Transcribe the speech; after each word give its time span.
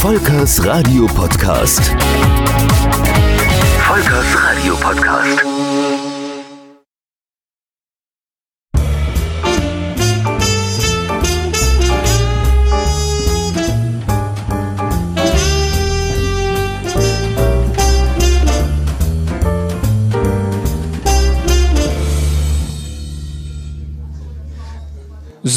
Volkers 0.00 0.58
Radio 0.60 1.06
Podcast. 1.06 1.90
Volkers 3.86 4.34
Radio 4.34 4.76
Podcast. 4.76 5.67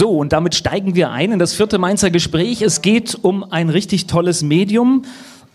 So, 0.02 0.10
und 0.10 0.34
damit 0.34 0.56
steigen 0.56 0.96
wir 0.96 1.12
ein 1.12 1.32
in 1.32 1.38
das 1.38 1.54
vierte 1.54 1.78
Mainzer 1.78 2.10
Gespräch. 2.10 2.64
Es 2.64 2.82
geht 2.82 3.20
um 3.22 3.44
ein 3.44 3.70
richtig 3.70 4.08
tolles 4.08 4.42
Medium, 4.42 5.04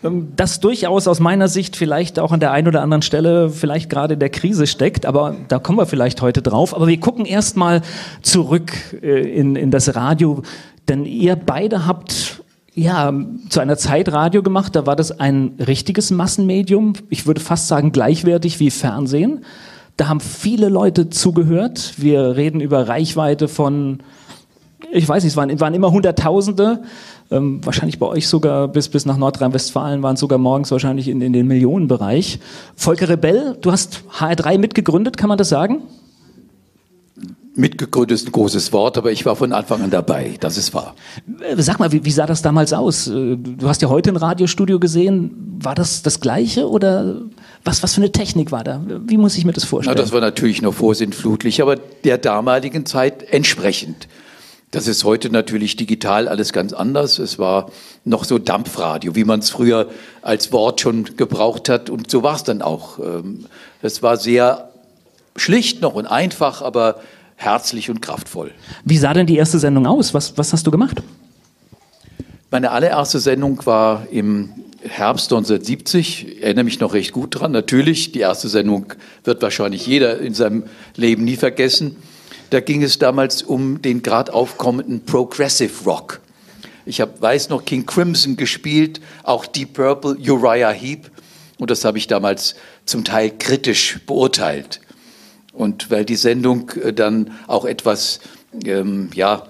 ähm, 0.04 0.28
das 0.36 0.60
durchaus 0.60 1.08
aus 1.08 1.18
meiner 1.18 1.48
Sicht 1.48 1.74
vielleicht 1.74 2.20
auch 2.20 2.30
an 2.30 2.38
der 2.38 2.52
einen 2.52 2.68
oder 2.68 2.80
anderen 2.80 3.02
Stelle 3.02 3.50
vielleicht 3.50 3.90
gerade 3.90 4.14
in 4.14 4.20
der 4.20 4.28
Krise 4.28 4.68
steckt, 4.68 5.04
aber 5.04 5.34
da 5.48 5.58
kommen 5.58 5.78
wir 5.78 5.86
vielleicht 5.86 6.22
heute 6.22 6.42
drauf. 6.42 6.76
Aber 6.76 6.86
wir 6.86 7.00
gucken 7.00 7.24
erstmal 7.24 7.82
zurück 8.22 8.70
äh, 9.02 9.28
in, 9.36 9.56
in 9.56 9.72
das 9.72 9.96
Radio, 9.96 10.44
denn 10.86 11.06
ihr 11.06 11.34
beide 11.34 11.84
habt 11.84 12.40
ja, 12.72 13.12
zu 13.48 13.58
einer 13.58 13.76
Zeit 13.76 14.12
Radio 14.12 14.44
gemacht, 14.44 14.76
da 14.76 14.86
war 14.86 14.94
das 14.94 15.18
ein 15.18 15.54
richtiges 15.58 16.12
Massenmedium, 16.12 16.92
ich 17.10 17.26
würde 17.26 17.40
fast 17.40 17.66
sagen 17.66 17.90
gleichwertig 17.90 18.60
wie 18.60 18.70
Fernsehen. 18.70 19.44
Da 19.96 20.06
haben 20.06 20.20
viele 20.20 20.68
Leute 20.68 21.10
zugehört. 21.10 21.94
Wir 21.96 22.36
reden 22.36 22.60
über 22.60 22.86
Reichweite 22.86 23.48
von 23.48 23.98
ich 24.92 25.08
weiß 25.08 25.22
nicht, 25.22 25.32
es 25.32 25.36
waren, 25.36 25.58
waren 25.60 25.74
immer 25.74 25.90
Hunderttausende, 25.90 26.82
ähm, 27.30 27.60
wahrscheinlich 27.64 27.98
bei 27.98 28.06
euch 28.06 28.28
sogar 28.28 28.68
bis, 28.68 28.88
bis 28.88 29.06
nach 29.06 29.16
Nordrhein-Westfalen 29.16 30.02
waren 30.02 30.14
es 30.14 30.20
sogar 30.20 30.38
morgens 30.38 30.70
wahrscheinlich 30.70 31.08
in, 31.08 31.20
in 31.20 31.32
den 31.32 31.46
Millionenbereich. 31.46 32.38
Volker 32.76 33.08
Rebell, 33.08 33.56
du 33.60 33.72
hast 33.72 34.04
HR3 34.18 34.58
mitgegründet, 34.58 35.16
kann 35.16 35.28
man 35.28 35.38
das 35.38 35.48
sagen? 35.48 35.82
Mitgegründet 37.54 38.12
ist 38.12 38.28
ein 38.28 38.32
großes 38.32 38.72
Wort, 38.74 38.98
aber 38.98 39.10
ich 39.10 39.24
war 39.24 39.34
von 39.34 39.52
Anfang 39.54 39.80
an 39.82 39.90
dabei, 39.90 40.34
das 40.40 40.58
ist 40.58 40.74
wahr. 40.74 40.94
Äh, 41.40 41.60
sag 41.62 41.78
mal, 41.78 41.90
wie, 41.90 42.04
wie 42.04 42.10
sah 42.10 42.26
das 42.26 42.42
damals 42.42 42.74
aus? 42.74 43.08
Äh, 43.08 43.36
du 43.36 43.66
hast 43.66 43.80
ja 43.80 43.88
heute 43.88 44.10
ein 44.10 44.16
Radiostudio 44.16 44.78
gesehen. 44.78 45.58
War 45.62 45.74
das 45.74 46.02
das 46.02 46.20
gleiche 46.20 46.68
oder 46.68 47.22
was, 47.64 47.82
was 47.82 47.94
für 47.94 48.02
eine 48.02 48.12
Technik 48.12 48.52
war 48.52 48.62
da? 48.62 48.82
Wie 49.06 49.16
muss 49.16 49.38
ich 49.38 49.46
mir 49.46 49.54
das 49.54 49.64
vorstellen? 49.64 49.96
Na, 49.96 50.02
das 50.02 50.12
war 50.12 50.20
natürlich 50.20 50.60
noch 50.60 50.74
vorsintflutlich, 50.74 51.62
aber 51.62 51.76
der 51.76 52.18
damaligen 52.18 52.84
Zeit 52.84 53.22
entsprechend. 53.32 54.06
Das 54.76 54.88
ist 54.88 55.04
heute 55.04 55.30
natürlich 55.30 55.76
digital 55.76 56.28
alles 56.28 56.52
ganz 56.52 56.74
anders. 56.74 57.18
Es 57.18 57.38
war 57.38 57.70
noch 58.04 58.24
so 58.24 58.38
Dampfradio, 58.38 59.16
wie 59.16 59.24
man 59.24 59.40
es 59.40 59.48
früher 59.48 59.88
als 60.20 60.52
Wort 60.52 60.82
schon 60.82 61.16
gebraucht 61.16 61.70
hat. 61.70 61.88
Und 61.88 62.10
so 62.10 62.22
war 62.22 62.36
es 62.36 62.44
dann 62.44 62.60
auch. 62.60 62.98
Ähm, 62.98 63.46
es 63.80 64.02
war 64.02 64.18
sehr 64.18 64.68
schlicht 65.34 65.80
noch 65.80 65.94
und 65.94 66.04
einfach, 66.04 66.60
aber 66.60 67.00
herzlich 67.36 67.88
und 67.88 68.02
kraftvoll. 68.02 68.50
Wie 68.84 68.98
sah 68.98 69.14
denn 69.14 69.26
die 69.26 69.38
erste 69.38 69.58
Sendung 69.58 69.86
aus? 69.86 70.12
Was, 70.12 70.36
was 70.36 70.52
hast 70.52 70.66
du 70.66 70.70
gemacht? 70.70 71.02
Meine 72.50 72.70
allererste 72.70 73.18
Sendung 73.18 73.64
war 73.64 74.06
im 74.10 74.50
Herbst 74.82 75.32
1970. 75.32 76.26
Ich 76.28 76.42
erinnere 76.42 76.64
mich 76.64 76.80
noch 76.80 76.92
recht 76.92 77.12
gut 77.12 77.40
dran. 77.40 77.50
Natürlich, 77.50 78.12
die 78.12 78.20
erste 78.20 78.50
Sendung 78.50 78.92
wird 79.24 79.40
wahrscheinlich 79.40 79.86
jeder 79.86 80.18
in 80.20 80.34
seinem 80.34 80.64
Leben 80.96 81.24
nie 81.24 81.36
vergessen. 81.36 81.96
Da 82.50 82.60
ging 82.60 82.82
es 82.82 82.98
damals 82.98 83.42
um 83.42 83.82
den 83.82 84.02
gerade 84.02 84.32
aufkommenden 84.32 85.04
Progressive 85.04 85.84
Rock. 85.84 86.20
Ich 86.84 87.00
hab, 87.00 87.20
weiß 87.20 87.48
noch 87.48 87.64
King 87.64 87.84
Crimson 87.84 88.36
gespielt, 88.36 89.00
auch 89.24 89.46
Deep 89.46 89.74
Purple, 89.74 90.16
Uriah 90.16 90.70
Heep. 90.70 91.10
Und 91.58 91.70
das 91.70 91.84
habe 91.84 91.98
ich 91.98 92.06
damals 92.06 92.54
zum 92.84 93.02
Teil 93.02 93.32
kritisch 93.36 93.98
beurteilt. 94.06 94.80
Und 95.52 95.90
weil 95.90 96.04
die 96.04 96.16
Sendung 96.16 96.70
äh, 96.82 96.92
dann 96.92 97.32
auch 97.48 97.64
etwas, 97.64 98.20
ähm, 98.64 99.10
ja, 99.14 99.44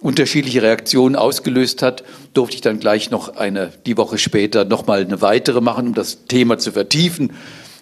unterschiedliche 0.00 0.60
Reaktionen 0.60 1.16
ausgelöst 1.16 1.80
hat, 1.80 2.04
durfte 2.34 2.56
ich 2.56 2.60
dann 2.60 2.78
gleich 2.78 3.10
noch 3.10 3.36
eine, 3.36 3.72
die 3.86 3.96
Woche 3.96 4.18
später 4.18 4.66
nochmal 4.66 5.00
eine 5.00 5.22
weitere 5.22 5.62
machen, 5.62 5.86
um 5.88 5.94
das 5.94 6.26
Thema 6.26 6.58
zu 6.58 6.72
vertiefen. 6.72 7.32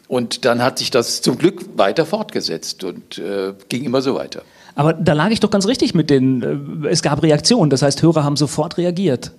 Und 0.06 0.44
dann 0.44 0.62
hat 0.62 0.78
sich 0.78 0.92
das 0.92 1.22
zum 1.22 1.38
Glück 1.38 1.65
weiter 1.76 2.06
fortgesetzt 2.06 2.84
und 2.84 3.19
äh, 3.19 3.54
ging 3.69 3.82
immer 3.82 4.03
so 4.03 4.15
weiter. 4.15 4.42
Aber 4.75 4.93
da 4.93 5.12
lag 5.12 5.31
ich 5.31 5.41
doch 5.41 5.50
ganz 5.50 5.66
richtig 5.66 5.94
mit 5.94 6.10
den, 6.10 6.84
äh, 6.84 6.88
es 6.88 7.03
gab 7.03 7.22
Reaktionen, 7.22 7.71
das 7.71 7.83
heißt, 7.83 8.03
Hörer 8.03 8.25
haben 8.25 8.37
sofort 8.37 8.78
reagiert. 8.78 9.33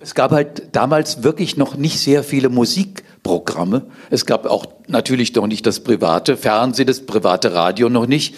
Es 0.00 0.14
gab 0.14 0.32
halt 0.32 0.64
damals 0.72 1.22
wirklich 1.22 1.56
noch 1.56 1.76
nicht 1.76 1.98
sehr 1.98 2.22
viele 2.22 2.50
Musikprogramme. 2.50 3.86
Es 4.10 4.26
gab 4.26 4.44
auch 4.44 4.66
natürlich 4.86 5.34
noch 5.34 5.46
nicht 5.46 5.64
das 5.66 5.80
private 5.80 6.36
Fernsehen, 6.36 6.86
das 6.86 7.06
private 7.06 7.54
Radio 7.54 7.88
noch 7.88 8.06
nicht. 8.06 8.34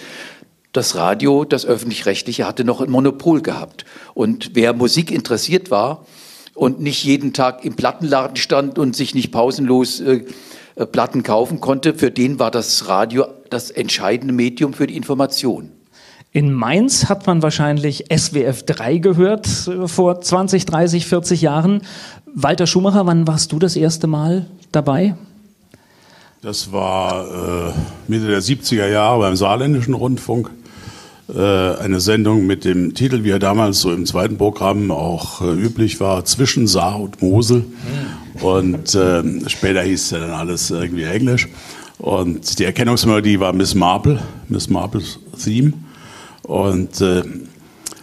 Das 0.72 0.94
Radio, 0.94 1.44
das 1.44 1.64
öffentlich-rechtliche, 1.64 2.46
hatte 2.46 2.62
noch 2.62 2.80
ein 2.80 2.90
Monopol 2.90 3.40
gehabt. 3.40 3.84
Und 4.14 4.50
wer 4.54 4.74
Musik 4.74 5.10
interessiert 5.10 5.70
war 5.70 6.06
und 6.54 6.80
nicht 6.80 7.02
jeden 7.02 7.32
Tag 7.32 7.64
im 7.64 7.74
Plattenladen 7.74 8.36
stand 8.36 8.78
und 8.78 8.94
sich 8.94 9.14
nicht 9.14 9.32
pausenlos 9.32 10.00
äh, 10.00 10.24
äh, 10.76 10.86
Platten 10.86 11.22
kaufen 11.22 11.60
konnte, 11.60 11.94
für 11.94 12.10
den 12.10 12.38
war 12.38 12.50
das 12.50 12.88
Radio 12.88 13.26
das 13.50 13.70
entscheidende 13.70 14.34
Medium 14.34 14.72
für 14.72 14.86
die 14.86 14.96
Information. 14.96 15.72
In 16.36 16.52
Mainz 16.52 17.08
hat 17.08 17.26
man 17.26 17.42
wahrscheinlich 17.42 18.04
SWF 18.14 18.62
3 18.64 18.98
gehört 18.98 19.48
äh, 19.68 19.88
vor 19.88 20.20
20, 20.20 20.66
30, 20.66 21.06
40 21.06 21.40
Jahren. 21.40 21.80
Walter 22.26 22.66
Schumacher, 22.66 23.06
wann 23.06 23.26
warst 23.26 23.52
du 23.52 23.58
das 23.58 23.74
erste 23.74 24.06
Mal 24.06 24.44
dabei? 24.70 25.14
Das 26.42 26.72
war 26.72 27.70
äh, 27.70 27.72
Mitte 28.06 28.26
der 28.26 28.42
70er 28.42 28.86
Jahre 28.86 29.20
beim 29.20 29.34
Saarländischen 29.34 29.94
Rundfunk. 29.94 30.50
Äh, 31.34 31.40
eine 31.40 32.00
Sendung 32.00 32.46
mit 32.46 32.66
dem 32.66 32.92
Titel, 32.92 33.24
wie 33.24 33.30
er 33.30 33.38
damals 33.38 33.80
so 33.80 33.90
im 33.90 34.04
zweiten 34.04 34.36
Programm 34.36 34.90
auch 34.90 35.40
äh, 35.40 35.50
üblich 35.54 36.00
war, 36.00 36.26
Zwischen 36.26 36.66
Saar 36.66 37.00
und 37.00 37.22
Mosel. 37.22 37.60
Mhm. 37.60 38.44
Und 38.44 38.94
äh, 38.94 39.22
später 39.48 39.80
hieß 39.80 40.02
es 40.02 40.10
ja 40.10 40.18
dann 40.18 40.32
alles 40.32 40.70
irgendwie 40.70 41.04
Englisch. 41.04 41.48
Und 41.96 42.58
die 42.58 42.64
Erkennungsmelodie 42.64 43.40
war 43.40 43.54
Miss 43.54 43.74
Marple, 43.74 44.18
Miss 44.50 44.68
Marples 44.68 45.18
Theme. 45.42 45.72
Und 46.46 47.00
äh, 47.00 47.22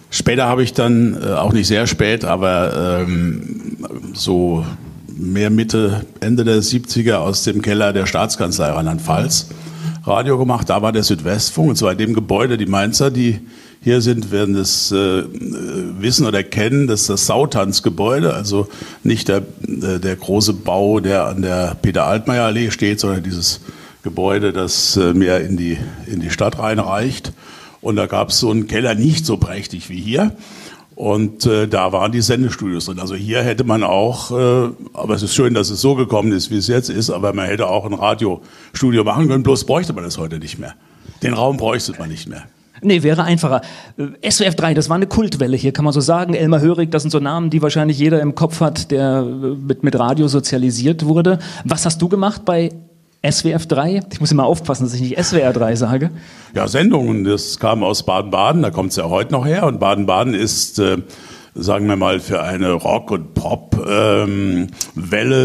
später 0.09 0.48
habe 0.48 0.64
ich 0.64 0.74
dann, 0.74 1.18
äh, 1.22 1.34
auch 1.34 1.54
nicht 1.54 1.68
sehr 1.68 1.88
spät, 1.88 2.26
aber 2.26 3.04
ähm, 3.08 3.78
so 4.14 4.66
mehr 5.08 5.50
Mitte, 5.50 6.06
Ende 6.20 6.44
der 6.44 6.62
70er 6.62 7.16
aus 7.16 7.44
dem 7.44 7.62
Keller 7.62 7.94
der 7.94 8.06
Staatskanzlei 8.06 8.70
Rheinland-Pfalz 8.70 9.48
Radio 10.06 10.38
gemacht. 10.38 10.70
Da 10.70 10.82
war 10.82 10.92
der 10.92 11.03
Südwestfunk, 11.03 11.70
und 11.70 11.76
zwar 11.78 11.94
in 11.94 11.98
dem 11.98 12.14
Gebäude, 12.14 12.58
die 12.58 12.66
Mainzer, 12.66 13.12
die 13.12 13.40
hier 13.82 14.02
sind, 14.02 14.32
werden 14.32 14.56
es 14.56 14.92
äh, 14.92 15.24
wissen 16.00 16.26
oder 16.26 16.44
kennen, 16.44 16.88
dass 16.88 17.08
das 17.08 17.26
Sautanzgebäude, 17.26 18.34
also 18.34 18.68
nicht 19.03 19.30
der, 19.30 19.44
äh, 19.68 20.00
der 20.00 20.16
große 20.18 20.53
Bau, 20.53 21.00
der 21.00 21.28
an 21.28 21.42
der 21.42 21.78
Peter-Altmaier-Allee 21.82 22.72
steht, 22.72 23.00
sondern 23.00 23.24
dieses 23.24 23.62
Gebäude, 24.03 24.52
das 24.52 24.98
äh, 24.98 25.14
mehr 25.14 25.42
in 25.42 25.56
die, 25.56 25.78
in 26.08 26.20
die 26.20 26.30
Stadt 26.30 26.59
reinreicht. 26.59 27.32
Und 27.84 27.98
da 27.98 28.08
gab 28.08 28.30
es 28.30 28.40
so 28.40 28.50
einen 28.50 28.68
Keller 28.68 28.96
nicht 28.96 29.26
so 29.26 29.38
prächtig 29.38 29.90
wie 29.90 30.00
hier. 30.00 30.32
Und 30.96 31.46
äh, 31.46 31.68
da 31.68 31.92
waren 31.92 32.12
die 32.12 32.22
Sendestudios 32.22 32.86
drin. 32.86 33.00
Also 33.00 33.16
hier 33.16 33.42
hätte 33.42 33.64
man 33.64 33.84
auch, 33.84 34.32
äh, 34.32 34.70
aber 34.94 35.16
es 35.16 35.24
ist 35.24 35.34
schön, 35.34 35.54
dass 35.54 35.70
es 35.70 35.82
so 35.82 35.96
gekommen 35.96 36.32
ist, 36.32 36.52
wie 36.52 36.58
es 36.58 36.68
jetzt 36.68 36.90
ist, 36.90 37.10
aber 37.10 37.34
man 37.34 37.48
hätte 37.48 37.68
auch 37.68 37.86
ein 37.86 37.94
Radiostudio 37.94 39.04
machen 39.04 39.28
können, 39.28 39.44
bloß 39.44 39.66
bräuchte 39.66 39.94
man 39.94 40.04
das 40.04 40.18
heute 40.18 40.38
nicht 40.38 40.60
mehr. 40.60 40.76
Den 41.24 41.34
Raum 41.34 41.58
bräuchte 41.58 41.94
man 41.98 42.10
nicht 42.10 42.30
mehr. 42.30 42.44
Nee, 42.84 43.02
wäre 43.02 43.24
einfacher. 43.24 43.62
Äh, 43.98 44.30
SWF 44.30 44.56
3, 44.56 44.76
das 44.76 44.90
war 44.90 44.96
eine 44.96 45.08
Kultwelle 45.08 45.58
hier, 45.58 45.72
kann 45.72 45.86
man 45.86 45.94
so 45.94 46.02
sagen. 46.02 46.36
Elmar 46.36 46.62
Hörig, 46.62 46.92
das 46.92 47.02
sind 47.02 47.12
so 47.12 47.20
Namen, 47.20 47.50
die 47.50 47.62
wahrscheinlich 47.62 47.98
jeder 47.98 48.22
im 48.22 48.36
Kopf 48.36 48.59
hat, 48.62 48.91
der 48.91 49.26
äh, 49.26 49.56
mit, 49.56 49.84
mit 49.84 49.97
Radio 49.97 50.28
sozialisiert 50.28 51.06
wurde. 51.06 51.40
Was 51.66 51.86
hast 51.86 52.02
du 52.02 52.08
gemacht 52.08 52.46
bei 52.46 52.70
SWF 53.29 53.67
3? 53.67 54.02
Ich 54.11 54.20
muss 54.20 54.31
immer 54.31 54.46
aufpassen, 54.46 54.84
dass 54.84 54.93
ich 54.93 55.02
nicht 55.02 55.23
SWR 55.23 55.53
3 55.53 55.75
sage. 55.75 56.11
Ja, 56.53 56.67
Sendungen, 56.67 57.23
das 57.23 57.58
kam 57.59 57.84
aus 57.84 58.03
Baden-Baden, 58.03 58.61
da 58.61 58.70
kommt 58.70 58.91
es 58.91 58.97
ja 58.97 59.09
heute 59.09 59.31
noch 59.31 59.46
her. 59.46 59.66
Und 59.66 59.79
Baden-Baden 59.79 60.34
ist, 60.34 60.79
äh, 60.79 60.97
sagen 61.55 61.87
wir 61.87 61.96
mal, 61.96 62.20
für 62.20 62.41
eine 62.41 62.73
Rock- 62.73 63.11
und 63.11 63.34
Pop-Welle, 63.34 64.67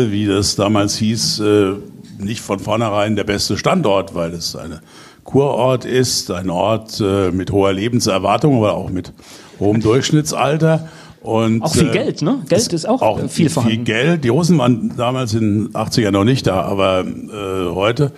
ähm, 0.02 0.12
wie 0.12 0.26
das 0.26 0.56
damals 0.56 0.96
hieß, 0.96 1.40
äh, 1.40 1.72
nicht 2.18 2.40
von 2.40 2.58
vornherein 2.58 3.14
der 3.14 3.24
beste 3.24 3.56
Standort, 3.56 4.14
weil 4.14 4.32
es 4.32 4.56
eine 4.56 4.80
Kurort 5.22 5.84
ist, 5.84 6.30
ein 6.30 6.50
Ort 6.50 7.00
äh, 7.00 7.30
mit 7.30 7.52
hoher 7.52 7.72
Lebenserwartung, 7.72 8.56
aber 8.56 8.74
auch 8.74 8.90
mit 8.90 9.12
hohem 9.60 9.80
Durchschnittsalter. 9.80 10.88
Und, 11.20 11.62
auch 11.62 11.74
viel 11.74 11.88
äh, 11.88 11.92
Geld, 11.92 12.22
ne? 12.22 12.42
Geld 12.48 12.72
ist 12.72 12.88
auch, 12.88 13.02
auch 13.02 13.28
viel 13.28 13.50
vorhanden. 13.50 13.76
Viel 13.76 13.84
Geld. 13.84 14.24
Die 14.24 14.28
Russen 14.28 14.56
waren 14.58 14.92
damals 14.96 15.34
in 15.34 15.64
den 15.64 15.72
80ern 15.72 16.12
noch 16.12 16.24
nicht 16.24 16.46
da, 16.46 16.62
aber 16.62 17.04
äh, 17.04 17.74
heute, 17.74 18.12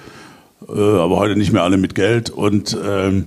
äh, 0.68 0.72
aber 0.72 1.16
heute 1.16 1.36
nicht 1.36 1.52
mehr 1.52 1.62
alle 1.62 1.78
mit 1.78 1.94
Geld. 1.94 2.30
Und 2.30 2.76
ähm, 2.86 3.26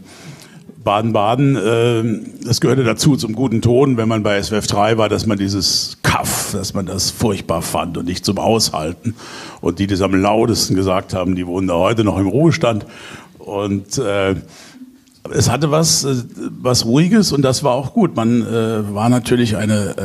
Baden-Baden, 0.83 1.55
äh, 1.55 2.45
das 2.45 2.61
gehörte 2.61 2.83
dazu 2.83 3.15
zum 3.15 3.33
guten 3.33 3.61
Ton, 3.61 3.97
wenn 3.97 4.07
man 4.07 4.21
bei 4.21 4.41
SWF 4.41 4.67
3 4.67 4.97
war, 4.97 5.09
dass 5.09 5.25
man 5.25 5.37
dieses 5.37 5.97
Kaff, 6.03 6.51
dass 6.51 6.73
man 6.73 6.85
das 6.85 7.09
furchtbar 7.09 7.61
fand 7.61 7.97
und 7.97 8.05
nicht 8.05 8.25
zum 8.25 8.37
Aushalten. 8.37 9.15
Und 9.61 9.79
die, 9.79 9.87
die 9.87 9.93
es 9.93 10.01
am 10.01 10.13
lautesten 10.13 10.75
gesagt 10.75 11.13
haben, 11.13 11.35
die 11.35 11.47
wohnen 11.47 11.67
da 11.67 11.75
heute 11.75 12.03
noch 12.03 12.17
im 12.17 12.27
Ruhestand. 12.27 12.85
Und 13.39 13.97
äh, 13.97 14.35
es 15.31 15.49
hatte 15.49 15.71
was, 15.71 16.03
äh, 16.03 16.15
was 16.61 16.85
Ruhiges 16.85 17.31
und 17.31 17.41
das 17.41 17.63
war 17.63 17.73
auch 17.73 17.93
gut. 17.93 18.15
Man 18.15 18.41
äh, 18.41 18.93
war 18.93 19.09
natürlich 19.09 19.55
eine, 19.55 19.95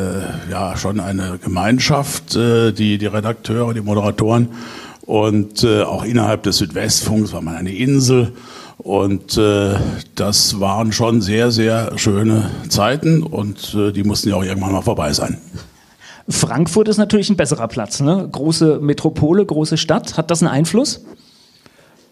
äh, 0.49 0.51
ja, 0.51 0.77
schon 0.77 1.01
eine 1.01 1.39
Gemeinschaft, 1.43 2.37
äh, 2.37 2.73
die, 2.73 2.99
die 2.99 3.07
Redakteure, 3.07 3.75
die 3.75 3.81
Moderatoren 3.81 4.49
und 5.03 5.65
äh, 5.65 5.83
auch 5.83 6.05
innerhalb 6.05 6.43
des 6.45 6.59
Südwestfunks 6.59 7.33
war 7.33 7.41
man 7.41 7.57
eine 7.57 7.75
Insel 7.75 8.33
und 8.79 9.37
äh, 9.37 9.75
das 10.15 10.61
waren 10.61 10.93
schon 10.93 11.21
sehr, 11.21 11.51
sehr 11.51 11.99
schöne 11.99 12.51
Zeiten 12.69 13.23
und 13.23 13.75
die 13.75 14.05
mussten 14.05 14.29
ja 14.29 14.37
auch 14.37 14.45
irgendwann 14.45 14.73
mal 14.73 14.83
vorbei 14.83 15.13
sein. 15.13 15.39
Frankfurt 16.29 16.89
ist 16.89 16.99
natürlich 16.99 17.31
ein 17.31 17.37
besserer 17.37 17.69
Platz, 17.69 18.01
ne? 18.01 18.29
Große 18.31 18.79
Metropole, 18.81 19.45
große 19.45 19.79
Stadt. 19.79 20.19
Hat 20.19 20.31
das 20.31 20.43
einen 20.43 20.53
Einfluss? 20.53 21.01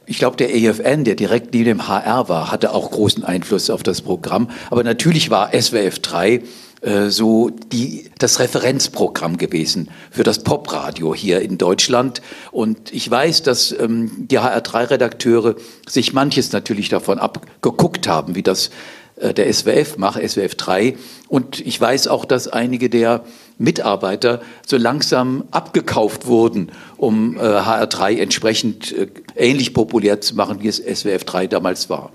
Ich 0.06 0.18
glaube, 0.18 0.36
der 0.36 0.54
EFN, 0.54 1.02
der 1.04 1.16
direkt 1.16 1.52
neben 1.52 1.64
dem 1.64 1.88
HR 1.88 2.28
war, 2.28 2.52
hatte 2.52 2.72
auch 2.72 2.92
großen 2.92 3.24
Einfluss 3.24 3.70
auf 3.70 3.82
das 3.82 4.02
Programm. 4.02 4.48
Aber 4.70 4.84
natürlich 4.84 5.30
war 5.30 5.50
SWF 5.52 5.98
3 5.98 6.42
äh, 6.82 7.10
so 7.10 7.50
die, 7.50 8.08
das 8.18 8.38
Referenzprogramm 8.38 9.36
gewesen 9.36 9.88
für 10.12 10.22
das 10.22 10.44
Popradio 10.44 11.14
hier 11.14 11.40
in 11.40 11.58
Deutschland. 11.58 12.22
Und 12.52 12.92
ich 12.94 13.10
weiß, 13.10 13.42
dass 13.42 13.72
ähm, 13.72 14.28
die 14.28 14.38
HR3-Redakteure 14.38 15.56
sich 15.88 16.12
manches 16.12 16.52
natürlich 16.52 16.88
davon 16.88 17.18
abgeguckt 17.18 18.06
haben, 18.06 18.36
wie 18.36 18.44
das 18.44 18.70
äh, 19.16 19.34
der 19.34 19.52
SWF 19.52 19.96
macht, 19.96 20.22
SWF 20.22 20.54
3. 20.54 20.96
Und 21.28 21.66
ich 21.66 21.80
weiß 21.80 22.06
auch, 22.06 22.24
dass 22.24 22.46
einige 22.46 22.88
der 22.88 23.24
Mitarbeiter 23.58 24.40
so 24.66 24.76
langsam 24.76 25.44
abgekauft 25.50 26.26
wurden, 26.26 26.70
um 26.96 27.36
äh, 27.36 27.40
HR3 27.40 28.18
entsprechend 28.18 28.92
äh, 28.92 29.08
ähnlich 29.34 29.74
populär 29.74 30.20
zu 30.20 30.34
machen, 30.34 30.58
wie 30.60 30.68
es 30.68 30.76
SWF 30.76 31.24
3 31.24 31.46
damals 31.46 31.88
war. 31.88 32.10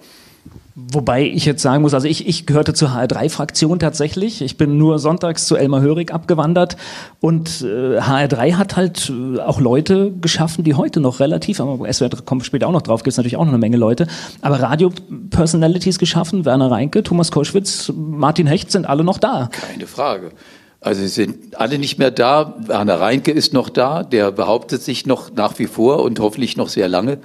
Wobei 0.73 1.25
ich 1.25 1.45
jetzt 1.45 1.61
sagen 1.61 1.81
muss, 1.81 1.93
also 1.93 2.07
ich, 2.07 2.27
ich 2.27 2.45
gehörte 2.45 2.73
zur 2.73 2.89
HR3-Fraktion 2.89 3.77
tatsächlich. 3.77 4.41
Ich 4.41 4.55
bin 4.55 4.77
nur 4.77 4.99
sonntags 4.99 5.45
zu 5.45 5.57
Elmar 5.57 5.81
Hörig 5.81 6.13
abgewandert 6.13 6.77
und 7.19 7.61
äh, 7.61 7.99
HR3 7.99 8.53
hat 8.53 8.77
halt 8.77 9.11
äh, 9.11 9.39
auch 9.39 9.59
Leute 9.59 10.11
geschaffen, 10.21 10.63
die 10.63 10.75
heute 10.75 11.01
noch 11.01 11.19
relativ, 11.19 11.59
aber 11.59 11.91
SWR 11.91 12.09
kommt 12.23 12.45
später 12.45 12.67
auch 12.67 12.71
noch 12.71 12.83
drauf, 12.83 13.03
gibt 13.03 13.11
es 13.11 13.17
natürlich 13.17 13.35
auch 13.35 13.43
noch 13.43 13.51
eine 13.51 13.57
Menge 13.57 13.75
Leute, 13.75 14.07
aber 14.41 14.61
Radio-Personalities 14.61 15.99
geschaffen, 15.99 16.45
Werner 16.45 16.71
Reinke, 16.71 17.03
Thomas 17.03 17.31
Koschwitz, 17.31 17.91
Martin 17.93 18.47
Hecht 18.47 18.71
sind 18.71 18.85
alle 18.85 19.03
noch 19.03 19.17
da. 19.17 19.49
Keine 19.51 19.87
Frage. 19.87 20.31
Also 20.81 21.01
sie 21.01 21.07
sind 21.07 21.59
alle 21.59 21.77
nicht 21.77 21.99
mehr 21.99 22.09
da. 22.09 22.55
Werner 22.59 22.99
Reinke 22.99 23.31
ist 23.31 23.53
noch 23.53 23.69
da, 23.69 24.03
der 24.03 24.31
behauptet 24.31 24.81
sich 24.81 25.05
noch 25.05 25.31
nach 25.31 25.59
wie 25.59 25.67
vor 25.67 26.03
und 26.03 26.19
hoffentlich 26.19 26.57
noch 26.57 26.69
sehr 26.69 26.87
lange. 26.87 27.19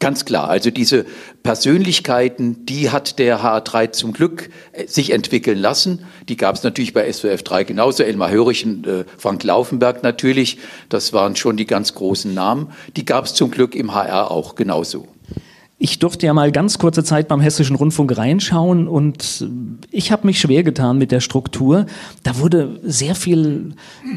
Ganz 0.00 0.24
klar, 0.24 0.48
also 0.48 0.70
diese 0.70 1.06
Persönlichkeiten, 1.44 2.66
die 2.66 2.90
hat 2.90 3.18
der 3.20 3.44
HR3 3.44 3.92
zum 3.92 4.12
Glück 4.12 4.50
äh, 4.72 4.88
sich 4.88 5.10
entwickeln 5.10 5.58
lassen. 5.58 6.04
Die 6.28 6.36
gab 6.36 6.56
es 6.56 6.64
natürlich 6.64 6.92
bei 6.92 7.10
SWF 7.10 7.44
3 7.44 7.64
genauso, 7.64 8.02
Elmar 8.02 8.30
Hörig 8.30 8.66
und 8.66 8.86
äh, 8.86 9.04
Frank 9.18 9.44
Laufenberg 9.44 10.02
natürlich. 10.02 10.58
Das 10.88 11.12
waren 11.12 11.36
schon 11.36 11.56
die 11.56 11.66
ganz 11.66 11.94
großen 11.94 12.34
Namen. 12.34 12.72
Die 12.96 13.04
gab 13.04 13.26
es 13.26 13.34
zum 13.34 13.52
Glück 13.52 13.76
im 13.76 13.94
HR 13.94 14.32
auch 14.32 14.56
genauso. 14.56 15.06
Ich 15.76 15.98
durfte 15.98 16.26
ja 16.26 16.34
mal 16.34 16.52
ganz 16.52 16.78
kurze 16.78 17.02
Zeit 17.02 17.26
beim 17.26 17.40
Hessischen 17.40 17.74
Rundfunk 17.74 18.16
reinschauen 18.16 18.86
und 18.86 19.44
ich 19.90 20.12
habe 20.12 20.26
mich 20.26 20.40
schwer 20.40 20.62
getan 20.62 20.98
mit 20.98 21.10
der 21.10 21.20
Struktur. 21.20 21.86
Da 22.22 22.38
wurde 22.38 22.78
sehr 22.84 23.16
viel 23.16 23.74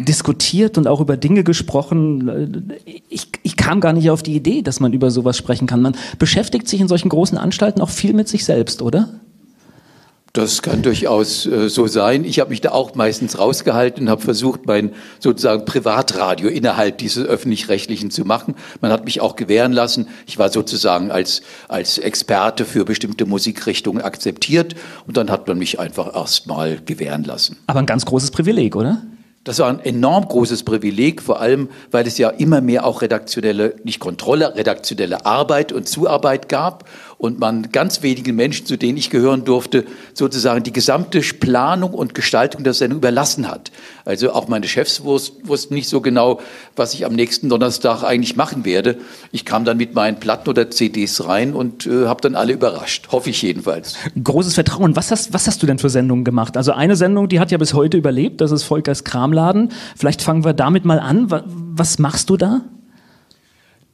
diskutiert 0.07 0.77
und 0.77 0.87
auch 0.87 1.01
über 1.01 1.17
Dinge 1.17 1.43
gesprochen. 1.43 2.73
Ich, 3.09 3.29
ich 3.41 3.57
kam 3.57 3.81
gar 3.81 3.93
nicht 3.93 4.11
auf 4.11 4.21
die 4.21 4.35
Idee, 4.35 4.61
dass 4.61 4.79
man 4.79 4.93
über 4.93 5.09
sowas 5.09 5.35
sprechen 5.35 5.65
kann. 5.65 5.81
Man 5.81 5.95
beschäftigt 6.19 6.67
sich 6.67 6.79
in 6.79 6.87
solchen 6.87 7.09
großen 7.09 7.37
Anstalten 7.37 7.81
auch 7.81 7.89
viel 7.89 8.13
mit 8.13 8.27
sich 8.27 8.45
selbst, 8.45 8.83
oder? 8.83 9.19
Das 10.37 10.61
kann 10.61 10.83
durchaus 10.83 11.47
äh, 11.47 11.67
so 11.67 11.87
sein. 11.87 12.23
Ich 12.23 12.39
habe 12.39 12.51
mich 12.51 12.61
da 12.61 12.69
auch 12.69 12.93
meistens 12.93 13.39
rausgehalten 13.39 14.03
und 14.03 14.09
habe 14.11 14.21
versucht, 14.21 14.67
mein 14.67 14.93
sozusagen 15.17 15.65
Privatradio 15.65 16.47
innerhalb 16.47 16.99
dieses 16.99 17.25
öffentlich-rechtlichen 17.25 18.11
zu 18.11 18.23
machen. 18.23 18.53
Man 18.79 18.91
hat 18.91 19.03
mich 19.03 19.19
auch 19.19 19.35
gewähren 19.35 19.71
lassen. 19.71 20.09
Ich 20.27 20.37
war 20.37 20.51
sozusagen 20.51 21.09
als, 21.09 21.41
als 21.69 21.97
Experte 21.97 22.65
für 22.65 22.85
bestimmte 22.85 23.25
Musikrichtungen 23.25 24.03
akzeptiert 24.03 24.75
und 25.07 25.17
dann 25.17 25.31
hat 25.31 25.47
man 25.47 25.57
mich 25.57 25.79
einfach 25.79 26.13
erstmal 26.15 26.77
gewähren 26.85 27.23
lassen. 27.23 27.57
Aber 27.65 27.79
ein 27.79 27.87
ganz 27.87 28.05
großes 28.05 28.29
Privileg, 28.29 28.75
oder? 28.75 29.01
Das 29.47 29.59
war 29.59 29.69
ein 29.69 29.79
enorm 29.79 30.27
großes 30.27 30.63
Privileg, 30.63 31.21
vor 31.21 31.39
allem, 31.39 31.69
weil 31.89 32.05
es 32.05 32.17
ja 32.17 32.29
immer 32.29 32.59
mehr 32.59 32.85
auch 32.85 33.01
redaktionelle, 33.01 33.75
nicht 33.85 34.01
Kontrolle, 34.01 34.55
redaktionelle 34.55 35.25
Arbeit 35.25 35.71
und 35.71 35.87
Zuarbeit 35.87 36.49
gab 36.49 36.83
und 37.17 37.39
man 37.39 37.71
ganz 37.71 38.03
wenigen 38.03 38.35
Menschen, 38.35 38.65
zu 38.65 38.77
denen 38.77 38.97
ich 38.97 39.09
gehören 39.09 39.43
durfte, 39.43 39.85
sozusagen 40.13 40.63
die 40.63 40.71
gesamte 40.71 41.21
Planung 41.21 41.93
und 41.93 42.13
Gestaltung 42.13 42.63
der 42.63 42.73
Sendung 42.73 42.99
überlassen 42.99 43.47
hat. 43.47 43.71
Also 44.05 44.31
auch 44.33 44.47
meine 44.47 44.67
Chefs 44.67 45.03
wussten 45.03 45.73
nicht 45.73 45.89
so 45.89 46.01
genau, 46.01 46.39
was 46.75 46.93
ich 46.93 47.05
am 47.05 47.13
nächsten 47.13 47.49
Donnerstag 47.49 48.03
eigentlich 48.03 48.35
machen 48.35 48.65
werde. 48.65 48.97
Ich 49.31 49.45
kam 49.45 49.65
dann 49.65 49.77
mit 49.77 49.95
meinen 49.95 50.19
Platten 50.19 50.49
oder 50.49 50.69
CDs 50.69 51.25
rein 51.25 51.53
und 51.53 51.87
äh, 51.87 52.05
habe 52.05 52.21
dann 52.21 52.35
alle 52.35 52.53
überrascht, 52.53 53.07
hoffe 53.11 53.31
ich 53.31 53.41
jedenfalls. 53.41 53.95
Großes 54.23 54.53
Vertrauen. 54.53 54.95
Was 54.95 55.09
hast, 55.09 55.33
was 55.33 55.47
hast 55.47 55.63
du 55.63 55.67
denn 55.67 55.79
für 55.79 55.89
Sendungen 55.89 56.23
gemacht? 56.23 56.55
Also 56.55 56.71
eine 56.73 56.95
Sendung, 56.95 57.29
die 57.29 57.39
hat 57.39 57.51
ja 57.51 57.57
bis 57.57 57.73
heute 57.73 57.97
überlebt, 57.97 58.41
das 58.41 58.51
ist 58.51 58.63
Volkers 58.63 59.03
Kramladen. 59.03 59.71
Vielleicht 59.95 60.21
fangen 60.21 60.45
wir 60.45 60.53
damit 60.53 60.85
mal 60.85 60.99
an. 60.99 61.27
Was 61.29 61.97
machst 61.97 62.29
du 62.29 62.37
da? 62.37 62.61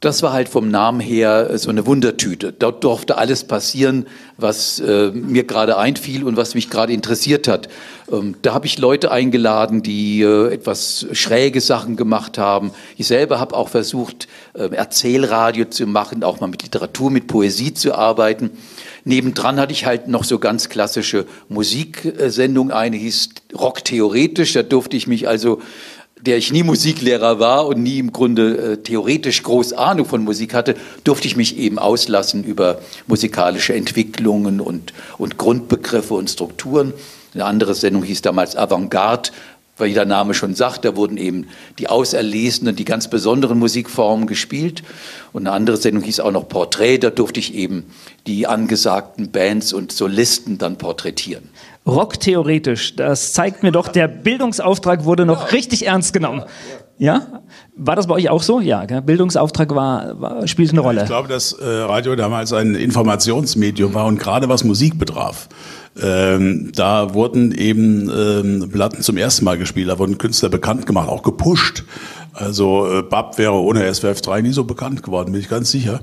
Das 0.04 0.22
war 0.22 0.32
halt 0.32 0.48
vom 0.48 0.70
Namen 0.70 1.00
her 1.00 1.56
so 1.58 1.70
eine 1.70 1.86
Wundertüte. 1.86 2.52
Dort 2.52 2.84
durfte 2.84 3.16
alles 3.16 3.44
passieren, 3.44 4.06
was 4.36 4.78
äh, 4.80 5.10
mir 5.12 5.44
gerade 5.44 5.78
einfiel 5.78 6.24
und 6.24 6.36
was 6.36 6.54
mich 6.54 6.68
gerade 6.68 6.92
interessiert 6.92 7.48
hat. 7.48 7.68
Ähm, 8.12 8.36
da 8.42 8.52
habe 8.52 8.66
ich 8.66 8.78
Leute 8.78 9.10
eingeladen, 9.10 9.82
die 9.82 10.20
äh, 10.20 10.52
etwas 10.52 11.06
schräge 11.12 11.60
Sachen 11.60 11.96
gemacht 11.96 12.36
haben. 12.36 12.72
Ich 12.98 13.06
selber 13.06 13.40
habe 13.40 13.56
auch 13.56 13.68
versucht, 13.70 14.28
äh, 14.52 14.68
Erzählradio 14.68 15.66
zu 15.66 15.86
machen, 15.86 16.22
auch 16.22 16.40
mal 16.40 16.48
mit 16.48 16.62
Literatur, 16.62 17.10
mit 17.10 17.26
Poesie 17.26 17.72
zu 17.72 17.94
arbeiten. 17.94 18.50
Nebendran 19.04 19.60
hatte 19.60 19.72
ich 19.72 19.86
halt 19.86 20.08
noch 20.08 20.24
so 20.24 20.38
ganz 20.38 20.68
klassische 20.68 21.26
Musiksendungen. 21.48 22.72
Eine 22.72 22.96
hieß 22.96 23.30
Rock 23.54 23.84
theoretisch. 23.84 24.54
Da 24.54 24.62
durfte 24.62 24.96
ich 24.96 25.06
mich 25.06 25.28
also 25.28 25.60
der 26.26 26.38
ich 26.38 26.52
nie 26.52 26.62
Musiklehrer 26.62 27.38
war 27.38 27.66
und 27.66 27.82
nie 27.82 27.98
im 27.98 28.12
Grunde 28.12 28.56
äh, 28.56 28.76
theoretisch 28.78 29.42
groß 29.42 29.74
Ahnung 29.74 30.06
von 30.06 30.24
Musik 30.24 30.54
hatte, 30.54 30.74
durfte 31.04 31.26
ich 31.26 31.36
mich 31.36 31.58
eben 31.58 31.78
auslassen 31.78 32.44
über 32.44 32.80
musikalische 33.06 33.74
Entwicklungen 33.74 34.60
und, 34.60 34.92
und 35.18 35.36
Grundbegriffe 35.36 36.14
und 36.14 36.30
Strukturen. 36.30 36.94
Eine 37.34 37.44
andere 37.44 37.74
Sendung 37.74 38.04
hieß 38.04 38.22
damals 38.22 38.56
Avantgarde, 38.56 39.30
weil 39.76 39.92
der 39.92 40.06
Name 40.06 40.34
schon 40.34 40.54
sagt, 40.54 40.84
da 40.84 40.96
wurden 40.96 41.16
eben 41.16 41.48
die 41.78 41.88
auserlesenen, 41.88 42.76
die 42.76 42.84
ganz 42.84 43.08
besonderen 43.08 43.58
Musikformen 43.58 44.26
gespielt. 44.26 44.82
Und 45.32 45.46
eine 45.46 45.52
andere 45.56 45.76
Sendung 45.76 46.04
hieß 46.04 46.20
auch 46.20 46.30
noch 46.30 46.48
Porträt, 46.48 46.98
da 46.98 47.10
durfte 47.10 47.40
ich 47.40 47.54
eben 47.54 47.84
die 48.26 48.46
angesagten 48.46 49.30
Bands 49.30 49.72
und 49.72 49.90
Solisten 49.90 50.58
dann 50.58 50.78
porträtieren. 50.78 51.50
Rock 51.86 52.18
theoretisch, 52.18 52.96
das 52.96 53.34
zeigt 53.34 53.62
mir 53.62 53.70
doch, 53.70 53.88
der 53.88 54.08
Bildungsauftrag 54.08 55.04
wurde 55.04 55.26
noch 55.26 55.52
richtig 55.52 55.86
ernst 55.86 56.14
genommen. 56.14 56.44
Ja? 56.96 57.42
War 57.76 57.96
das 57.96 58.06
bei 58.06 58.14
euch 58.14 58.30
auch 58.30 58.42
so? 58.42 58.60
Ja, 58.60 58.84
gell? 58.86 59.02
Bildungsauftrag 59.02 59.74
war, 59.74 60.20
war, 60.20 60.46
spielte 60.46 60.72
eine 60.72 60.80
Rolle. 60.80 61.00
Ich 61.02 61.06
glaube, 61.06 61.28
dass 61.28 61.52
äh, 61.52 61.66
Radio 61.66 62.16
damals 62.16 62.52
ein 62.52 62.74
Informationsmedium 62.74 63.92
war 63.94 64.06
und 64.06 64.18
gerade 64.18 64.48
was 64.48 64.64
Musik 64.64 64.98
betraf. 64.98 65.48
Ähm, 66.00 66.72
da 66.74 67.14
wurden 67.14 67.52
eben 67.52 68.10
ähm, 68.10 68.70
Platten 68.70 69.02
zum 69.02 69.16
ersten 69.16 69.44
Mal 69.44 69.58
gespielt, 69.58 69.88
da 69.88 69.98
wurden 69.98 70.18
Künstler 70.18 70.48
bekannt 70.48 70.86
gemacht, 70.86 71.08
auch 71.08 71.22
gepusht. 71.22 71.84
Also 72.34 72.86
äh, 72.92 73.02
Bab 73.02 73.38
wäre 73.38 73.52
ohne 73.52 73.92
SWF 73.94 74.20
3 74.20 74.42
nie 74.42 74.52
so 74.52 74.64
bekannt 74.64 75.04
geworden, 75.04 75.30
bin 75.30 75.40
ich 75.40 75.48
ganz 75.48 75.70
sicher. 75.70 76.00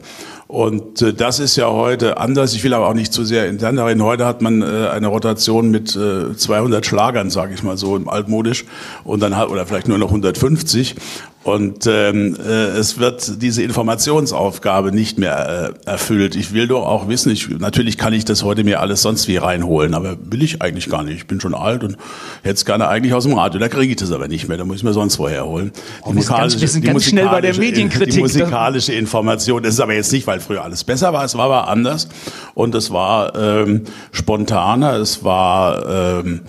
Und 0.47 1.01
äh, 1.01 1.13
das 1.13 1.39
ist 1.39 1.57
ja 1.57 1.69
heute 1.69 2.17
anders. 2.17 2.53
Ich 2.53 2.63
will 2.63 2.73
aber 2.73 2.87
auch 2.87 2.93
nicht 2.93 3.11
zu 3.11 3.25
sehr 3.25 3.49
intern 3.49 3.75
darin. 3.75 4.01
Heute 4.01 4.25
hat 4.25 4.41
man 4.41 4.61
äh, 4.61 4.87
eine 4.89 5.07
Rotation 5.07 5.71
mit 5.71 5.93
äh, 5.95 6.35
200 6.35 6.85
Schlagern, 6.85 7.29
sage 7.29 7.53
ich 7.53 7.63
mal 7.63 7.77
so, 7.77 7.99
altmodisch, 8.05 8.65
und 9.03 9.21
dann 9.21 9.35
hat 9.35 9.49
oder 9.49 9.65
vielleicht 9.65 9.89
nur 9.89 9.97
noch 9.97 10.07
150. 10.07 10.95
Und 11.43 11.87
ähm, 11.87 12.37
äh, 12.39 12.67
es 12.77 12.99
wird 12.99 13.41
diese 13.41 13.63
Informationsaufgabe 13.63 14.91
nicht 14.91 15.17
mehr 15.17 15.73
äh, 15.85 15.89
erfüllt. 15.89 16.35
Ich 16.35 16.53
will 16.53 16.67
doch 16.67 16.85
auch 16.85 17.07
wissen, 17.07 17.31
ich, 17.31 17.49
natürlich 17.49 17.97
kann 17.97 18.13
ich 18.13 18.25
das 18.25 18.43
heute 18.43 18.63
mir 18.63 18.79
alles 18.79 19.01
sonst 19.01 19.27
wie 19.27 19.37
reinholen, 19.37 19.95
aber 19.95 20.17
will 20.23 20.43
ich 20.43 20.61
eigentlich 20.61 20.87
gar 20.87 21.01
nicht. 21.03 21.15
Ich 21.17 21.27
bin 21.27 21.41
schon 21.41 21.55
alt 21.55 21.83
und 21.83 21.97
hätte 22.43 22.55
es 22.55 22.65
gerne 22.65 22.87
eigentlich 22.87 23.15
aus 23.15 23.23
dem 23.23 23.33
Radio. 23.33 23.59
Da 23.59 23.69
kriege 23.69 23.91
ich 23.91 23.97
das 23.97 24.11
aber 24.11 24.27
nicht 24.27 24.47
mehr, 24.47 24.57
da 24.57 24.65
muss 24.65 24.77
ich 24.77 24.83
mir 24.83 24.93
sonst 24.93 25.17
woher 25.17 25.45
holen. 25.45 25.71
Die 26.07 26.21
sind 26.21 26.37
ganz, 26.37 26.61
wir 26.61 26.67
sind 26.67 26.85
ganz 26.85 27.05
schnell 27.05 27.27
bei 27.27 27.41
der 27.41 27.57
Medienkritik. 27.57 28.13
Die 28.13 28.19
musikalische 28.19 28.93
Information, 28.93 29.63
das 29.63 29.73
ist 29.73 29.79
aber 29.79 29.95
jetzt 29.95 30.11
nicht, 30.11 30.27
weil 30.27 30.41
früher 30.41 30.63
alles 30.63 30.83
besser 30.83 31.11
war, 31.11 31.25
es 31.25 31.35
war 31.35 31.45
aber 31.45 31.67
anders 31.69 32.07
und 32.53 32.75
es 32.75 32.91
war 32.91 33.35
ähm, 33.35 33.85
spontaner, 34.11 34.93
es 34.97 35.23
war... 35.23 36.19
Ähm, 36.19 36.41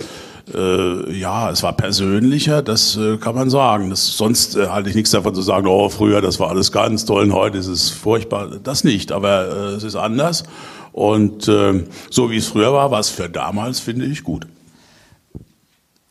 äh, 0.54 1.12
ja, 1.12 1.50
es 1.50 1.62
war 1.62 1.72
persönlicher, 1.72 2.62
das 2.62 2.96
äh, 2.96 3.16
kann 3.18 3.34
man 3.34 3.50
sagen. 3.50 3.90
Das, 3.90 4.16
sonst 4.16 4.56
äh, 4.56 4.68
halte 4.68 4.90
ich 4.90 4.94
nichts 4.94 5.11
davon 5.11 5.34
zu 5.34 5.42
sagen, 5.42 5.66
oh, 5.66 5.88
früher, 5.88 6.20
das 6.20 6.40
war 6.40 6.50
alles 6.50 6.72
ganz 6.72 7.04
toll 7.04 7.25
und 7.25 7.32
heute 7.32 7.58
ist 7.58 7.68
es 7.68 7.90
furchtbar. 7.90 8.49
Das 8.62 8.84
nicht, 8.84 9.12
aber 9.12 9.49
äh, 9.49 9.75
es 9.75 9.84
ist 9.84 9.96
anders. 9.96 10.44
Und 10.92 11.49
äh, 11.49 11.84
so 12.11 12.30
wie 12.30 12.37
es 12.37 12.49
früher 12.49 12.72
war, 12.72 12.90
war 12.90 13.00
es 13.00 13.08
für 13.08 13.28
damals, 13.28 13.80
finde 13.80 14.06
ich, 14.06 14.25
gut. 14.25 14.46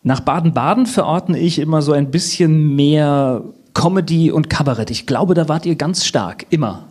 Nach 0.03 0.21
Baden-Baden 0.21 0.88
verordne 0.88 1.38
ich 1.38 1.59
immer 1.59 1.81
so 1.81 1.91
ein 1.91 2.09
bisschen 2.09 2.75
mehr 2.75 3.43
Comedy 3.73 4.31
und 4.31 4.50
Kabarett. 4.50 4.89
Ich 4.89 5.05
glaube, 5.05 5.35
da 5.35 5.47
wart 5.47 5.65
ihr 5.65 5.75
ganz 5.75 6.05
stark, 6.05 6.47
immer. 6.50 6.88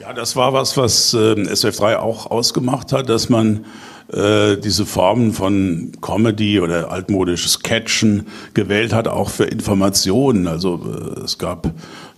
Ja, 0.00 0.12
das 0.12 0.36
war 0.36 0.52
was, 0.52 0.76
was 0.76 1.14
äh, 1.14 1.34
SF3 1.34 1.96
auch 1.96 2.30
ausgemacht 2.30 2.92
hat, 2.92 3.08
dass 3.08 3.28
man 3.28 3.64
äh, 4.12 4.56
diese 4.56 4.86
Formen 4.86 5.32
von 5.32 5.92
Comedy 6.00 6.60
oder 6.60 6.90
altmodisches 6.90 7.54
Sketchen 7.54 8.26
gewählt 8.54 8.92
hat, 8.92 9.08
auch 9.08 9.30
für 9.30 9.44
Informationen. 9.44 10.46
Also 10.46 10.80
äh, 11.16 11.24
es 11.24 11.38
gab 11.38 11.72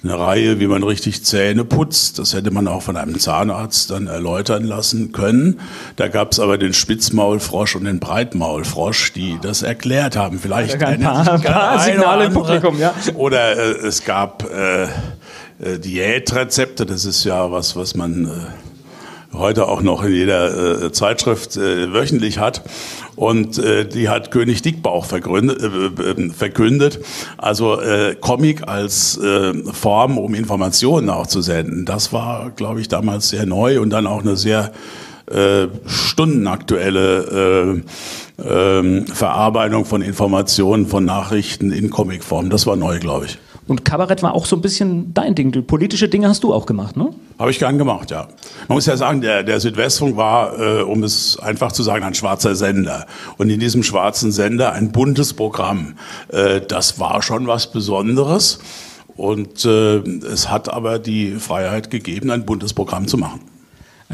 eine 0.05 0.19
Reihe, 0.19 0.61
wie 0.61 0.67
man 0.67 0.83
richtig 0.83 1.25
Zähne 1.25 1.65
putzt. 1.65 2.19
Das 2.19 2.35
hätte 2.35 2.51
man 2.51 2.69
auch 2.69 2.83
von 2.83 2.97
einem 2.97 3.19
Zahnarzt 3.19 3.91
dann 3.91 4.07
erläutern 4.07 4.65
lassen 4.65 5.13
können. 5.13 5.61
Da 5.97 6.09
gab 6.09 6.33
es 6.33 6.41
aber 6.41 6.59
den 6.59 6.73
Spitzmaulfrosch 6.73 7.75
und 7.75 7.85
den 7.85 7.99
Breitmaulfrosch, 7.99 9.13
die 9.15 9.39
das 9.41 9.63
erklärt 9.63 10.17
haben. 10.17 10.39
Vielleicht 10.39 10.83
ein 10.83 11.01
paar, 11.01 11.33
ein 11.33 11.43
paar 11.43 11.79
Signale 11.81 12.27
im 12.27 12.33
Publikum, 12.33 12.79
ja. 12.79 12.95
Oder 13.15 13.57
äh, 13.57 13.87
es 13.87 14.05
gab 14.05 14.45
äh, 14.51 14.85
äh, 14.85 15.79
Diätrezepte. 15.79 16.87
Das 16.87 17.05
ist 17.05 17.25
ja 17.25 17.51
was, 17.51 17.75
was 17.75 17.97
man 17.97 18.27
äh, 18.27 18.31
heute 19.33 19.69
auch 19.69 19.83
noch 19.83 20.03
in 20.03 20.13
jeder 20.13 20.85
äh, 20.85 20.93
Zeitschrift 20.93 21.57
äh, 21.57 21.93
wöchentlich 21.93 22.39
hat. 22.39 22.63
Und 23.17 23.59
äh, 23.59 23.87
die 23.87 24.09
hat 24.09 24.31
König 24.31 24.63
Dickbauch 24.63 25.11
äh, 25.13 25.19
äh, 25.19 26.31
verkündet. 26.31 27.01
Also 27.37 27.81
äh, 27.81 28.15
Comic 28.15 28.69
als 28.69 29.19
äh, 29.19 29.55
Form, 29.73 30.19
um 30.19 30.35
Informationen 30.35 31.11
auch 31.11 31.27
zu 31.27 31.43
senden. 31.43 31.85
Das 31.85 32.13
war, 32.13 32.51
glaube 32.51 32.81
ich, 32.81 32.89
damals 32.89 33.29
sehr 33.29 33.45
neu 33.47 33.81
und 33.81 33.91
dann 33.91 34.07
auch 34.07 34.21
eine 34.21 34.37
sehr 34.37 34.73
äh, 35.31 35.67
stundenaktuelle 35.87 37.83
äh, 38.39 38.43
äh, 38.43 39.05
Verarbeitung 39.07 39.85
von 39.85 40.01
Informationen, 40.01 40.87
von 40.87 41.05
Nachrichten 41.05 41.71
in 41.71 41.91
Comicform. 41.91 42.51
Das 42.51 42.67
war 42.67 42.77
neu, 42.77 42.99
glaube 42.99 43.27
ich. 43.27 43.39
Und 43.69 43.85
Kabarett 43.85 44.23
war 44.23 44.35
auch 44.35 44.47
so 44.47 44.57
ein 44.57 44.63
bisschen 44.63 45.13
dein 45.13 45.35
Ding. 45.35 45.53
Politische 45.67 46.09
Dinge 46.09 46.29
hast 46.29 46.43
du 46.43 46.55
auch 46.55 46.65
gemacht, 46.65 46.97
ne? 46.97 47.11
Habe 47.39 47.51
ich 47.51 47.59
gern 47.59 47.77
gemacht, 47.77 48.11
ja. 48.11 48.27
Man 48.67 48.77
muss 48.77 48.87
ja 48.87 48.97
sagen, 48.97 49.21
der, 49.21 49.43
der 49.43 49.61
Südwestfunk 49.61 50.17
war, 50.17 50.59
äh, 50.59 50.83
um 50.83 51.03
es 51.03 51.39
einfach 51.39 51.71
zu 51.73 51.83
sagen, 51.83 52.03
ein 52.03 52.15
schwarzer 52.15 52.55
Sender. 52.55 53.07
Und 53.37 53.51
in 53.51 53.61
diesem 53.61 53.83
schwarzen 53.83 54.33
Sender 54.33 54.73
ein 54.73 54.91
buntes 54.91 55.35
Programm. 55.35 55.97
Äh, 56.29 56.63
das 56.63 56.99
war 56.99 57.23
schon 57.23 57.47
was 57.47 57.71
Besonderes. 57.71 58.59
Und 59.17 59.65
äh, 59.67 59.99
es 59.99 60.49
hat 60.49 60.73
aber 60.73 60.99
die 60.99 61.33
Freiheit 61.33 61.91
gegeben, 61.91 62.31
ein 62.31 62.47
buntes 62.47 62.73
Programm 62.73 63.07
zu 63.07 63.19
machen. 63.19 63.41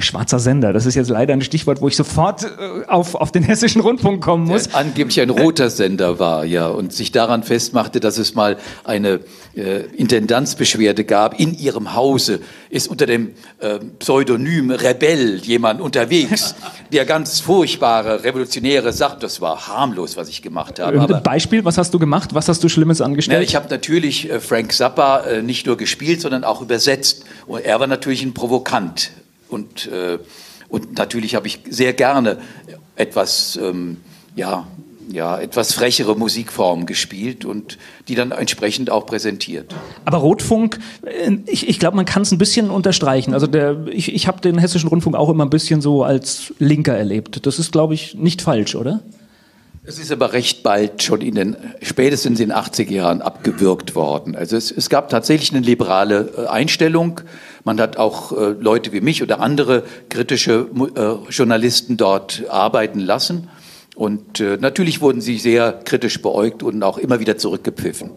Schwarzer 0.02 0.40
Sender, 0.40 0.72
das 0.72 0.86
ist 0.86 0.96
jetzt 0.96 1.08
leider 1.08 1.34
ein 1.34 1.40
Stichwort, 1.42 1.80
wo 1.80 1.86
ich 1.86 1.94
sofort 1.94 2.42
äh, 2.42 2.84
auf, 2.88 3.14
auf 3.14 3.30
den 3.30 3.44
hessischen 3.44 3.80
Rundfunk 3.80 4.24
kommen 4.24 4.46
muss. 4.48 4.64
Der 4.64 4.78
angeblich 4.78 5.20
ein 5.20 5.30
roter 5.30 5.70
Sender 5.70 6.18
war, 6.18 6.44
ja, 6.44 6.66
und 6.66 6.92
sich 6.92 7.12
daran 7.12 7.44
festmachte, 7.44 8.00
dass 8.00 8.18
es 8.18 8.34
mal 8.34 8.56
eine 8.82 9.20
äh, 9.54 9.82
Intendanzbeschwerde 9.96 11.04
gab 11.04 11.38
in 11.38 11.56
ihrem 11.56 11.94
Hause, 11.94 12.40
ist 12.70 12.88
unter 12.88 13.06
dem 13.06 13.34
äh, 13.60 13.78
Pseudonym 14.00 14.72
Rebell 14.72 15.36
jemand 15.36 15.80
unterwegs, 15.80 16.56
der 16.92 17.04
ganz 17.04 17.38
furchtbare, 17.38 18.24
revolutionäre 18.24 18.92
sagt, 18.92 19.22
das 19.22 19.40
war 19.40 19.68
harmlos, 19.68 20.16
was 20.16 20.28
ich 20.28 20.42
gemacht 20.42 20.80
habe. 20.80 21.00
Aber, 21.00 21.20
Beispiel, 21.20 21.64
was 21.64 21.78
hast 21.78 21.94
du 21.94 22.00
gemacht? 22.00 22.30
Was 22.34 22.48
hast 22.48 22.64
du 22.64 22.68
Schlimmes 22.68 23.00
angestellt? 23.00 23.38
Na, 23.38 23.44
ich 23.44 23.54
habe 23.54 23.68
natürlich 23.70 24.28
äh, 24.28 24.40
Frank 24.40 24.72
Zappa 24.72 25.20
äh, 25.20 25.42
nicht 25.42 25.66
nur 25.66 25.76
gespielt, 25.76 26.20
sondern 26.20 26.42
auch 26.42 26.62
übersetzt. 26.62 27.24
Und 27.46 27.64
er 27.64 27.78
war 27.78 27.86
natürlich 27.86 28.24
ein 28.24 28.34
Provokant 28.34 29.12
und, 29.48 29.86
äh, 29.86 30.18
und 30.68 30.98
natürlich 30.98 31.34
habe 31.34 31.46
ich 31.46 31.60
sehr 31.68 31.92
gerne 31.92 32.38
etwas, 32.96 33.58
ähm, 33.62 33.98
ja, 34.34 34.66
ja, 35.10 35.38
etwas 35.38 35.74
frechere 35.74 36.16
Musikformen 36.16 36.86
gespielt 36.86 37.44
und 37.44 37.78
die 38.08 38.14
dann 38.14 38.32
entsprechend 38.32 38.90
auch 38.90 39.06
präsentiert. 39.06 39.74
Aber 40.04 40.18
Rotfunk, 40.18 40.78
äh, 41.02 41.36
ich, 41.46 41.68
ich 41.68 41.78
glaube, 41.78 41.96
man 41.96 42.06
kann 42.06 42.22
es 42.22 42.32
ein 42.32 42.38
bisschen 42.38 42.70
unterstreichen. 42.70 43.34
Also 43.34 43.46
der, 43.46 43.86
ich, 43.88 44.14
ich 44.14 44.26
habe 44.26 44.40
den 44.40 44.58
Hessischen 44.58 44.88
Rundfunk 44.88 45.16
auch 45.16 45.28
immer 45.28 45.44
ein 45.44 45.50
bisschen 45.50 45.80
so 45.80 46.02
als 46.02 46.54
Linker 46.58 46.96
erlebt. 46.96 47.46
Das 47.46 47.58
ist, 47.58 47.72
glaube 47.72 47.94
ich, 47.94 48.14
nicht 48.14 48.42
falsch, 48.42 48.74
oder? 48.74 49.02
Es 49.86 49.98
ist 49.98 50.10
aber 50.10 50.32
recht 50.32 50.62
bald 50.62 51.02
schon 51.02 51.20
in 51.20 51.34
den, 51.34 51.56
spätestens 51.82 52.40
in 52.40 52.48
den 52.48 52.56
80er 52.56 52.90
Jahren 52.90 53.20
abgewürgt 53.20 53.94
worden. 53.94 54.34
Also 54.34 54.56
es, 54.56 54.70
es 54.70 54.88
gab 54.88 55.10
tatsächlich 55.10 55.52
eine 55.52 55.60
liberale 55.60 56.32
äh, 56.38 56.46
Einstellung. 56.46 57.20
Man 57.64 57.80
hat 57.80 57.97
auch 57.97 58.33
äh, 58.33 58.54
Leute 58.61 58.92
wie 58.92 59.00
mich 59.00 59.23
oder 59.23 59.40
andere 59.40 59.85
kritische 60.11 60.68
äh, 60.94 61.30
Journalisten 61.30 61.97
dort 61.97 62.44
arbeiten 62.49 63.00
lassen. 63.00 63.49
Und 63.97 64.40
äh, 64.40 64.59
natürlich 64.61 65.00
wurden 65.00 65.21
sie 65.21 65.38
sehr 65.38 65.73
kritisch 65.85 66.21
beäugt 66.21 66.62
und 66.62 66.83
auch 66.83 66.99
immer 66.99 67.21
wieder 67.21 67.38
zurückgepfiffen. 67.38 68.11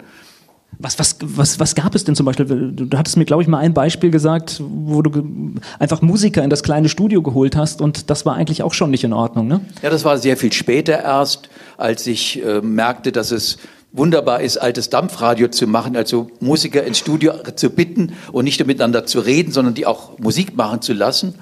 Was, 0.79 0.99
was, 0.99 1.17
was, 1.21 1.59
was 1.59 1.75
gab 1.75 1.95
es 1.95 2.03
denn 2.03 2.15
zum 2.15 2.25
Beispiel? 2.25 2.45
Du 2.45 2.97
hattest 2.97 3.17
mir, 3.17 3.25
glaube 3.25 3.41
ich, 3.41 3.47
mal 3.47 3.59
ein 3.59 3.73
Beispiel 3.73 4.11
gesagt, 4.11 4.61
wo 4.61 5.01
du 5.01 5.55
einfach 5.79 6.01
Musiker 6.01 6.43
in 6.43 6.51
das 6.51 6.61
kleine 6.61 6.87
Studio 6.89 7.23
geholt 7.23 7.55
hast 7.55 7.81
und 7.81 8.11
das 8.11 8.25
war 8.27 8.35
eigentlich 8.35 8.61
auch 8.61 8.73
schon 8.73 8.91
nicht 8.91 9.03
in 9.03 9.13
Ordnung, 9.13 9.47
ne? 9.47 9.61
Ja, 9.81 9.89
das 9.89 10.05
war 10.05 10.19
sehr 10.19 10.37
viel 10.37 10.53
später 10.53 11.01
erst, 11.01 11.49
als 11.77 12.05
ich 12.05 12.43
äh, 12.45 12.61
merkte, 12.61 13.11
dass 13.11 13.31
es 13.31 13.57
wunderbar 13.97 14.41
ist, 14.41 14.57
altes 14.57 14.89
Dampfradio 14.89 15.47
zu 15.49 15.67
machen, 15.67 15.95
also 15.95 16.29
Musiker 16.39 16.83
ins 16.83 16.99
Studio 16.99 17.33
zu 17.55 17.69
bitten 17.69 18.13
und 18.31 18.45
nicht 18.45 18.59
nur 18.59 18.67
miteinander 18.67 19.05
zu 19.05 19.19
reden, 19.19 19.51
sondern 19.51 19.73
die 19.73 19.85
auch 19.85 20.17
Musik 20.19 20.55
machen 20.55 20.81
zu 20.81 20.93
lassen. 20.93 21.35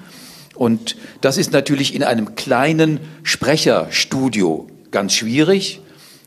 Und 0.54 0.96
das 1.20 1.36
ist 1.36 1.52
natürlich 1.52 1.94
in 1.94 2.02
einem 2.02 2.34
kleinen 2.34 3.00
Sprecherstudio 3.22 4.68
ganz 4.90 5.12
schwierig 5.12 5.82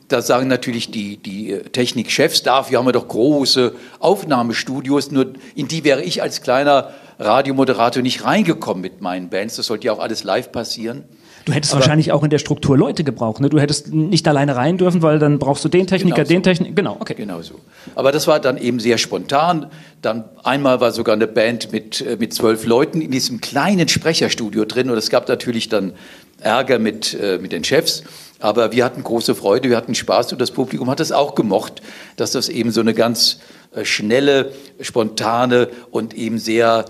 da 0.10 0.24
sagen 0.24 0.48
natürlich 0.48 0.90
die, 0.90 1.18
die 1.18 1.60
Technikchefs, 1.72 2.42
dafür 2.42 2.80
haben 2.80 2.88
wir 2.88 2.92
doch 2.92 3.08
große 3.08 3.74
Aufnahmestudios, 4.00 5.12
nur 5.12 5.34
in 5.54 5.68
die 5.68 5.84
wäre 5.84 6.02
ich 6.02 6.22
als 6.24 6.42
kleiner 6.42 6.94
Radiomoderator 7.20 8.02
nicht 8.02 8.26
reingekommen 8.26 8.82
mit 8.82 9.02
meinen 9.02 9.30
Bands. 9.30 9.58
Das 9.58 9.68
sollte 9.68 9.86
ja 9.86 9.94
auch 9.94 10.00
alles 10.00 10.24
live 10.24 10.52
passieren. 10.52 11.04
Du 11.50 11.56
hättest 11.56 11.74
Aber 11.74 11.82
wahrscheinlich 11.82 12.12
auch 12.12 12.24
in 12.24 12.30
der 12.30 12.38
Struktur 12.38 12.78
Leute 12.78 13.04
gebraucht. 13.04 13.42
Ne? 13.42 13.50
Du 13.50 13.60
hättest 13.60 13.92
nicht 13.92 14.28
alleine 14.28 14.56
rein 14.56 14.78
dürfen, 14.78 15.02
weil 15.02 15.18
dann 15.18 15.40
brauchst 15.40 15.66
du 15.66 15.70
den 15.70 15.88
Techniker, 15.88 16.18
genau 16.18 16.28
so. 16.28 16.34
den 16.34 16.44
Techniker. 16.44 16.74
Genau, 16.76 16.98
okay. 17.00 17.16
Genau 17.16 17.42
so. 17.42 17.56
Aber 17.96 18.12
das 18.12 18.28
war 18.28 18.40
dann 18.40 18.58
eben 18.58 18.80
sehr 18.80 19.00
spontan. 19.00 19.66
Dann 20.04 20.26
einmal 20.44 20.80
war 20.80 20.92
sogar 20.92 21.16
eine 21.16 21.26
Band 21.26 21.72
mit, 21.72 22.02
äh, 22.02 22.18
mit 22.20 22.36
zwölf 22.36 22.68
Leuten 22.68 23.02
in 23.02 23.10
diesem 23.10 23.42
kleinen 23.42 23.88
Sprecherstudio 23.88 24.66
drin. 24.66 24.92
Und 24.92 24.98
es 24.98 25.10
gab 25.10 25.28
natürlich 25.28 25.70
dann 25.70 25.94
Ärger 26.40 26.78
mit, 26.78 27.18
äh, 27.20 27.40
mit 27.40 27.52
den 27.52 27.64
Chefs. 27.64 28.04
Aber 28.40 28.72
wir 28.72 28.86
hatten 28.86 29.04
große 29.04 29.34
Freude, 29.34 29.70
wir 29.70 29.78
hatten 29.78 29.96
Spaß 29.96 30.32
und 30.32 30.40
das 30.40 30.52
Publikum 30.52 30.88
hat 30.90 31.00
es 31.00 31.12
auch 31.12 31.34
gemocht, 31.34 31.82
dass 32.16 32.32
das 32.32 32.48
eben 32.48 32.72
so 32.72 32.82
eine 32.82 32.94
ganz 32.94 33.40
äh, 33.74 33.84
schnelle, 33.84 34.54
spontane 34.80 35.68
und 35.90 36.14
eben 36.14 36.38
sehr 36.38 36.86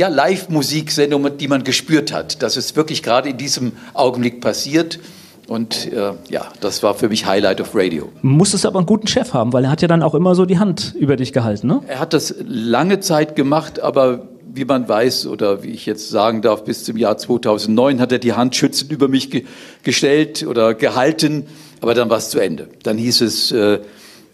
ja, 0.00 0.08
Live-Musiksendung, 0.08 1.36
die 1.36 1.46
man 1.46 1.62
gespürt 1.62 2.10
hat, 2.10 2.42
dass 2.42 2.56
es 2.56 2.74
wirklich 2.74 3.02
gerade 3.02 3.28
in 3.28 3.36
diesem 3.36 3.72
Augenblick 3.92 4.40
passiert. 4.40 4.98
Und 5.46 5.92
äh, 5.92 6.12
ja, 6.30 6.46
das 6.60 6.82
war 6.82 6.94
für 6.94 7.10
mich 7.10 7.26
Highlight 7.26 7.60
of 7.60 7.74
Radio. 7.74 8.08
Musstest 8.22 8.64
aber 8.64 8.78
einen 8.78 8.86
guten 8.86 9.08
Chef 9.08 9.34
haben, 9.34 9.52
weil 9.52 9.64
er 9.64 9.70
hat 9.70 9.82
ja 9.82 9.88
dann 9.88 10.02
auch 10.02 10.14
immer 10.14 10.34
so 10.34 10.46
die 10.46 10.58
Hand 10.58 10.94
über 10.98 11.16
dich 11.16 11.34
gehalten, 11.34 11.66
ne? 11.66 11.82
Er 11.86 11.98
hat 11.98 12.14
das 12.14 12.34
lange 12.46 13.00
Zeit 13.00 13.36
gemacht, 13.36 13.80
aber 13.80 14.28
wie 14.52 14.64
man 14.64 14.88
weiß 14.88 15.26
oder 15.26 15.62
wie 15.62 15.68
ich 15.68 15.84
jetzt 15.84 16.08
sagen 16.08 16.40
darf, 16.40 16.64
bis 16.64 16.84
zum 16.84 16.96
Jahr 16.96 17.18
2009 17.18 18.00
hat 18.00 18.10
er 18.10 18.18
die 18.18 18.32
Hand 18.32 18.56
schützend 18.56 18.90
über 18.92 19.06
mich 19.06 19.30
ge 19.30 19.44
gestellt 19.82 20.46
oder 20.48 20.72
gehalten, 20.72 21.46
aber 21.82 21.92
dann 21.92 22.08
war 22.08 22.16
es 22.16 22.30
zu 22.30 22.38
Ende. 22.38 22.68
Dann 22.84 22.96
hieß 22.96 23.20
es, 23.20 23.52
äh, 23.52 23.80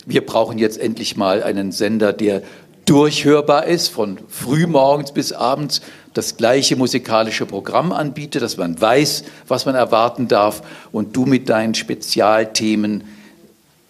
wir 0.07 0.25
brauchen 0.25 0.59
jetzt 0.59 0.79
endlich 0.79 1.17
mal 1.17 1.43
einen 1.43 1.73
Sender, 1.73 2.13
der 2.13 2.43
durchhörbar 2.87 3.67
ist, 3.67 3.89
von 3.89 4.19
frühmorgens 4.29 5.13
bis 5.13 5.33
abends 5.33 5.83
das 6.15 6.37
gleiche 6.37 6.77
musikalische 6.77 7.45
Programm 7.45 7.93
anbietet, 7.93 8.41
dass 8.43 8.57
man 8.57 8.81
weiß, 8.81 9.25
was 9.49 9.67
man 9.67 9.75
erwarten 9.75 10.29
darf 10.29 10.63
und 10.93 11.15
du 11.15 11.27
mit 11.27 11.49
deinen 11.49 11.75
Spezialthemen, 11.75 13.05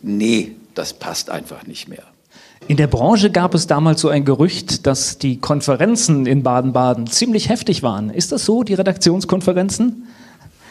nee, 0.02 0.52
das 0.74 0.92
passt 0.92 1.30
einfach 1.30 1.66
nicht 1.66 1.88
mehr. 1.88 2.02
In 2.68 2.76
der 2.76 2.88
Branche 2.88 3.30
gab 3.30 3.54
es 3.54 3.68
damals 3.68 4.00
so 4.00 4.08
ein 4.08 4.24
Gerücht, 4.24 4.86
dass 4.86 5.18
die 5.18 5.38
Konferenzen 5.38 6.26
in 6.26 6.42
Baden-Baden 6.42 7.06
ziemlich 7.06 7.48
heftig 7.48 7.84
waren. 7.84 8.10
Ist 8.10 8.32
das 8.32 8.44
so, 8.44 8.64
die 8.64 8.74
Redaktionskonferenzen? 8.74 10.08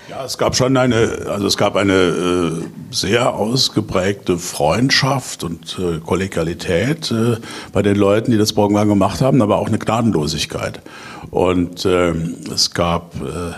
Ja, 0.07 0.24
es 0.24 0.38
gab 0.38 0.55
schon 0.55 0.77
eine, 0.77 1.25
also 1.27 1.47
es 1.47 1.57
gab 1.57 1.75
eine 1.75 1.93
äh, 1.93 2.51
sehr 2.91 3.33
ausgeprägte 3.33 4.38
Freundschaft 4.38 5.43
und 5.43 5.79
äh, 5.79 6.00
Kollegialität 6.00 7.12
äh, 7.12 7.38
bei 7.74 7.81
den 7.81 7.95
Leuten, 7.95 8.29
die 8.29 8.38
das 8.38 8.53
Programm 8.53 8.88
gemacht 8.88 9.21
haben, 9.21 9.41
aber 9.41 9.57
auch 9.57 9.67
eine 9.67 9.79
Gnadenlosigkeit. 9.79 10.81
Und 11.31 11.85
äh, 11.85 12.12
es 12.53 12.71
gab 12.71 13.15
äh, 13.15 13.53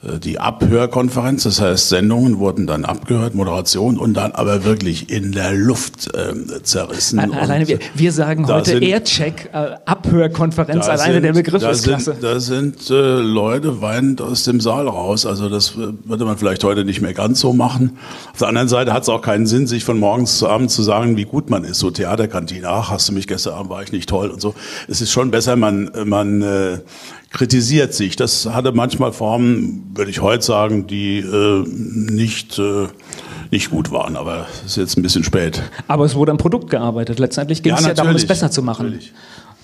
die 0.00 0.38
Abhörkonferenz, 0.38 1.42
das 1.42 1.60
heißt 1.60 1.88
Sendungen 1.88 2.38
wurden 2.38 2.68
dann 2.68 2.84
abgehört, 2.84 3.34
Moderation 3.34 3.98
und 3.98 4.14
dann 4.14 4.30
aber 4.30 4.62
wirklich 4.64 5.10
in 5.10 5.32
der 5.32 5.52
Luft 5.52 6.14
äh, 6.14 6.62
zerrissen. 6.62 7.18
Alleine 7.18 7.66
wir, 7.66 7.80
wir 7.96 8.12
sagen 8.12 8.46
heute 8.46 8.70
sind, 8.70 8.84
Aircheck, 8.84 9.50
äh, 9.52 9.70
Abhörkonferenz, 9.86 10.86
alleine 10.86 11.14
sind, 11.14 11.22
der 11.24 11.32
Begriff 11.32 11.62
ist 11.64 11.82
klasse. 11.82 12.12
Sind, 12.12 12.22
da 12.22 12.38
sind 12.38 12.90
äh, 12.90 12.94
Leute 12.94 13.82
weinend 13.82 14.22
aus 14.22 14.44
dem 14.44 14.60
Saal 14.60 14.86
raus, 14.86 15.26
also 15.26 15.48
das 15.48 15.76
würde 15.76 16.24
man 16.24 16.38
vielleicht 16.38 16.62
heute 16.62 16.84
nicht 16.84 17.00
mehr 17.00 17.14
ganz 17.14 17.40
so 17.40 17.52
machen. 17.52 17.98
Auf 18.32 18.38
der 18.38 18.48
anderen 18.48 18.68
Seite 18.68 18.92
hat 18.92 19.02
es 19.02 19.08
auch 19.08 19.22
keinen 19.22 19.48
Sinn, 19.48 19.66
sich 19.66 19.82
von 19.82 19.98
morgens 19.98 20.38
zu 20.38 20.48
Abend 20.48 20.70
zu 20.70 20.84
sagen, 20.84 21.16
wie 21.16 21.24
gut 21.24 21.50
man 21.50 21.64
ist, 21.64 21.80
so 21.80 21.90
Theaterkantine, 21.90 22.68
ach, 22.68 22.90
hast 22.90 23.08
du 23.08 23.14
mich 23.14 23.26
gestern 23.26 23.54
Abend, 23.54 23.70
war 23.70 23.82
ich 23.82 23.90
nicht 23.90 24.08
toll 24.08 24.30
und 24.30 24.40
so. 24.40 24.54
Es 24.86 25.00
ist 25.00 25.10
schon 25.10 25.32
besser, 25.32 25.56
man, 25.56 25.90
man 26.04 26.40
äh, 26.42 26.78
kritisiert 27.30 27.94
sich. 27.94 28.16
Das 28.16 28.46
hatte 28.46 28.72
manchmal 28.72 29.12
Formen, 29.12 29.90
würde 29.94 30.10
ich 30.10 30.20
heute 30.20 30.44
sagen, 30.44 30.86
die 30.86 31.18
äh, 31.18 31.64
nicht, 31.66 32.58
äh, 32.58 32.86
nicht 33.50 33.70
gut 33.70 33.90
waren. 33.90 34.16
Aber 34.16 34.46
es 34.64 34.72
ist 34.72 34.76
jetzt 34.76 34.96
ein 34.96 35.02
bisschen 35.02 35.24
spät. 35.24 35.62
Aber 35.86 36.04
es 36.04 36.14
wurde 36.14 36.32
am 36.32 36.38
Produkt 36.38 36.70
gearbeitet. 36.70 37.18
Letztendlich 37.18 37.62
ging 37.62 37.72
ja, 37.72 37.78
es 37.78 37.86
ja 37.86 37.94
darum, 37.94 38.14
es 38.14 38.26
besser 38.26 38.50
zu 38.50 38.62
machen. 38.62 38.86
Natürlich. 38.86 39.12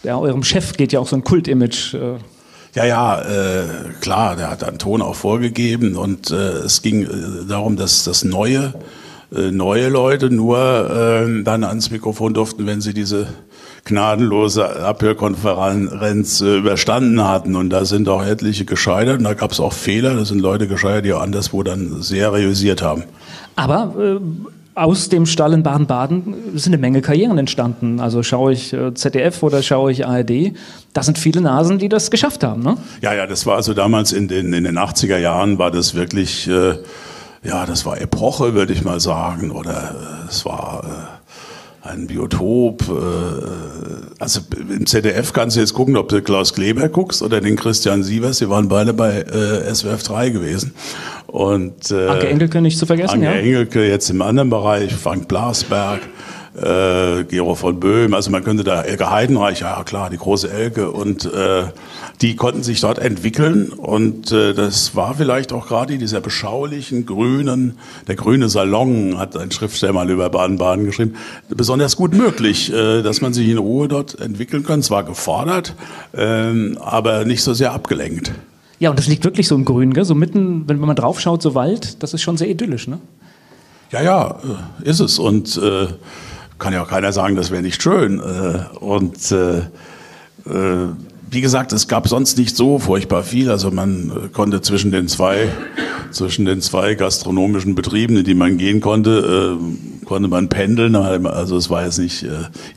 Ja, 0.02 0.18
eurem 0.18 0.42
Chef 0.42 0.74
geht 0.76 0.92
ja 0.92 1.00
auch 1.00 1.08
so 1.08 1.16
ein 1.16 1.24
Kultimage. 1.24 1.94
Äh 1.94 2.18
ja, 2.74 2.84
ja, 2.84 3.20
äh, 3.20 3.64
klar, 4.00 4.34
der 4.34 4.50
hat 4.50 4.64
einen 4.64 4.78
Ton 4.78 5.00
auch 5.00 5.14
vorgegeben 5.14 5.96
und 5.96 6.32
äh, 6.32 6.34
es 6.34 6.82
ging 6.82 7.04
äh, 7.04 7.46
darum, 7.48 7.76
dass 7.76 8.02
das 8.02 8.24
Neue, 8.24 8.74
äh, 9.32 9.52
neue 9.52 9.88
Leute 9.88 10.28
nur 10.28 10.58
äh, 10.58 11.42
dann 11.44 11.62
ans 11.62 11.92
Mikrofon 11.92 12.34
durften, 12.34 12.66
wenn 12.66 12.80
sie 12.80 12.92
diese 12.92 13.28
gnadenlose 13.84 14.82
Abhörkonferenz 14.82 16.40
äh, 16.40 16.56
überstanden 16.56 17.22
hatten. 17.22 17.54
Und 17.54 17.70
da 17.70 17.84
sind 17.84 18.08
auch 18.08 18.24
etliche 18.24 18.64
gescheitert 18.64 19.18
und 19.18 19.24
da 19.24 19.34
gab 19.34 19.52
es 19.52 19.60
auch 19.60 19.72
Fehler. 19.72 20.14
Da 20.14 20.24
sind 20.24 20.40
Leute 20.40 20.66
gescheitert, 20.68 21.04
die 21.04 21.12
auch 21.12 21.20
anderswo 21.20 21.62
dann 21.62 22.02
sehr 22.02 22.32
realisiert 22.32 22.82
haben. 22.82 23.04
Aber 23.56 23.94
äh, 23.98 24.20
aus 24.74 25.08
dem 25.08 25.26
Stall 25.26 25.52
in 25.52 25.62
Baden-Baden 25.62 26.34
sind 26.54 26.72
eine 26.72 26.80
Menge 26.80 27.00
Karrieren 27.00 27.38
entstanden. 27.38 28.00
Also 28.00 28.22
schaue 28.22 28.52
ich 28.52 28.72
äh, 28.72 28.94
ZDF 28.94 29.42
oder 29.42 29.62
schaue 29.62 29.92
ich 29.92 30.06
ARD, 30.06 30.54
da 30.92 31.02
sind 31.02 31.18
viele 31.18 31.40
Nasen, 31.40 31.78
die 31.78 31.88
das 31.88 32.10
geschafft 32.10 32.42
haben. 32.42 32.62
Ne? 32.62 32.76
Ja, 33.00 33.14
ja, 33.14 33.26
das 33.26 33.46
war 33.46 33.56
also 33.56 33.74
damals 33.74 34.12
in 34.12 34.28
den, 34.28 34.52
in 34.52 34.64
den 34.64 34.78
80er 34.78 35.18
Jahren 35.18 35.58
war 35.58 35.70
das 35.70 35.94
wirklich, 35.94 36.48
äh, 36.48 36.78
ja, 37.44 37.66
das 37.66 37.86
war 37.86 38.00
Epoche, 38.00 38.54
würde 38.54 38.72
ich 38.72 38.82
mal 38.82 38.98
sagen. 38.98 39.50
Oder 39.50 39.94
äh, 40.26 40.28
es 40.28 40.44
war... 40.44 41.13
Ein 41.84 42.06
Biotop. 42.06 42.82
Äh, 42.88 44.18
also 44.18 44.40
im 44.70 44.86
ZDF 44.86 45.34
kannst 45.34 45.56
du 45.56 45.60
jetzt 45.60 45.74
gucken, 45.74 45.96
ob 45.96 46.08
du 46.08 46.22
Klaus 46.22 46.54
Kleber 46.54 46.88
guckst 46.88 47.22
oder 47.22 47.42
den 47.42 47.56
Christian 47.56 48.02
Sievers. 48.02 48.38
Die 48.38 48.48
waren 48.48 48.68
beide 48.68 48.94
bei 48.94 49.20
äh, 49.20 49.74
SWF 49.74 50.02
3 50.02 50.30
gewesen. 50.30 50.74
Und, 51.26 51.90
äh, 51.90 52.08
Anke 52.08 52.28
Engelke 52.28 52.60
nicht 52.62 52.78
zu 52.78 52.86
vergessen, 52.86 53.14
Anke 53.14 53.26
ja. 53.26 53.32
Engelke 53.32 53.86
jetzt 53.86 54.08
im 54.08 54.22
anderen 54.22 54.48
Bereich, 54.48 54.94
Frank 54.94 55.28
Blasberg 55.28 56.00
äh, 56.56 57.24
Gero 57.24 57.54
von 57.54 57.80
Böhm, 57.80 58.14
also 58.14 58.30
man 58.30 58.44
könnte 58.44 58.64
da 58.64 58.82
Elke 58.82 59.10
Heidenreich, 59.10 59.60
ja 59.60 59.82
klar, 59.84 60.10
die 60.10 60.16
große 60.16 60.50
Elke 60.50 60.90
und 60.90 61.24
äh, 61.24 61.64
die 62.22 62.36
konnten 62.36 62.62
sich 62.62 62.80
dort 62.80 62.98
entwickeln 62.98 63.70
und 63.70 64.30
äh, 64.32 64.54
das 64.54 64.94
war 64.94 65.14
vielleicht 65.14 65.52
auch 65.52 65.66
gerade 65.66 65.98
dieser 65.98 66.20
beschaulichen 66.20 67.06
grünen, 67.06 67.78
der 68.06 68.14
grüne 68.16 68.48
Salon, 68.48 69.18
hat 69.18 69.36
ein 69.36 69.50
Schriftsteller 69.50 69.92
mal 69.92 70.10
über 70.10 70.30
Baden-Baden 70.30 70.84
geschrieben, 70.84 71.16
besonders 71.48 71.96
gut 71.96 72.14
möglich, 72.14 72.72
äh, 72.72 73.02
dass 73.02 73.20
man 73.20 73.32
sich 73.32 73.48
in 73.48 73.58
Ruhe 73.58 73.88
dort 73.88 74.20
entwickeln 74.20 74.64
kann, 74.64 74.82
zwar 74.82 75.04
gefordert, 75.04 75.74
äh, 76.12 76.76
aber 76.76 77.24
nicht 77.24 77.42
so 77.42 77.52
sehr 77.54 77.72
abgelenkt. 77.72 78.32
Ja, 78.78 78.90
und 78.90 78.98
das 78.98 79.06
liegt 79.06 79.24
wirklich 79.24 79.48
so 79.48 79.54
im 79.54 79.64
Grün, 79.64 79.92
gell? 79.92 80.04
so 80.04 80.14
mitten, 80.14 80.68
wenn 80.68 80.78
man 80.78 80.96
drauf 80.96 81.20
schaut, 81.20 81.42
so 81.42 81.54
Wald, 81.54 82.02
das 82.02 82.14
ist 82.14 82.22
schon 82.22 82.36
sehr 82.36 82.48
idyllisch, 82.48 82.86
ne? 82.86 82.98
Ja, 83.90 84.02
ja, 84.02 84.30
äh, 84.82 84.88
ist 84.88 85.00
es. 85.00 85.18
Und 85.18 85.56
äh, 85.56 85.86
kann 86.64 86.72
ja 86.72 86.82
auch 86.82 86.88
keiner 86.88 87.12
sagen, 87.12 87.36
das 87.36 87.50
wäre 87.50 87.60
nicht 87.60 87.82
schön. 87.82 88.20
Äh, 88.20 88.78
und 88.78 89.30
äh, 89.32 89.58
äh, 89.58 90.88
wie 91.30 91.42
gesagt, 91.42 91.74
es 91.74 91.88
gab 91.88 92.08
sonst 92.08 92.38
nicht 92.38 92.56
so 92.56 92.78
furchtbar 92.78 93.22
viel. 93.22 93.50
Also 93.50 93.70
man 93.70 94.30
konnte 94.32 94.62
zwischen 94.62 94.90
den 94.90 95.06
zwei, 95.06 95.48
zwischen 96.10 96.46
den 96.46 96.62
zwei 96.62 96.94
gastronomischen 96.94 97.74
Betrieben, 97.74 98.16
in 98.16 98.24
die 98.24 98.34
man 98.34 98.56
gehen 98.56 98.80
konnte, 98.80 99.58
konnte 100.06 100.28
man 100.28 100.48
pendeln. 100.48 100.96
Also 100.96 101.58
es 101.58 101.68
war 101.68 101.84
jetzt 101.84 101.98
nicht, 101.98 102.24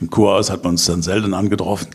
im 0.00 0.10
Kurhaus 0.10 0.50
hat 0.50 0.64
man 0.64 0.72
uns 0.72 0.86
dann 0.86 1.02
selten 1.02 1.34
angetroffen. 1.34 1.86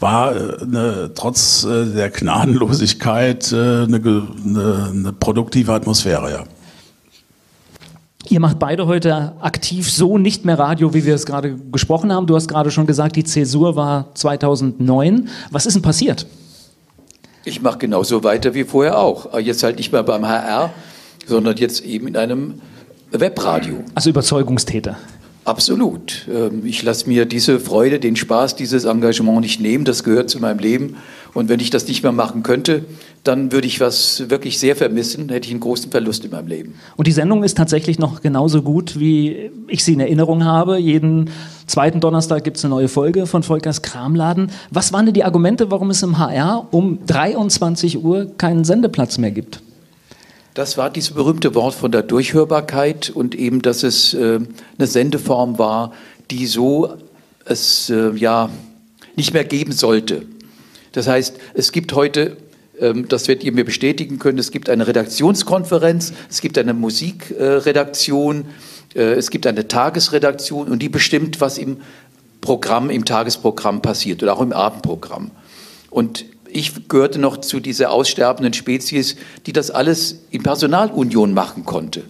War 0.00 0.32
eine, 0.32 1.12
trotz 1.14 1.62
der 1.62 2.10
Gnadenlosigkeit 2.10 3.52
eine, 3.52 3.84
eine, 3.84 4.88
eine 4.90 5.12
produktive 5.12 5.72
Atmosphäre, 5.72 6.32
ja. 6.32 6.44
Ihr 8.32 8.40
macht 8.40 8.58
beide 8.58 8.86
heute 8.86 9.34
aktiv 9.42 9.90
so 9.90 10.16
nicht 10.16 10.46
mehr 10.46 10.58
Radio, 10.58 10.94
wie 10.94 11.04
wir 11.04 11.14
es 11.14 11.26
gerade 11.26 11.54
gesprochen 11.70 12.10
haben. 12.10 12.26
Du 12.26 12.34
hast 12.34 12.48
gerade 12.48 12.70
schon 12.70 12.86
gesagt, 12.86 13.14
die 13.16 13.24
Zäsur 13.24 13.76
war 13.76 14.14
2009. 14.14 15.28
Was 15.50 15.66
ist 15.66 15.74
denn 15.74 15.82
passiert? 15.82 16.26
Ich 17.44 17.60
mache 17.60 17.76
genauso 17.76 18.24
weiter 18.24 18.54
wie 18.54 18.64
vorher 18.64 18.98
auch. 18.98 19.38
Jetzt 19.38 19.62
halt 19.62 19.76
nicht 19.76 19.92
mehr 19.92 20.02
beim 20.02 20.26
HR, 20.26 20.70
sondern 21.26 21.58
jetzt 21.58 21.84
eben 21.84 22.06
in 22.06 22.16
einem 22.16 22.62
Webradio. 23.10 23.84
Also 23.94 24.08
Überzeugungstäter. 24.08 24.96
Absolut. 25.44 26.28
Ähm, 26.32 26.62
ich 26.64 26.82
lasse 26.82 27.08
mir 27.08 27.26
diese 27.26 27.58
Freude, 27.58 27.98
den 27.98 28.14
Spaß, 28.14 28.54
dieses 28.54 28.84
Engagement 28.84 29.40
nicht 29.40 29.60
nehmen. 29.60 29.84
Das 29.84 30.04
gehört 30.04 30.30
zu 30.30 30.38
meinem 30.38 30.58
Leben. 30.58 30.96
Und 31.34 31.48
wenn 31.48 31.58
ich 31.58 31.70
das 31.70 31.88
nicht 31.88 32.02
mehr 32.02 32.12
machen 32.12 32.42
könnte, 32.42 32.84
dann 33.24 33.52
würde 33.52 33.66
ich 33.66 33.80
was 33.80 34.28
wirklich 34.28 34.58
sehr 34.58 34.76
vermissen, 34.76 35.28
hätte 35.30 35.46
ich 35.46 35.52
einen 35.52 35.60
großen 35.60 35.90
Verlust 35.90 36.24
in 36.24 36.30
meinem 36.30 36.46
Leben. 36.46 36.74
Und 36.96 37.06
die 37.06 37.12
Sendung 37.12 37.42
ist 37.42 37.56
tatsächlich 37.56 37.98
noch 37.98 38.20
genauso 38.20 38.62
gut, 38.62 38.98
wie 38.98 39.50
ich 39.68 39.84
sie 39.84 39.94
in 39.94 40.00
Erinnerung 40.00 40.44
habe. 40.44 40.78
Jeden 40.78 41.30
zweiten 41.66 42.00
Donnerstag 42.00 42.44
gibt 42.44 42.58
es 42.58 42.64
eine 42.64 42.74
neue 42.74 42.88
Folge 42.88 43.26
von 43.26 43.42
Volkers 43.42 43.82
Kramladen. 43.82 44.50
Was 44.70 44.92
waren 44.92 45.06
denn 45.06 45.14
die 45.14 45.24
Argumente, 45.24 45.70
warum 45.70 45.90
es 45.90 46.02
im 46.02 46.18
HR 46.18 46.68
um 46.70 46.98
23 47.06 48.02
Uhr 48.02 48.30
keinen 48.36 48.64
Sendeplatz 48.64 49.18
mehr 49.18 49.30
gibt? 49.30 49.60
Das 50.54 50.76
war 50.76 50.90
dieses 50.90 51.12
berühmte 51.12 51.54
Wort 51.54 51.74
von 51.74 51.92
der 51.92 52.02
Durchhörbarkeit 52.02 53.08
und 53.08 53.34
eben, 53.34 53.62
dass 53.62 53.82
es 53.82 54.12
äh, 54.12 54.38
eine 54.78 54.86
Sendeform 54.86 55.58
war, 55.58 55.92
die 56.30 56.46
so 56.46 56.98
es 57.46 57.88
äh, 57.88 58.10
ja 58.14 58.50
nicht 59.16 59.32
mehr 59.32 59.44
geben 59.44 59.72
sollte. 59.72 60.26
Das 60.92 61.08
heißt, 61.08 61.38
es 61.54 61.72
gibt 61.72 61.94
heute, 61.94 62.36
ähm, 62.78 63.08
das 63.08 63.28
werdet 63.28 63.44
ihr 63.44 63.52
mir 63.52 63.64
bestätigen 63.64 64.18
können, 64.18 64.38
es 64.38 64.50
gibt 64.50 64.68
eine 64.68 64.86
Redaktionskonferenz, 64.86 66.12
es 66.28 66.42
gibt 66.42 66.58
eine 66.58 66.74
Musikredaktion, 66.74 68.44
äh, 68.94 69.00
es 69.00 69.30
gibt 69.30 69.46
eine 69.46 69.68
Tagesredaktion 69.68 70.68
und 70.68 70.82
die 70.82 70.90
bestimmt, 70.90 71.40
was 71.40 71.56
im 71.56 71.78
Programm, 72.42 72.90
im 72.90 73.06
Tagesprogramm 73.06 73.80
passiert 73.80 74.22
oder 74.22 74.36
auch 74.36 74.42
im 74.42 74.52
Abendprogramm. 74.52 75.30
Und 75.88 76.26
ich 76.52 76.88
gehörte 76.88 77.18
noch 77.18 77.38
zu 77.38 77.60
dieser 77.60 77.90
aussterbenden 77.90 78.52
Spezies, 78.52 79.16
die 79.46 79.52
das 79.52 79.70
alles 79.70 80.20
in 80.30 80.42
Personalunion 80.42 81.34
machen 81.34 81.64
konnte 81.64 82.02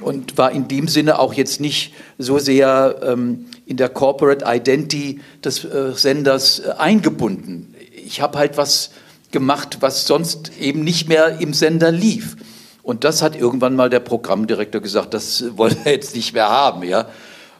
und 0.00 0.36
war 0.36 0.50
in 0.50 0.68
dem 0.68 0.88
Sinne 0.88 1.18
auch 1.18 1.34
jetzt 1.34 1.60
nicht 1.60 1.94
so 2.18 2.38
sehr 2.38 3.00
ähm, 3.02 3.46
in 3.66 3.76
der 3.76 3.88
Corporate 3.88 4.44
Identity 4.46 5.20
des 5.44 5.64
äh, 5.64 5.92
Senders 5.94 6.60
äh, 6.60 6.70
eingebunden 6.78 7.72
ich 8.06 8.20
habe 8.20 8.38
halt 8.38 8.56
was 8.56 8.90
gemacht, 9.32 9.78
was 9.80 10.06
sonst 10.06 10.52
eben 10.58 10.84
nicht 10.84 11.08
mehr 11.08 11.40
im 11.40 11.52
Sender 11.52 11.90
lief. 11.90 12.36
Und 12.82 13.02
das 13.02 13.20
hat 13.20 13.34
irgendwann 13.34 13.74
mal 13.74 13.90
der 13.90 14.00
Programmdirektor 14.00 14.80
gesagt, 14.80 15.12
das 15.12 15.44
wollen 15.56 15.76
wir 15.82 15.92
jetzt 15.92 16.14
nicht 16.14 16.32
mehr 16.32 16.48
haben. 16.48 16.84
Ja? 16.84 17.08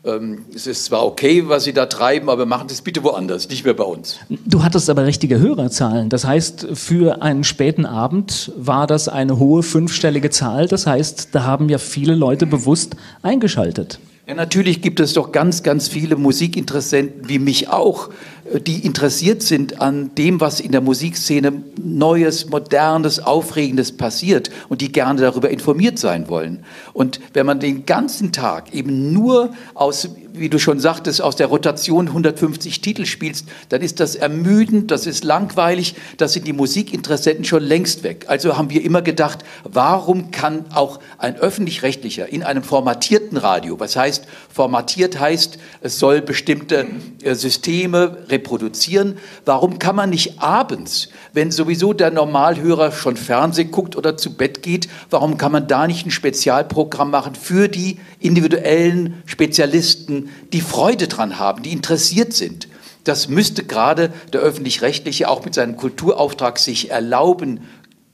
Ähm, 0.07 0.45
es 0.55 0.67
ist 0.67 0.85
zwar 0.85 1.05
okay, 1.05 1.49
was 1.49 1.65
Sie 1.65 1.73
da 1.73 1.87
treiben, 1.87 2.31
aber 2.31 2.47
machen 2.47 2.69
Sie 2.69 2.75
es 2.75 2.83
bitte 2.83 3.03
woanders, 3.03 3.49
nicht 3.49 3.65
mehr 3.65 3.75
bei 3.75 3.85
uns. 3.85 4.19
Du 4.29 4.63
hattest 4.63 4.89
aber 4.89 5.05
richtige 5.05 5.41
Hörerzahlen. 5.41 6.09
Das 6.09 6.25
heißt, 6.25 6.69
für 6.75 7.23
einen 7.23 7.43
späten 7.43 7.85
Abend 7.85 8.53
war 8.57 8.87
das 8.87 9.09
eine 9.09 9.39
hohe 9.39 9.63
fünfstellige 9.63 10.31
Zahl. 10.31 10.69
Das 10.69 10.87
heißt, 10.87 11.31
da 11.33 11.43
haben 11.43 11.69
ja 11.69 11.79
viele 11.79 12.15
Leute 12.15 12.47
bewusst 12.47 12.95
eingeschaltet. 13.23 13.99
Ja, 14.29 14.35
natürlich 14.35 14.83
gibt 14.83 14.99
es 14.99 15.13
doch 15.13 15.31
ganz, 15.31 15.63
ganz 15.63 15.87
viele 15.87 16.17
Musikinteressenten 16.17 17.29
wie 17.29 17.39
mich 17.39 17.69
auch, 17.69 18.11
die 18.55 18.85
interessiert 18.85 19.43
sind 19.43 19.81
an 19.81 20.15
dem, 20.15 20.41
was 20.41 20.61
in 20.61 20.73
der 20.73 20.81
Musikszene 20.81 21.65
Neues, 21.83 22.49
Modernes, 22.49 23.19
Aufregendes 23.19 23.97
passiert 23.97 24.51
und 24.69 24.81
die 24.81 24.93
gerne 24.93 25.21
darüber 25.21 25.51
informiert 25.51 25.99
sein 25.99 26.29
wollen. 26.29 26.65
Und 26.93 27.21
wenn 27.33 27.47
man 27.47 27.61
den 27.61 27.87
ganzen 27.87 28.33
Tag 28.33 28.75
eben 28.75 29.13
nur 29.13 29.51
aus 29.75 30.09
wie 30.39 30.49
du 30.49 30.59
schon 30.59 30.81
sagtest, 30.81 31.23
aus 31.23 31.37
der 31.37 31.47
Rotation 31.47 32.09
150 32.09 32.81
Titel 32.81 33.07
spielst, 33.07 33.47
dann 33.69 33.83
ist 33.83 34.01
das 34.01 34.15
ermüdend, 34.15 34.91
das 34.91 35.07
ist 35.07 35.25
langweilig, 35.25 35.95
das 36.17 36.33
sind 36.33 36.47
die 36.47 36.53
Musikinteressenten 36.53 37.45
schon 37.45 37.63
längst 37.63 38.03
weg. 38.03 38.27
Also 38.29 38.57
haben 38.57 38.71
wir 38.71 38.85
immer 38.85 39.03
gedacht, 39.03 39.45
warum 39.65 40.31
kann 40.31 40.67
auch 40.73 41.01
ein 41.19 41.37
öffentlich-rechtlicher 41.37 42.29
in 42.29 42.43
einem 42.43 42.63
formatierten 42.63 43.39
Radio, 43.39 43.81
was 43.81 43.97
heißt, 43.97 44.25
formatiert 44.53 45.19
heißt, 45.19 45.59
es 45.81 45.99
soll 45.99 46.21
bestimmte 46.21 46.87
äh, 47.23 47.35
Systeme 47.35 48.19
reproduzieren. 48.37 49.17
Warum 49.45 49.79
kann 49.79 49.97
man 49.97 50.11
nicht 50.11 50.41
abends, 50.41 51.09
wenn 51.33 51.51
sowieso 51.51 51.93
der 51.93 52.11
Normalhörer 52.11 52.93
schon 52.93 53.17
Fernsehen 53.17 53.71
guckt 53.71 53.97
oder 53.97 54.17
zu 54.17 54.35
Bett 54.35 54.63
geht, 54.63 54.89
warum 55.11 55.39
kann 55.39 55.53
man 55.53 55.67
da 55.67 55.87
nicht 55.87 56.07
ein 56.07 56.11
Spezialprogramm 56.11 57.11
machen 57.11 57.35
für 57.35 57.69
die 57.69 57.99
individuellen 58.21 59.23
Spezialisten, 59.27 60.31
die 60.53 60.61
Freude 60.61 61.09
dran 61.09 61.39
haben, 61.39 61.63
die 61.63 61.73
interessiert 61.73 62.33
sind? 62.33 62.69
Das 63.05 63.29
müsste 63.29 63.63
gerade 63.63 64.13
der 64.33 64.41
öffentlich-rechtliche 64.41 65.29
auch 65.29 65.45
mit 65.45 65.55
seinem 65.55 65.77
Kulturauftrag 65.77 66.59
sich 66.59 66.91
erlauben 66.91 67.61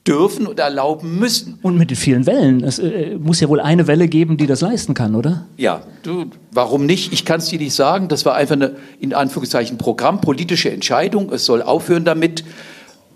dürfen 0.07 0.47
und 0.47 0.59
erlauben 0.59 1.17
müssen. 1.17 1.59
Und 1.61 1.77
mit 1.77 1.89
den 1.89 1.97
vielen 1.97 2.25
Wellen. 2.25 2.63
Es 2.63 2.79
äh, 2.79 3.17
muss 3.17 3.39
ja 3.39 3.47
wohl 3.47 3.61
eine 3.61 3.87
Welle 3.87 4.07
geben, 4.07 4.37
die 4.37 4.47
das 4.47 4.61
leisten 4.61 4.93
kann, 4.93 5.15
oder? 5.15 5.45
Ja, 5.57 5.83
du, 6.03 6.25
warum 6.51 6.85
nicht? 6.85 7.13
Ich 7.13 7.23
kann 7.23 7.39
es 7.39 7.47
dir 7.47 7.59
nicht 7.59 7.73
sagen. 7.73 8.09
Das 8.09 8.25
war 8.25 8.35
einfach 8.35 8.55
eine, 8.55 8.75
in 8.99 9.13
Anführungszeichen, 9.13 9.77
Programm, 9.77 10.19
politische 10.19 10.71
Entscheidung. 10.71 11.31
Es 11.31 11.45
soll 11.45 11.61
aufhören 11.61 12.03
damit. 12.03 12.43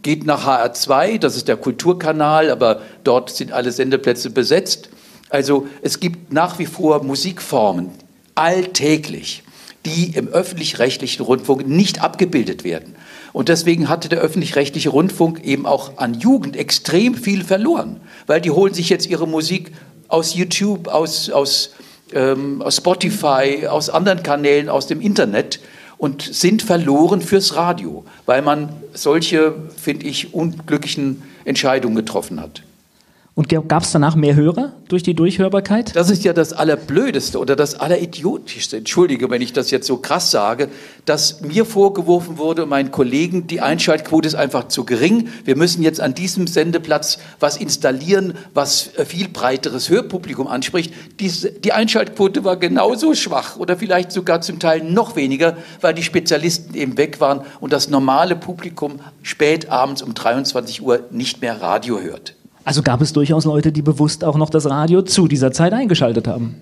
Geht 0.01 0.25
nach 0.25 0.47
HR2, 0.47 1.17
das 1.17 1.35
ist 1.35 1.49
der 1.49 1.57
Kulturkanal, 1.57 2.49
aber 2.49 2.81
dort 3.03 3.31
sind 3.31 3.51
alle 3.51 3.71
Sendeplätze 3.71 4.29
besetzt. 4.29 4.89
Also 5.29 5.67
es 5.81 5.99
gibt 5.99 6.31
nach 6.31 6.59
wie 6.59 6.65
vor 6.65 7.03
Musikformen, 7.03 7.89
alltäglich, 8.35 9.43
die 9.85 10.15
im 10.15 10.27
öffentlich-rechtlichen 10.27 11.25
Rundfunk 11.25 11.67
nicht 11.67 12.01
abgebildet 12.01 12.63
werden. 12.63 12.95
Und 13.37 13.49
deswegen 13.49 13.87
hatte 13.87 14.09
der 14.09 14.17
öffentlich-rechtliche 14.17 14.89
Rundfunk 14.89 15.43
eben 15.43 15.67
auch 15.67 15.99
an 15.99 16.15
Jugend 16.15 16.55
extrem 16.55 17.13
viel 17.13 17.43
verloren, 17.43 18.01
weil 18.25 18.41
die 18.41 18.49
holen 18.49 18.73
sich 18.73 18.89
jetzt 18.89 19.05
ihre 19.05 19.27
Musik 19.27 19.73
aus 20.07 20.33
YouTube, 20.33 20.87
aus, 20.87 21.29
aus, 21.29 21.69
ähm, 22.13 22.63
aus 22.63 22.77
Spotify, 22.77 23.67
aus 23.67 23.91
anderen 23.91 24.23
Kanälen, 24.23 24.69
aus 24.69 24.87
dem 24.87 25.01
Internet 25.01 25.59
und 25.99 26.23
sind 26.23 26.63
verloren 26.63 27.21
fürs 27.21 27.55
Radio, 27.55 28.05
weil 28.25 28.41
man 28.41 28.69
solche, 28.93 29.53
finde 29.79 30.07
ich, 30.07 30.33
unglücklichen 30.33 31.21
Entscheidungen 31.45 31.95
getroffen 31.95 32.41
hat. 32.41 32.63
Und 33.37 33.49
gab 33.49 33.83
es 33.83 33.91
danach 33.91 34.15
mehr 34.15 34.33
Hörer 34.33 34.73
durch 34.87 35.03
die 35.03 35.13
Durchhörbarkeit? 35.13 35.95
Das 35.95 36.09
ist 36.09 36.23
ja 36.23 36.33
das 36.33 36.53
Allerblödeste 36.53 37.37
oder 37.37 37.55
das 37.55 37.75
Alleridiotischste, 37.75 38.77
entschuldige, 38.77 39.29
wenn 39.29 39.43
ich 39.43 39.53
das 39.53 39.69
jetzt 39.69 39.85
so 39.85 39.97
krass 39.97 40.31
sage, 40.31 40.69
dass 41.05 41.41
mir 41.41 41.63
vorgeworfen 41.63 42.39
wurde, 42.39 42.65
meinen 42.65 42.89
Kollegen, 42.89 43.45
die 43.45 43.61
Einschaltquote 43.61 44.27
ist 44.27 44.33
einfach 44.33 44.69
zu 44.69 44.85
gering. 44.85 45.29
Wir 45.45 45.55
müssen 45.55 45.83
jetzt 45.83 46.01
an 46.01 46.15
diesem 46.15 46.47
Sendeplatz 46.47 47.19
was 47.39 47.57
installieren, 47.57 48.33
was 48.55 48.89
viel 49.05 49.27
breiteres 49.27 49.91
Hörpublikum 49.91 50.47
anspricht. 50.47 50.91
Die, 51.19 51.31
die 51.63 51.73
Einschaltquote 51.73 52.43
war 52.43 52.57
genauso 52.57 53.13
schwach 53.13 53.57
oder 53.57 53.77
vielleicht 53.77 54.11
sogar 54.11 54.41
zum 54.41 54.57
Teil 54.57 54.83
noch 54.83 55.15
weniger, 55.15 55.57
weil 55.81 55.93
die 55.93 56.01
Spezialisten 56.01 56.73
eben 56.73 56.97
weg 56.97 57.21
waren 57.21 57.41
und 57.59 57.71
das 57.71 57.87
normale 57.87 58.35
Publikum 58.35 58.99
spät 59.21 59.69
abends 59.69 60.01
um 60.01 60.15
23 60.15 60.81
Uhr 60.81 61.01
nicht 61.11 61.39
mehr 61.43 61.61
Radio 61.61 62.01
hört. 62.01 62.33
Also 62.67 62.81
gab 62.81 62.99
es 62.99 63.13
durchaus 63.13 63.45
Leute, 63.45 63.71
die 63.71 63.81
bewusst 63.81 64.25
auch 64.25 64.35
noch 64.35 64.49
das 64.49 64.69
Radio 64.69 65.01
zu 65.01 65.29
dieser 65.29 65.53
Zeit 65.53 65.71
eingeschaltet 65.71 66.27
haben. 66.27 66.57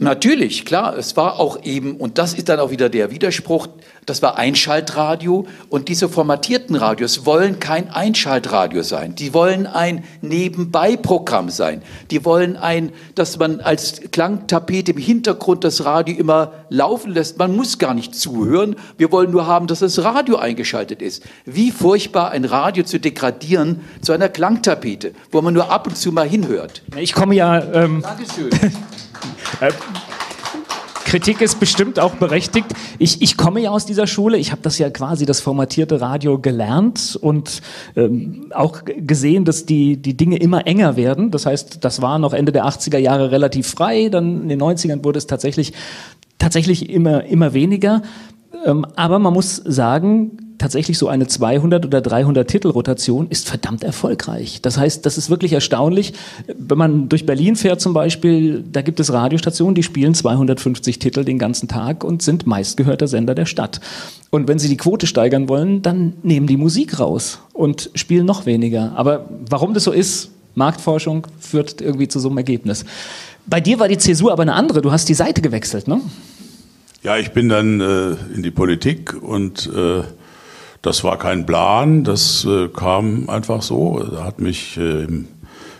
Natürlich, 0.00 0.64
klar, 0.64 0.96
es 0.96 1.16
war 1.16 1.40
auch 1.40 1.64
eben, 1.64 1.96
und 1.96 2.18
das 2.18 2.32
ist 2.32 2.48
dann 2.48 2.60
auch 2.60 2.70
wieder 2.70 2.88
der 2.88 3.10
Widerspruch, 3.10 3.66
das 4.06 4.22
war 4.22 4.38
Einschaltradio 4.38 5.48
und 5.70 5.88
diese 5.88 6.08
formatierten 6.08 6.76
Radios 6.76 7.26
wollen 7.26 7.58
kein 7.58 7.90
Einschaltradio 7.90 8.84
sein. 8.84 9.16
Die 9.16 9.34
wollen 9.34 9.66
ein 9.66 10.04
Nebenbeiprogramm 10.22 11.50
sein. 11.50 11.82
Die 12.12 12.24
wollen 12.24 12.56
ein, 12.56 12.92
dass 13.16 13.40
man 13.40 13.60
als 13.60 14.00
Klangtapete 14.12 14.92
im 14.92 14.98
Hintergrund 14.98 15.64
das 15.64 15.84
Radio 15.84 16.16
immer 16.16 16.52
laufen 16.68 17.12
lässt. 17.12 17.36
Man 17.36 17.56
muss 17.56 17.78
gar 17.78 17.92
nicht 17.92 18.14
zuhören. 18.14 18.76
Wir 18.98 19.10
wollen 19.10 19.32
nur 19.32 19.48
haben, 19.48 19.66
dass 19.66 19.80
das 19.80 20.02
Radio 20.04 20.36
eingeschaltet 20.36 21.02
ist. 21.02 21.24
Wie 21.44 21.72
furchtbar 21.72 22.30
ein 22.30 22.44
Radio 22.44 22.84
zu 22.84 23.00
degradieren 23.00 23.80
zu 24.00 24.12
einer 24.12 24.28
Klangtapete, 24.28 25.12
wo 25.32 25.42
man 25.42 25.54
nur 25.54 25.72
ab 25.72 25.88
und 25.88 25.96
zu 25.96 26.12
mal 26.12 26.28
hinhört. 26.28 26.82
Ich 26.96 27.12
komme 27.12 27.34
ja. 27.34 27.60
Ähm 27.74 28.00
Dankeschön. 28.00 28.50
Äh, 29.60 29.72
Kritik 31.08 31.40
ist 31.40 31.58
bestimmt 31.58 31.98
auch 31.98 32.16
berechtigt. 32.16 32.66
Ich, 32.98 33.22
ich 33.22 33.38
komme 33.38 33.60
ja 33.60 33.70
aus 33.70 33.86
dieser 33.86 34.06
Schule. 34.06 34.36
Ich 34.36 34.52
habe 34.52 34.60
das 34.60 34.76
ja 34.78 34.90
quasi 34.90 35.24
das 35.24 35.40
formatierte 35.40 36.02
Radio 36.02 36.38
gelernt 36.38 37.18
und 37.18 37.62
ähm, 37.96 38.52
auch 38.54 38.82
gesehen, 38.84 39.46
dass 39.46 39.64
die, 39.64 39.96
die 39.96 40.18
Dinge 40.18 40.36
immer 40.36 40.66
enger 40.66 40.96
werden. 40.96 41.30
Das 41.30 41.46
heißt, 41.46 41.82
das 41.82 42.02
war 42.02 42.18
noch 42.18 42.34
Ende 42.34 42.52
der 42.52 42.66
80er 42.66 42.98
Jahre 42.98 43.30
relativ 43.30 43.68
frei. 43.68 44.10
Dann 44.10 44.42
in 44.42 44.48
den 44.50 44.60
90ern 44.60 45.02
wurde 45.02 45.16
es 45.16 45.26
tatsächlich, 45.26 45.72
tatsächlich 46.38 46.90
immer, 46.90 47.24
immer 47.24 47.54
weniger. 47.54 48.02
Ähm, 48.66 48.84
aber 48.94 49.18
man 49.18 49.32
muss 49.32 49.56
sagen, 49.56 50.47
tatsächlich 50.58 50.98
so 50.98 51.08
eine 51.08 51.26
200 51.26 51.86
oder 51.86 52.00
300 52.00 52.48
Titelrotation 52.48 53.28
ist 53.30 53.48
verdammt 53.48 53.84
erfolgreich. 53.84 54.60
Das 54.60 54.76
heißt, 54.76 55.06
das 55.06 55.16
ist 55.16 55.30
wirklich 55.30 55.52
erstaunlich. 55.52 56.12
Wenn 56.46 56.78
man 56.78 57.08
durch 57.08 57.26
Berlin 57.26 57.56
fährt 57.56 57.80
zum 57.80 57.94
Beispiel, 57.94 58.64
da 58.70 58.82
gibt 58.82 59.00
es 59.00 59.12
Radiostationen, 59.12 59.74
die 59.74 59.82
spielen 59.82 60.14
250 60.14 60.98
Titel 60.98 61.24
den 61.24 61.38
ganzen 61.38 61.68
Tag 61.68 62.04
und 62.04 62.22
sind 62.22 62.46
meistgehörter 62.46 63.08
Sender 63.08 63.34
der 63.34 63.46
Stadt. 63.46 63.80
Und 64.30 64.48
wenn 64.48 64.58
sie 64.58 64.68
die 64.68 64.76
Quote 64.76 65.06
steigern 65.06 65.48
wollen, 65.48 65.82
dann 65.82 66.14
nehmen 66.22 66.46
die 66.46 66.56
Musik 66.56 66.98
raus 66.98 67.40
und 67.52 67.90
spielen 67.94 68.26
noch 68.26 68.44
weniger. 68.44 68.92
Aber 68.96 69.28
warum 69.48 69.74
das 69.74 69.84
so 69.84 69.92
ist, 69.92 70.30
Marktforschung 70.54 71.26
führt 71.38 71.80
irgendwie 71.80 72.08
zu 72.08 72.18
so 72.18 72.28
einem 72.28 72.38
Ergebnis. 72.38 72.84
Bei 73.46 73.60
dir 73.60 73.78
war 73.78 73.88
die 73.88 73.96
Zäsur 73.96 74.32
aber 74.32 74.42
eine 74.42 74.54
andere. 74.54 74.82
Du 74.82 74.92
hast 74.92 75.08
die 75.08 75.14
Seite 75.14 75.40
gewechselt, 75.40 75.88
ne? 75.88 76.00
Ja, 77.02 77.16
ich 77.16 77.30
bin 77.30 77.48
dann 77.48 77.80
äh, 77.80 78.34
in 78.34 78.42
die 78.42 78.50
Politik 78.50 79.14
und 79.22 79.70
äh, 79.74 80.02
das 80.82 81.04
war 81.04 81.18
kein 81.18 81.46
Plan, 81.46 82.04
das 82.04 82.44
äh, 82.44 82.68
kam 82.68 83.28
einfach 83.28 83.62
so. 83.62 84.02
Da 84.02 84.24
hat 84.24 84.40
mich 84.40 84.76
äh, 84.76 85.04
im 85.04 85.28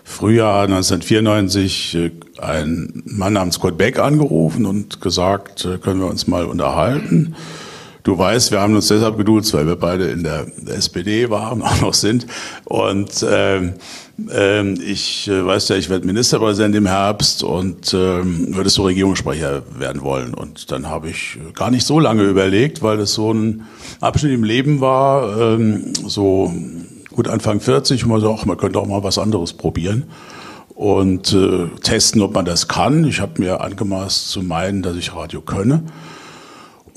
Frühjahr 0.04 0.62
1994 0.62 1.94
äh, 1.94 2.10
ein 2.40 3.02
Mann 3.04 3.34
namens 3.34 3.60
Kurt 3.60 3.78
Beck 3.78 3.98
angerufen 3.98 4.66
und 4.66 5.00
gesagt, 5.00 5.64
äh, 5.64 5.78
können 5.78 6.00
wir 6.00 6.08
uns 6.08 6.26
mal 6.26 6.46
unterhalten. 6.46 7.36
Du 8.08 8.16
weißt, 8.16 8.52
wir 8.52 8.60
haben 8.62 8.74
uns 8.74 8.88
deshalb 8.88 9.18
geduzt, 9.18 9.52
weil 9.52 9.66
wir 9.66 9.76
beide 9.76 10.08
in 10.08 10.22
der 10.22 10.46
SPD 10.64 11.28
waren, 11.28 11.60
auch 11.62 11.78
noch 11.82 11.92
sind. 11.92 12.26
Und 12.64 13.22
ähm, 13.30 13.74
ähm, 14.30 14.80
ich 14.82 15.28
äh, 15.28 15.44
weiß 15.44 15.68
ja, 15.68 15.76
ich 15.76 15.90
werde 15.90 16.06
Ministerpräsident 16.06 16.74
im 16.74 16.86
Herbst 16.86 17.42
und 17.42 17.92
ähm, 17.92 18.56
würdest 18.56 18.78
du 18.78 18.84
Regierungssprecher 18.84 19.60
werden 19.78 20.00
wollen. 20.00 20.32
Und 20.32 20.72
dann 20.72 20.88
habe 20.88 21.10
ich 21.10 21.36
gar 21.54 21.70
nicht 21.70 21.84
so 21.84 22.00
lange 22.00 22.22
überlegt, 22.22 22.80
weil 22.80 22.96
das 22.96 23.12
so 23.12 23.30
ein 23.30 23.66
Abschnitt 24.00 24.32
im 24.32 24.42
Leben 24.42 24.80
war, 24.80 25.38
ähm, 25.38 25.92
so 26.06 26.50
gut 27.12 27.28
Anfang 27.28 27.60
40, 27.60 28.04
und 28.04 28.08
man 28.08 28.22
so, 28.22 28.34
ach, 28.34 28.46
man 28.46 28.56
könnte 28.56 28.78
auch 28.78 28.86
mal 28.86 29.02
was 29.02 29.18
anderes 29.18 29.52
probieren 29.52 30.04
und 30.74 31.34
äh, 31.34 31.68
testen, 31.82 32.22
ob 32.22 32.32
man 32.32 32.46
das 32.46 32.68
kann. 32.68 33.04
Ich 33.04 33.20
habe 33.20 33.32
mir 33.36 33.60
angemaßt 33.60 34.30
zu 34.30 34.40
meinen, 34.40 34.80
dass 34.80 34.96
ich 34.96 35.14
Radio 35.14 35.42
könne. 35.42 35.82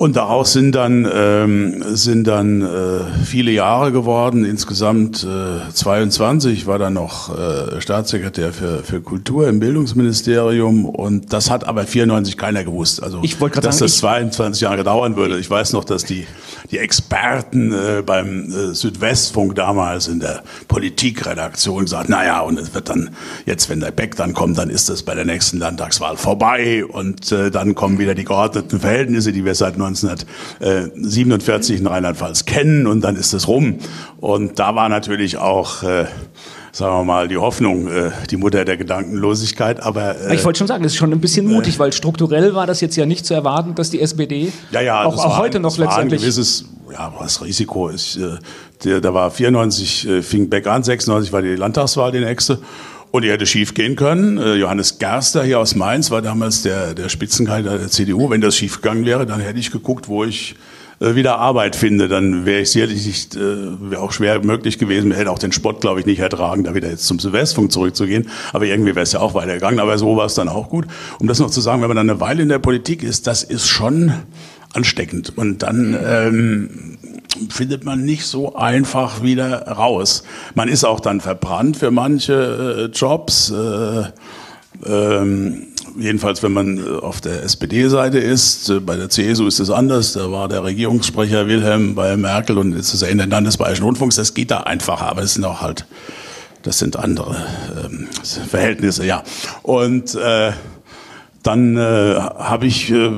Und 0.02 0.16
daraus 0.16 0.52
sind 0.52 0.72
dann, 0.72 1.08
ähm, 1.14 1.84
sind 1.90 2.26
dann 2.26 2.64
äh, 2.64 3.02
viele 3.24 3.52
Jahre 3.52 3.92
geworden, 3.92 4.46
insgesamt 4.46 5.24
äh, 5.24 5.72
22. 5.72 6.54
Ich 6.54 6.66
war 6.66 6.80
dann 6.80 6.94
noch 6.94 7.30
äh, 7.38 7.80
Staatssekretär 7.80 8.52
für, 8.52 8.80
für 8.80 9.02
Kultur 9.02 9.48
im 9.48 9.60
Bildungsministerium 9.60 10.86
und 10.86 11.32
das 11.34 11.52
hat 11.52 11.66
aber 11.66 11.86
94 11.86 12.36
keiner 12.36 12.64
gewusst. 12.64 13.04
Also, 13.04 13.20
ich 13.22 13.38
dass 13.38 13.78
sagen, 13.78 13.78
das 13.78 13.98
22 13.98 14.62
Jahre 14.64 14.84
dauern 14.84 15.18
würde. 15.18 15.38
Ich 15.38 15.48
weiß 15.48 15.74
noch, 15.74 15.84
dass 15.84 16.04
die, 16.04 16.26
die 16.72 16.80
Experten 16.80 17.72
äh, 17.72 18.02
beim 18.04 18.52
äh, 18.52 18.74
Südwestfunk 18.74 19.54
damals 19.54 20.08
in 20.08 20.20
der 20.20 20.42
Politikredaktion 20.68 21.84
gesagt, 21.84 22.10
naja, 22.10 22.40
und 22.40 22.58
es 22.58 22.74
wird 22.74 22.90
dann, 22.90 23.12
jetzt 23.46 23.70
wenn 23.70 23.82
der 23.82 23.92
Beck 23.92 24.16
dann 24.16 24.34
kommt, 24.34 24.58
dann 24.58 24.72
ist 24.72 24.90
das 24.90 25.04
bei 25.04 25.14
der 25.14 25.26
nächsten 25.26 25.60
Landtagswahl 25.60 26.18
vorbei 26.18 26.84
und 26.86 27.32
äh, 27.32 27.52
dann 27.52 27.76
kommen 27.76 28.00
wieder 28.00 28.16
die 28.16 28.26
geordneten 28.26 28.80
Verhältnisse, 28.80 29.32
die 29.32 29.46
wir 29.46 29.54
seit 29.54 29.78
1947 29.96 31.80
in 31.80 31.88
Rheinland-Pfalz 31.88 32.46
kennen 32.46 32.88
und 32.88 33.02
dann 33.02 33.16
ist 33.16 33.34
es 33.34 33.48
rum. 33.48 33.80
Und 34.20 34.60
da 34.60 34.76
war 34.76 34.90
natürlich 34.90 35.38
auch 35.38 35.84
äh, 35.84 36.06
sagen 36.72 36.96
wir 36.96 37.04
mal, 37.04 37.28
die 37.28 37.38
Hoffnung, 37.38 37.88
äh, 37.88 38.12
die 38.30 38.38
Mutter 38.38 38.66
der 38.66 38.78
Gedankenlosigkeit. 38.78 39.82
Aber 39.82 40.20
äh, 40.20 40.36
ich 40.36 40.46
wollte 40.46 40.60
schon 40.60 40.68
sagen, 40.68 40.84
das 40.84 40.94
ist 40.94 40.98
schon 40.98 41.12
ein 41.12 41.20
bisschen 41.20 41.46
mutig, 41.46 41.76
äh, 41.76 41.80
weil 41.80 41.94
strukturell 41.94 42.56
war 42.56 42.68
das 42.68 42.82
jetzt 42.82 42.96
ja 42.96 43.06
nicht 43.06 43.26
zu 43.26 43.34
erwarten, 43.34 43.76
dass 43.76 43.90
die 43.90 44.02
SPD 44.02 44.52
ja, 44.72 44.82
ja, 44.82 45.04
auch, 45.04 45.18
auch 45.18 45.38
heute 45.38 45.58
ein, 45.58 45.64
noch 45.64 45.78
letztendlich. 45.78 46.22
Ein 46.22 46.24
gewisses, 46.24 46.66
ja, 46.92 47.14
das 47.20 47.44
Risiko 47.44 47.90
ist, 47.90 48.18
äh, 48.18 49.02
da 49.02 49.14
war 49.14 49.32
94 49.32 50.08
äh, 50.08 50.22
fing 50.22 50.50
Beck 50.50 50.68
an, 50.68 50.84
96 50.84 51.34
war 51.34 51.42
die 51.42 51.56
Landtagswahl 51.56 52.12
die 52.12 52.20
nächste. 52.20 52.60
Und 53.12 53.24
die 53.24 53.30
hätte 53.30 53.46
schief 53.46 53.74
gehen 53.74 53.98
können. 53.98 54.38
Äh, 54.38 54.56
Johannes 54.56 54.98
Gerster 54.98 55.44
hier 55.44 55.60
aus 55.60 55.76
Mainz 55.76 56.12
war 56.12 56.22
damals 56.22 56.64
der, 56.64 56.94
der 56.94 57.10
Spitzenkandidat 57.10 57.82
der 57.82 57.90
CDU. 57.90 58.30
Wenn 58.30 58.40
das 58.40 58.56
schief 58.56 58.82
gegangen 58.82 59.06
wäre, 59.06 59.26
dann 59.26 59.42
hätte 59.42 59.60
ich 59.60 59.70
geguckt, 59.70 60.08
wo 60.08 60.24
ich 60.24 60.56
äh, 61.02 61.14
wieder 61.16 61.38
Arbeit 61.38 61.76
finde. 61.76 62.08
Dann 62.08 62.46
wäre 62.46 62.62
ich 62.62 62.72
sicherlich 62.72 63.06
nicht, 63.06 63.36
äh, 63.36 63.40
wäre 63.92 64.02
auch 64.02 64.14
schwer 64.14 64.42
möglich 64.46 64.78
gewesen. 64.78 65.12
hätte 65.12 65.30
auch 65.30 65.40
den 65.40 65.52
Spott, 65.52 65.82
glaube 65.82 66.00
ich, 66.00 66.06
nicht 66.06 66.20
ertragen, 66.20 66.64
da 66.64 66.74
wieder 66.74 66.90
jetzt 66.90 67.06
zum 67.06 67.20
Südwestfunk 67.20 67.72
zurückzugehen. 67.74 68.30
Aber 68.54 68.66
irgendwie 68.66 68.96
wäre 68.96 69.04
es 69.04 69.12
ja 69.12 69.20
auch 69.20 69.34
weitergegangen. 69.34 69.82
Aber 69.82 69.98
so 69.98 70.16
war 70.16 70.28
es 70.28 70.36
dann 70.36 70.48
auch 70.48 70.70
gut. 70.70 70.86
Um 71.20 71.28
das 71.28 71.40
noch 71.40 71.50
zu 71.50 71.60
sagen, 71.60 71.82
wenn 71.82 71.90
man 71.90 71.98
dann 71.98 72.10
eine 72.10 72.22
Weile 72.22 72.44
in 72.44 72.50
der 72.50 72.60
Politik 72.60 73.04
ist, 73.04 73.28
das 73.28 73.44
ist 73.44 73.68
schon 73.68 74.14
ansteckend. 74.74 75.38
Und 75.38 75.64
dann 75.64 75.98
ähm, 76.02 76.98
findet 77.50 77.84
man 77.84 78.04
nicht 78.04 78.26
so 78.26 78.56
einfach 78.56 79.24
wieder 79.24 79.68
raus. 79.68 80.24
Man 80.56 80.70
ist 80.70 80.84
auch 80.84 81.00
dann 81.00 81.22
verbrannt 81.22 81.78
für 81.78 81.92
manche 81.92 82.90
äh, 82.92 82.96
Jobs. 82.98 83.52
Äh, 83.52 84.04
ähm, 84.86 85.68
jedenfalls, 85.98 86.42
wenn 86.44 86.54
man 86.54 86.78
äh, 86.78 87.00
auf 87.00 87.22
der 87.22 87.44
SPD-Seite 87.44 88.20
ist. 88.20 88.70
Äh, 88.70 88.80
bei 88.80 88.96
der 88.96 89.10
CSU 89.10 89.48
ist 89.48 89.60
es 89.60 89.70
anders. 89.70 90.14
Da 90.14 90.32
war 90.32 90.48
der 90.48 90.64
Regierungssprecher 90.64 91.48
Wilhelm 91.48 91.96
bei 91.96 92.18
Merkel 92.18 92.58
und 92.58 92.76
jetzt 92.76 92.94
ist 92.94 93.02
er 93.02 93.10
in 93.10 93.18
den 93.18 93.30
Landesbayerischen 93.30 93.86
Rundfunks. 93.86 94.16
Das 94.16 94.34
geht 94.34 94.52
da 94.52 94.62
einfacher, 94.62 95.08
aber 95.08 95.24
es 95.24 95.34
sind 95.34 95.46
auch 95.46 95.62
halt, 95.62 95.86
das 96.64 96.80
sind 96.80 96.98
andere 96.98 97.36
ähm, 97.84 98.08
Verhältnisse, 98.50 99.06
ja. 99.06 99.24
Und 99.64 100.16
äh, 100.16 100.52
dann 101.44 101.76
äh, 101.76 102.16
habe 102.16 102.68
ich 102.68 102.92
äh, 102.92 103.12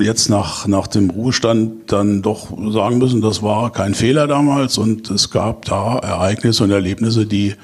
jetzt 0.00 0.28
nach, 0.28 0.66
nach 0.66 0.86
dem 0.86 1.10
Ruhestand 1.10 1.92
dann 1.92 2.22
doch 2.22 2.48
sagen 2.72 2.98
müssen, 2.98 3.20
das 3.20 3.42
war 3.42 3.70
kein 3.72 3.94
Fehler 3.94 4.26
damals 4.26 4.78
und 4.78 5.10
es 5.10 5.30
gab 5.30 5.64
da 5.64 5.98
Ereignisse 5.98 6.64
und 6.64 6.70
Erlebnisse, 6.70 7.26
die 7.26 7.54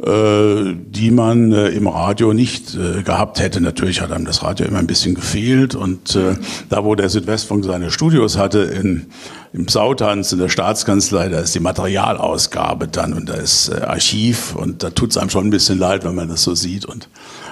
die 0.00 1.10
man 1.10 1.50
äh, 1.52 1.68
im 1.70 1.88
Radio 1.88 2.32
nicht 2.32 2.76
äh, 2.76 3.02
gehabt 3.02 3.40
hätte. 3.40 3.60
Natürlich 3.60 4.00
hat 4.00 4.12
einem 4.12 4.26
das 4.26 4.44
Radio 4.44 4.64
immer 4.66 4.78
ein 4.78 4.86
bisschen 4.86 5.16
gefehlt 5.16 5.74
und 5.74 6.14
äh, 6.14 6.36
da, 6.68 6.84
wo 6.84 6.94
der 6.94 7.08
Südwestfunk 7.08 7.64
seine 7.64 7.90
Studios 7.90 8.38
hatte, 8.38 8.60
in, 8.60 9.06
im 9.52 9.66
Sautanz 9.66 10.30
in 10.30 10.38
der 10.38 10.50
Staatskanzlei, 10.50 11.28
da 11.30 11.40
ist 11.40 11.56
die 11.56 11.60
Materialausgabe 11.60 12.86
dann 12.86 13.12
und 13.12 13.28
da 13.28 13.34
ist 13.34 13.70
äh, 13.70 13.80
Archiv 13.80 14.54
und 14.54 14.84
da 14.84 14.90
tut 14.90 15.10
es 15.10 15.18
einem 15.18 15.30
schon 15.30 15.48
ein 15.48 15.50
bisschen 15.50 15.80
leid, 15.80 16.04
wenn 16.04 16.14
man 16.14 16.28
das 16.28 16.44
so 16.44 16.54
sieht 16.54 16.84
und 16.84 17.08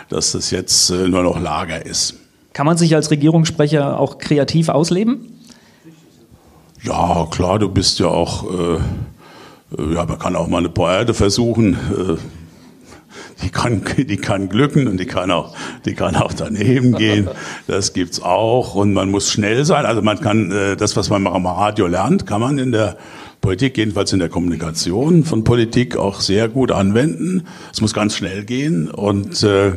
dass 0.09 0.31
das 0.31 0.53
jetzt 0.53 0.91
äh, 0.91 1.09
nur 1.09 1.25
noch 1.25 1.41
Lager 1.41 1.85
ist. 1.85 2.15
Kann 2.53 2.67
man 2.67 2.79
sich 2.79 2.95
als 2.95 3.11
Regierungssprecher 3.11 3.99
auch 3.99 4.19
kreativ 4.19 4.69
ausleben? 4.69 5.33
Ja, 6.85 7.27
klar, 7.29 7.59
du 7.59 7.69
bist 7.69 7.99
ja 7.99 8.07
auch 8.07 8.49
äh, 8.49 8.79
äh, 9.79 9.95
ja, 9.95 10.05
man 10.05 10.19
kann 10.19 10.37
auch 10.37 10.49
mal 10.49 10.59
eine 10.59 10.69
Pointe 10.69 11.15
versuchen. 11.15 11.77
Die 13.43 13.51
kann, 13.51 13.83
die 13.97 14.17
kann 14.17 14.49
glücken 14.49 14.89
und 14.89 14.99
die 14.99 15.07
kann 15.07 15.31
auch, 15.31 15.55
die 15.85 15.95
kann 15.95 16.17
auch 16.17 16.33
daneben 16.33 16.95
gehen. 16.95 17.29
Das 17.67 17.93
gibt's 17.93 18.23
auch. 18.23 18.75
Und 18.75 18.95
man 18.95 19.11
muss 19.11 19.31
schnell 19.31 19.65
sein. 19.65 19.85
Also 19.85 20.03
man 20.03 20.21
kann, 20.21 20.51
äh, 20.51 20.77
das, 20.77 20.97
was 20.97 21.11
man 21.11 21.27
am 21.27 21.47
Radio 21.47 21.87
lernt, 21.87 22.27
kann 22.27 22.41
man 22.41 22.59
in 22.59 22.73
der 22.73 22.97
Politik, 23.41 23.79
jedenfalls 23.79 24.13
in 24.13 24.19
der 24.19 24.29
Kommunikation 24.29 25.25
von 25.25 25.45
Politik 25.45 25.97
auch 25.97 26.21
sehr 26.21 26.49
gut 26.49 26.73
anwenden. 26.73 27.45
Es 27.73 27.81
muss 27.81 27.95
ganz 27.95 28.17
schnell 28.17 28.45
gehen 28.45 28.91
und 28.91 29.43
äh, 29.43 29.75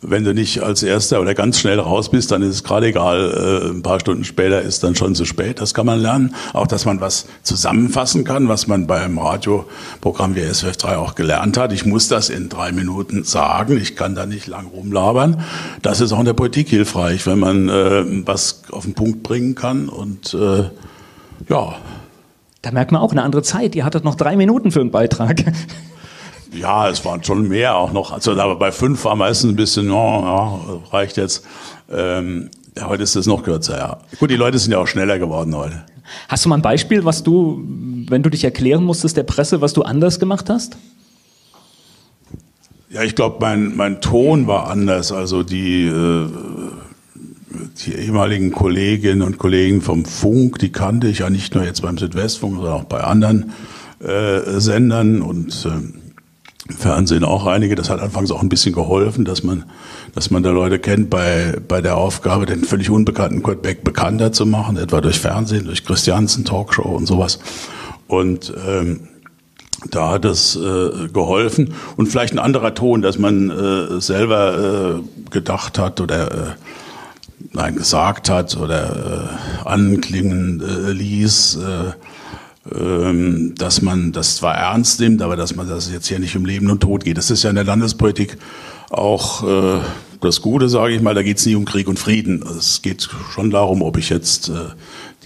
wenn 0.00 0.22
du 0.22 0.32
nicht 0.32 0.62
als 0.62 0.84
Erster 0.84 1.20
oder 1.20 1.34
ganz 1.34 1.58
schnell 1.58 1.80
raus 1.80 2.10
bist, 2.10 2.30
dann 2.30 2.42
ist 2.42 2.50
es 2.50 2.64
gerade 2.64 2.86
egal. 2.86 3.32
Äh, 3.64 3.70
ein 3.70 3.82
paar 3.82 3.98
Stunden 3.98 4.22
später 4.22 4.62
ist 4.62 4.84
dann 4.84 4.94
schon 4.94 5.16
zu 5.16 5.24
spät. 5.24 5.60
Das 5.60 5.74
kann 5.74 5.86
man 5.86 5.98
lernen. 5.98 6.36
Auch, 6.52 6.68
dass 6.68 6.84
man 6.84 7.00
was 7.00 7.26
zusammenfassen 7.42 8.22
kann, 8.22 8.48
was 8.48 8.68
man 8.68 8.86
beim 8.86 9.18
Radioprogramm 9.18 10.36
wie 10.36 10.42
SWF3 10.42 10.96
auch 10.96 11.16
gelernt 11.16 11.56
hat. 11.56 11.72
Ich 11.72 11.84
muss 11.84 12.06
das 12.06 12.30
in 12.30 12.48
drei 12.48 12.70
Minuten 12.70 13.24
sagen. 13.24 13.76
Ich 13.76 13.96
kann 13.96 14.14
da 14.14 14.26
nicht 14.26 14.46
lang 14.46 14.66
rumlabern. 14.66 15.42
Das 15.82 16.00
ist 16.00 16.12
auch 16.12 16.20
in 16.20 16.26
der 16.26 16.34
Politik 16.34 16.68
hilfreich, 16.68 17.26
wenn 17.26 17.40
man 17.40 17.68
äh, 17.68 18.04
was 18.24 18.62
auf 18.70 18.84
den 18.84 18.94
Punkt 18.94 19.24
bringen 19.24 19.56
kann 19.56 19.88
und 19.88 20.34
äh, 20.34 20.70
ja. 21.48 21.76
Da 22.62 22.72
merkt 22.72 22.92
man 22.92 23.00
auch 23.00 23.12
eine 23.12 23.22
andere 23.22 23.42
Zeit. 23.42 23.74
Ihr 23.74 23.84
hattet 23.84 24.04
noch 24.04 24.14
drei 24.14 24.36
Minuten 24.36 24.72
für 24.72 24.80
einen 24.80 24.90
Beitrag. 24.90 25.44
Ja, 26.50 26.88
es 26.88 27.04
waren 27.04 27.22
schon 27.22 27.48
mehr 27.48 27.76
auch 27.76 27.92
noch. 27.92 28.10
Also 28.10 28.32
aber 28.32 28.56
bei 28.56 28.72
fünf 28.72 29.04
war 29.04 29.14
meistens 29.16 29.52
ein 29.52 29.56
bisschen, 29.56 29.90
oh, 29.90 30.22
ja, 30.22 30.80
reicht 30.90 31.18
jetzt. 31.18 31.44
Ähm, 31.90 32.50
ja, 32.76 32.88
heute 32.88 33.02
ist 33.02 33.16
es 33.16 33.26
noch 33.26 33.42
kürzer, 33.42 33.76
ja. 33.76 33.98
Gut, 34.18 34.30
die 34.30 34.36
Leute 34.36 34.58
sind 34.58 34.72
ja 34.72 34.78
auch 34.78 34.86
schneller 34.86 35.18
geworden 35.18 35.54
heute. 35.54 35.84
Hast 36.28 36.44
du 36.44 36.48
mal 36.48 36.56
ein 36.56 36.62
Beispiel, 36.62 37.04
was 37.04 37.22
du, 37.22 37.62
wenn 38.08 38.22
du 38.22 38.30
dich 38.30 38.44
erklären 38.44 38.82
musstest 38.84 39.16
der 39.16 39.24
Presse, 39.24 39.60
was 39.60 39.74
du 39.74 39.82
anders 39.82 40.18
gemacht 40.18 40.48
hast? 40.48 40.78
Ja, 42.90 43.02
ich 43.02 43.14
glaube, 43.14 43.36
mein, 43.40 43.76
mein 43.76 44.00
Ton 44.00 44.46
war 44.46 44.70
anders. 44.70 45.12
Also 45.12 45.42
die, 45.42 45.86
äh, 45.86 46.28
die 47.84 47.94
ehemaligen 47.94 48.52
Kolleginnen 48.52 49.22
und 49.22 49.38
Kollegen 49.38 49.80
vom 49.80 50.04
Funk, 50.04 50.58
die 50.58 50.70
kannte 50.70 51.08
ich 51.08 51.20
ja 51.20 51.30
nicht 51.30 51.54
nur 51.54 51.64
jetzt 51.64 51.82
beim 51.82 51.98
Südwestfunk, 51.98 52.56
sondern 52.56 52.74
auch 52.74 52.84
bei 52.84 53.00
anderen 53.00 53.52
äh, 54.00 54.60
Sendern 54.60 55.22
und 55.22 55.66
äh, 55.66 56.72
Fernsehen 56.72 57.24
auch 57.24 57.46
einige. 57.46 57.74
Das 57.74 57.88
hat 57.88 58.00
anfangs 58.00 58.30
auch 58.30 58.42
ein 58.42 58.48
bisschen 58.48 58.74
geholfen, 58.74 59.24
dass 59.24 59.42
man, 59.42 59.64
dass 60.14 60.30
man 60.30 60.42
da 60.42 60.50
Leute 60.50 60.78
kennt 60.78 61.08
bei, 61.10 61.56
bei 61.66 61.80
der 61.80 61.96
Aufgabe, 61.96 62.46
den 62.46 62.64
völlig 62.64 62.90
unbekannten 62.90 63.42
Kurt 63.42 63.62
Beck 63.62 63.84
bekannter 63.84 64.32
zu 64.32 64.44
machen, 64.44 64.76
etwa 64.76 65.00
durch 65.00 65.18
Fernsehen, 65.18 65.64
durch 65.64 65.84
Christiansen 65.84 66.44
Talkshow 66.44 66.82
und 66.82 67.06
sowas. 67.06 67.38
Und 68.06 68.52
ähm, 68.66 69.08
da 69.90 70.10
hat 70.10 70.24
es 70.24 70.56
äh, 70.56 71.08
geholfen. 71.08 71.74
Und 71.96 72.08
vielleicht 72.08 72.34
ein 72.34 72.38
anderer 72.38 72.74
Ton, 72.74 73.00
dass 73.00 73.18
man 73.18 73.50
äh, 73.50 74.00
selber 74.00 75.00
äh, 75.00 75.30
gedacht 75.30 75.78
hat 75.78 76.00
oder 76.00 76.32
äh, 76.32 76.50
nein, 77.52 77.76
gesagt 77.76 78.28
hat 78.28 78.56
oder 78.56 79.30
äh, 79.64 79.68
anklingen 79.68 80.60
äh, 80.60 80.92
ließ. 80.92 81.56
Äh, 81.56 81.92
ähm, 82.74 83.54
dass 83.56 83.80
man 83.80 84.12
das 84.12 84.36
zwar 84.36 84.54
ernst 84.54 85.00
nimmt, 85.00 85.22
aber 85.22 85.36
dass 85.36 85.56
man 85.56 85.66
das 85.66 85.90
jetzt 85.90 86.08
hier 86.08 86.18
nicht 86.18 86.36
um 86.36 86.44
Leben 86.44 86.70
und 86.70 86.80
Tod 86.80 87.02
geht. 87.02 87.16
Das 87.16 87.30
ist 87.30 87.42
ja 87.42 87.48
in 87.48 87.56
der 87.56 87.64
Landespolitik 87.64 88.36
auch 88.90 89.42
äh, 89.42 89.80
das 90.20 90.42
Gute, 90.42 90.68
sage 90.68 90.94
ich 90.94 91.00
mal. 91.00 91.14
Da 91.14 91.22
geht 91.22 91.38
es 91.38 91.46
nie 91.46 91.54
um 91.54 91.64
Krieg 91.64 91.88
und 91.88 91.98
Frieden. 91.98 92.42
Es 92.42 92.82
geht 92.82 93.08
schon 93.32 93.50
darum, 93.50 93.80
ob 93.80 93.96
ich 93.96 94.10
jetzt 94.10 94.50
äh, 94.50 94.52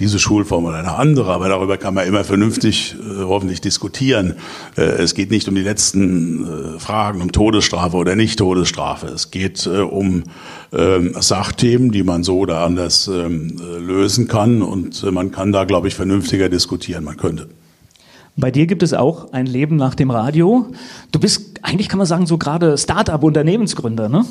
diese 0.02 0.18
Schulform 0.18 0.64
oder 0.64 0.78
eine 0.78 0.96
andere, 0.96 1.32
aber 1.32 1.48
darüber 1.48 1.76
kann 1.76 1.94
man 1.94 2.08
immer 2.08 2.24
vernünftig 2.24 2.96
äh, 2.98 3.22
hoffentlich 3.22 3.60
diskutieren. 3.60 4.34
Äh, 4.76 4.82
es 4.82 5.14
geht 5.14 5.30
nicht 5.30 5.46
um 5.46 5.54
die 5.54 5.62
letzten 5.62 6.74
äh, 6.74 6.78
Fragen, 6.80 7.22
um 7.22 7.30
Todesstrafe 7.30 7.96
oder 7.96 8.16
nicht 8.16 8.40
Todesstrafe. 8.40 9.06
Es 9.06 9.30
geht 9.30 9.64
äh, 9.66 9.78
um 9.78 10.24
ähm, 10.72 11.14
Sachthemen, 11.20 11.92
die 11.92 12.02
man 12.02 12.24
so 12.24 12.38
oder 12.38 12.64
anders 12.64 13.06
ähm, 13.06 13.58
äh, 13.60 13.78
lösen 13.78 14.26
kann 14.26 14.60
und 14.60 15.04
äh, 15.04 15.12
man 15.12 15.30
kann 15.30 15.52
da, 15.52 15.64
glaube 15.64 15.86
ich, 15.86 15.94
vernünftiger 15.94 16.48
diskutieren. 16.48 17.04
Man 17.04 17.16
könnte. 17.16 17.48
Bei 18.36 18.50
dir 18.50 18.66
gibt 18.66 18.82
es 18.82 18.94
auch 18.94 19.32
ein 19.32 19.46
Leben 19.46 19.76
nach 19.76 19.94
dem 19.94 20.10
Radio. 20.10 20.66
Du 21.12 21.20
bist, 21.20 21.60
eigentlich 21.62 21.88
kann 21.88 21.98
man 21.98 22.08
sagen, 22.08 22.26
so 22.26 22.38
gerade 22.38 22.76
Start-up-Unternehmensgründer, 22.76 24.08
ne? 24.08 24.24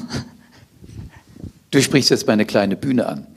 Du 1.70 1.82
sprichst 1.82 2.10
jetzt 2.10 2.28
meine 2.28 2.46
kleine 2.46 2.76
Bühne 2.76 3.06
an. 3.06 3.28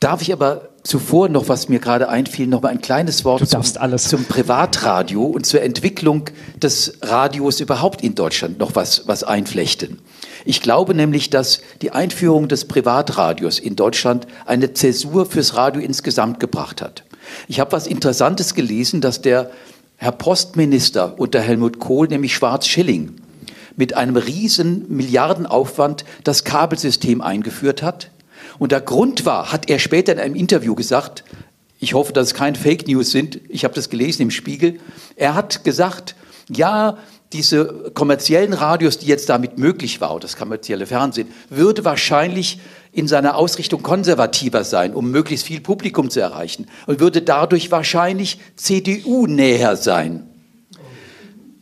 Darf 0.00 0.20
ich 0.20 0.32
aber 0.32 0.70
zuvor 0.86 1.28
noch, 1.28 1.48
was 1.48 1.68
mir 1.68 1.80
gerade 1.80 2.08
einfiel, 2.08 2.46
noch 2.46 2.62
mal 2.62 2.68
ein 2.68 2.80
kleines 2.80 3.24
Wort 3.24 3.48
zum, 3.48 3.62
zum, 3.62 4.24
Privatradio 4.24 5.24
und 5.24 5.44
zur 5.44 5.62
Entwicklung 5.62 6.30
des 6.62 6.98
Radios 7.02 7.60
überhaupt 7.60 8.02
in 8.02 8.14
Deutschland 8.14 8.58
noch 8.58 8.74
was, 8.74 9.06
was 9.06 9.24
einflechten. 9.24 9.98
Ich 10.44 10.62
glaube 10.62 10.94
nämlich, 10.94 11.28
dass 11.28 11.60
die 11.82 11.90
Einführung 11.90 12.48
des 12.48 12.66
Privatradios 12.66 13.58
in 13.58 13.74
Deutschland 13.74 14.26
eine 14.46 14.72
Zäsur 14.74 15.26
fürs 15.26 15.56
Radio 15.56 15.82
insgesamt 15.82 16.38
gebracht 16.38 16.80
hat. 16.80 17.02
Ich 17.48 17.58
habe 17.58 17.72
was 17.72 17.88
Interessantes 17.88 18.54
gelesen, 18.54 19.00
dass 19.00 19.20
der 19.20 19.50
Herr 19.96 20.12
Postminister 20.12 21.18
unter 21.18 21.40
Helmut 21.40 21.80
Kohl, 21.80 22.06
nämlich 22.06 22.34
Schwarz-Schilling, 22.34 23.16
mit 23.74 23.94
einem 23.94 24.16
riesen 24.16 24.86
Milliardenaufwand 24.88 26.04
das 26.22 26.44
Kabelsystem 26.44 27.20
eingeführt 27.20 27.82
hat 27.82 28.10
und 28.58 28.72
der 28.72 28.80
Grund 28.80 29.24
war, 29.24 29.52
hat 29.52 29.68
er 29.70 29.78
später 29.78 30.12
in 30.12 30.18
einem 30.18 30.34
Interview 30.34 30.74
gesagt, 30.74 31.24
ich 31.78 31.94
hoffe, 31.94 32.12
dass 32.12 32.28
es 32.28 32.34
keine 32.34 32.56
Fake 32.56 32.88
News 32.88 33.10
sind, 33.10 33.40
ich 33.48 33.64
habe 33.64 33.74
das 33.74 33.90
gelesen 33.90 34.22
im 34.22 34.30
Spiegel, 34.30 34.80
er 35.16 35.34
hat 35.34 35.64
gesagt, 35.64 36.16
ja, 36.48 36.98
diese 37.32 37.90
kommerziellen 37.92 38.52
Radios, 38.52 38.98
die 38.98 39.06
jetzt 39.06 39.28
damit 39.28 39.58
möglich 39.58 40.00
war, 40.00 40.18
das 40.20 40.36
kommerzielle 40.36 40.86
Fernsehen, 40.86 41.28
würde 41.50 41.84
wahrscheinlich 41.84 42.60
in 42.92 43.08
seiner 43.08 43.36
Ausrichtung 43.36 43.82
konservativer 43.82 44.64
sein, 44.64 44.94
um 44.94 45.10
möglichst 45.10 45.46
viel 45.46 45.60
Publikum 45.60 46.08
zu 46.08 46.20
erreichen 46.20 46.66
und 46.86 47.00
würde 47.00 47.22
dadurch 47.22 47.70
wahrscheinlich 47.70 48.38
CDU 48.54 49.26
näher 49.26 49.76
sein. 49.76 50.28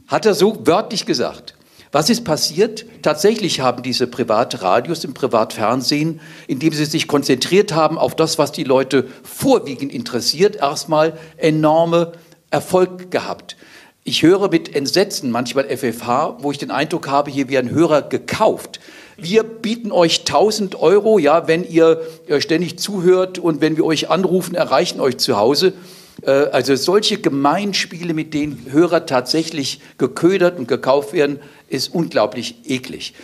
Hat 0.07 0.27
er 0.27 0.35
so 0.35 0.67
wörtlich 0.67 1.07
gesagt. 1.07 1.55
Was 1.95 2.11
ist 2.11 2.25
passiert? 2.25 2.87
Tatsächlich 3.03 3.61
haben 3.61 3.85
diese 3.85 4.09
Privatradios 4.09 5.05
im 5.05 5.15
Privatfernsehen, 5.15 6.21
indem 6.49 6.73
sie 6.73 6.87
sich 6.87 7.07
konzentriert 7.07 7.73
haben 7.73 7.99
auf 7.99 8.17
das, 8.17 8.37
was 8.37 8.51
die 8.51 8.65
Leute 8.65 9.07
vorwiegend 9.23 9.93
interessiert, 9.93 10.57
erstmal 10.57 11.17
enorme 11.37 12.11
Erfolg 12.51 13.13
gehabt. 13.13 13.57
Ich 14.03 14.25
höre 14.25 14.49
mit 14.49 14.75
Entsetzen 14.75 15.31
manchmal 15.31 15.69
FFH, 15.69 16.39
wo 16.41 16.51
ich 16.51 16.59
den 16.59 16.73
Eindruck 16.73 17.07
habe, 17.07 17.31
hier 17.31 17.49
werden 17.49 17.71
Hörer 17.71 18.03
gekauft. 18.03 18.81
Wir 19.17 19.45
bieten 19.45 19.93
euch 19.93 20.19
1000 20.23 20.75
Euro, 20.75 21.21
ja, 21.21 21.47
wenn 21.47 21.63
ihr 21.63 22.01
äh, 22.27 22.41
ständig 22.41 22.77
zuhört 22.77 23.39
und 23.39 23.61
wenn 23.61 23.77
wir 23.77 23.85
euch 23.85 24.11
anrufen, 24.11 24.57
erreichen 24.57 25.01
euch 25.01 25.19
zu 25.19 25.37
Hause. 25.37 25.75
Äh, 26.23 26.31
also 26.31 26.75
solche 26.77 27.19
Gemeinspiele, 27.19 28.15
mit 28.15 28.35
denen 28.35 28.67
Hörer 28.71 29.07
tatsächlich 29.07 29.81
geködert 29.99 30.59
und 30.59 30.69
gekauft 30.69 31.13
werden, 31.13 31.39
ist 31.69 31.95
unglaublich 31.95 32.57
eklig. 32.67 33.15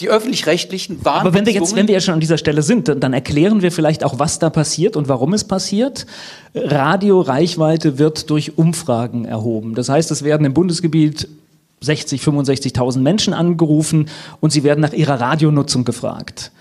Die 0.00 0.08
öffentlich-rechtlichen 0.08 1.04
waren. 1.04 1.20
Aber 1.20 1.34
wenn 1.34 1.46
wir 1.46 1.52
jetzt, 1.52 1.76
wenn 1.76 1.86
wir 1.86 1.94
ja 1.94 2.00
schon 2.00 2.14
an 2.14 2.20
dieser 2.20 2.38
Stelle 2.38 2.62
sind, 2.62 2.88
dann, 2.88 2.98
dann 2.98 3.12
erklären 3.12 3.62
wir 3.62 3.70
vielleicht 3.70 4.04
auch, 4.04 4.18
was 4.18 4.38
da 4.38 4.50
passiert 4.50 4.96
und 4.96 5.08
warum 5.08 5.34
es 5.34 5.44
passiert. 5.44 6.06
Radioreichweite 6.54 7.98
wird 7.98 8.30
durch 8.30 8.56
Umfragen 8.56 9.26
erhoben. 9.26 9.74
Das 9.74 9.88
heißt, 9.88 10.10
es 10.10 10.24
werden 10.24 10.46
im 10.46 10.54
Bundesgebiet 10.54 11.28
60, 11.80 12.22
65.000 12.22 13.00
Menschen 13.00 13.34
angerufen 13.34 14.08
und 14.40 14.50
sie 14.50 14.64
werden 14.64 14.80
nach 14.80 14.92
ihrer 14.92 15.20
Radionutzung 15.20 15.84
gefragt. 15.84 16.52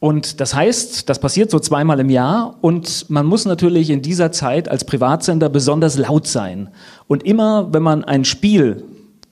Und 0.00 0.40
das 0.40 0.54
heißt, 0.54 1.08
das 1.08 1.18
passiert 1.18 1.50
so 1.50 1.58
zweimal 1.58 1.98
im 1.98 2.08
Jahr 2.08 2.56
und 2.60 3.10
man 3.10 3.26
muss 3.26 3.46
natürlich 3.46 3.90
in 3.90 4.00
dieser 4.00 4.30
Zeit 4.30 4.68
als 4.68 4.84
Privatsender 4.84 5.48
besonders 5.48 5.98
laut 5.98 6.28
sein. 6.28 6.68
Und 7.08 7.24
immer, 7.24 7.72
wenn 7.72 7.82
man 7.82 8.04
ein 8.04 8.24
Spiel 8.24 8.84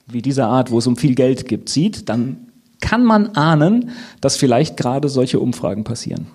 wie 0.08 0.22
dieser 0.22 0.48
Art, 0.48 0.72
wo 0.72 0.78
es 0.78 0.86
um 0.88 0.96
viel 0.96 1.14
Geld 1.14 1.46
gibt, 1.46 1.68
sieht, 1.68 2.08
dann 2.08 2.48
kann 2.80 3.04
man 3.04 3.36
ahnen, 3.36 3.90
dass 4.20 4.36
vielleicht 4.36 4.76
gerade 4.76 5.08
solche 5.08 5.38
Umfragen 5.38 5.84
passieren. 5.84 6.26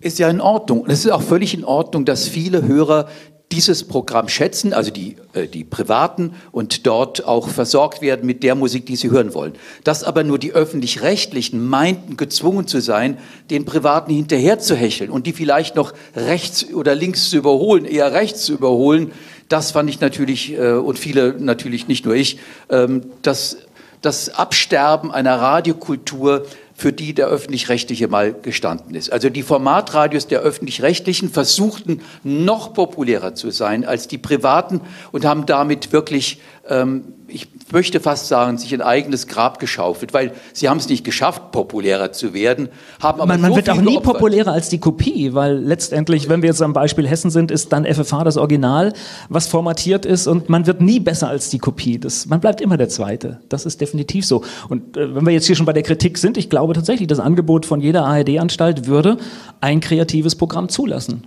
Ist 0.00 0.20
ja 0.20 0.28
in 0.30 0.40
Ordnung. 0.40 0.84
Es 0.86 1.04
ist 1.04 1.10
auch 1.10 1.22
völlig 1.22 1.54
in 1.54 1.64
Ordnung, 1.64 2.04
dass 2.04 2.28
viele 2.28 2.66
Hörer 2.66 3.08
dieses 3.50 3.84
Programm 3.84 4.28
schätzen, 4.28 4.74
also 4.74 4.90
die, 4.90 5.16
äh, 5.32 5.46
die 5.46 5.64
Privaten, 5.64 6.34
und 6.52 6.86
dort 6.86 7.24
auch 7.24 7.48
versorgt 7.48 8.02
werden 8.02 8.26
mit 8.26 8.42
der 8.42 8.54
Musik, 8.54 8.86
die 8.86 8.96
sie 8.96 9.10
hören 9.10 9.32
wollen. 9.32 9.54
Dass 9.84 10.04
aber 10.04 10.22
nur 10.22 10.38
die 10.38 10.52
Öffentlich-Rechtlichen 10.52 11.66
meinten, 11.66 12.16
gezwungen 12.16 12.66
zu 12.66 12.80
sein, 12.80 13.18
den 13.50 13.64
Privaten 13.64 14.12
hinterher 14.12 14.58
zu 14.58 14.74
hecheln 14.74 15.10
und 15.10 15.26
die 15.26 15.32
vielleicht 15.32 15.76
noch 15.76 15.94
rechts 16.14 16.72
oder 16.72 16.94
links 16.94 17.30
zu 17.30 17.38
überholen, 17.38 17.84
eher 17.86 18.12
rechts 18.12 18.42
zu 18.42 18.52
überholen, 18.52 19.12
das 19.48 19.70
fand 19.70 19.88
ich 19.88 20.00
natürlich, 20.00 20.52
äh, 20.52 20.72
und 20.72 20.98
viele 20.98 21.34
natürlich, 21.38 21.88
nicht 21.88 22.04
nur 22.04 22.14
ich, 22.14 22.38
ähm, 22.68 23.02
das, 23.22 23.56
das 24.02 24.28
Absterben 24.28 25.10
einer 25.10 25.40
Radiokultur, 25.40 26.44
für 26.78 26.92
die 26.92 27.12
der 27.12 27.26
öffentlich-rechtliche 27.26 28.06
mal 28.06 28.32
gestanden 28.32 28.94
ist. 28.94 29.12
Also 29.12 29.30
die 29.30 29.42
Formatradios 29.42 30.28
der 30.28 30.42
öffentlich-rechtlichen 30.42 31.28
versuchten 31.28 32.02
noch 32.22 32.72
populärer 32.72 33.34
zu 33.34 33.50
sein 33.50 33.84
als 33.84 34.06
die 34.06 34.16
privaten 34.16 34.80
und 35.10 35.24
haben 35.24 35.44
damit 35.44 35.92
wirklich, 35.92 36.40
ähm, 36.68 37.04
ich 37.28 37.48
möchte 37.72 38.00
fast 38.00 38.26
sagen, 38.26 38.56
sich 38.56 38.72
ein 38.72 38.80
eigenes 38.80 39.26
Grab 39.26 39.58
geschaufelt, 39.58 40.14
weil 40.14 40.32
sie 40.54 40.68
haben 40.68 40.78
es 40.78 40.88
nicht 40.88 41.04
geschafft, 41.04 41.52
populärer 41.52 42.12
zu 42.12 42.32
werden, 42.32 42.68
haben 43.00 43.20
aber 43.20 43.26
Man, 43.26 43.42
man 43.42 43.50
so 43.50 43.56
wird 43.56 43.68
auch 43.70 43.76
nie 43.76 43.94
geopfert. 43.94 44.14
populärer 44.14 44.52
als 44.52 44.70
die 44.70 44.78
Kopie, 44.78 45.34
weil 45.34 45.58
letztendlich, 45.58 46.28
wenn 46.28 46.42
wir 46.42 46.48
jetzt 46.48 46.62
am 46.62 46.72
Beispiel 46.72 47.06
Hessen 47.06 47.30
sind, 47.30 47.50
ist 47.50 47.72
dann 47.72 47.84
FFH 47.84 48.24
das 48.24 48.36
Original, 48.38 48.92
was 49.28 49.46
formatiert 49.46 50.06
ist 50.06 50.26
und 50.26 50.48
man 50.48 50.66
wird 50.66 50.80
nie 50.80 51.00
besser 51.00 51.28
als 51.28 51.50
die 51.50 51.58
Kopie. 51.58 51.98
Das, 51.98 52.26
man 52.26 52.40
bleibt 52.40 52.60
immer 52.60 52.76
der 52.76 52.88
Zweite. 52.88 53.40
Das 53.48 53.66
ist 53.66 53.80
definitiv 53.80 54.24
so. 54.24 54.42
Und 54.68 54.96
äh, 54.96 55.14
wenn 55.14 55.26
wir 55.26 55.32
jetzt 55.32 55.46
hier 55.46 55.56
schon 55.56 55.66
bei 55.66 55.74
der 55.74 55.82
Kritik 55.82 56.16
sind, 56.18 56.38
ich 56.38 56.48
glaube 56.48 56.72
tatsächlich, 56.72 57.08
das 57.08 57.20
Angebot 57.20 57.66
von 57.66 57.80
jeder 57.80 58.06
ARD-Anstalt 58.06 58.86
würde 58.86 59.18
ein 59.60 59.80
kreatives 59.80 60.34
Programm 60.34 60.68
zulassen. 60.70 61.24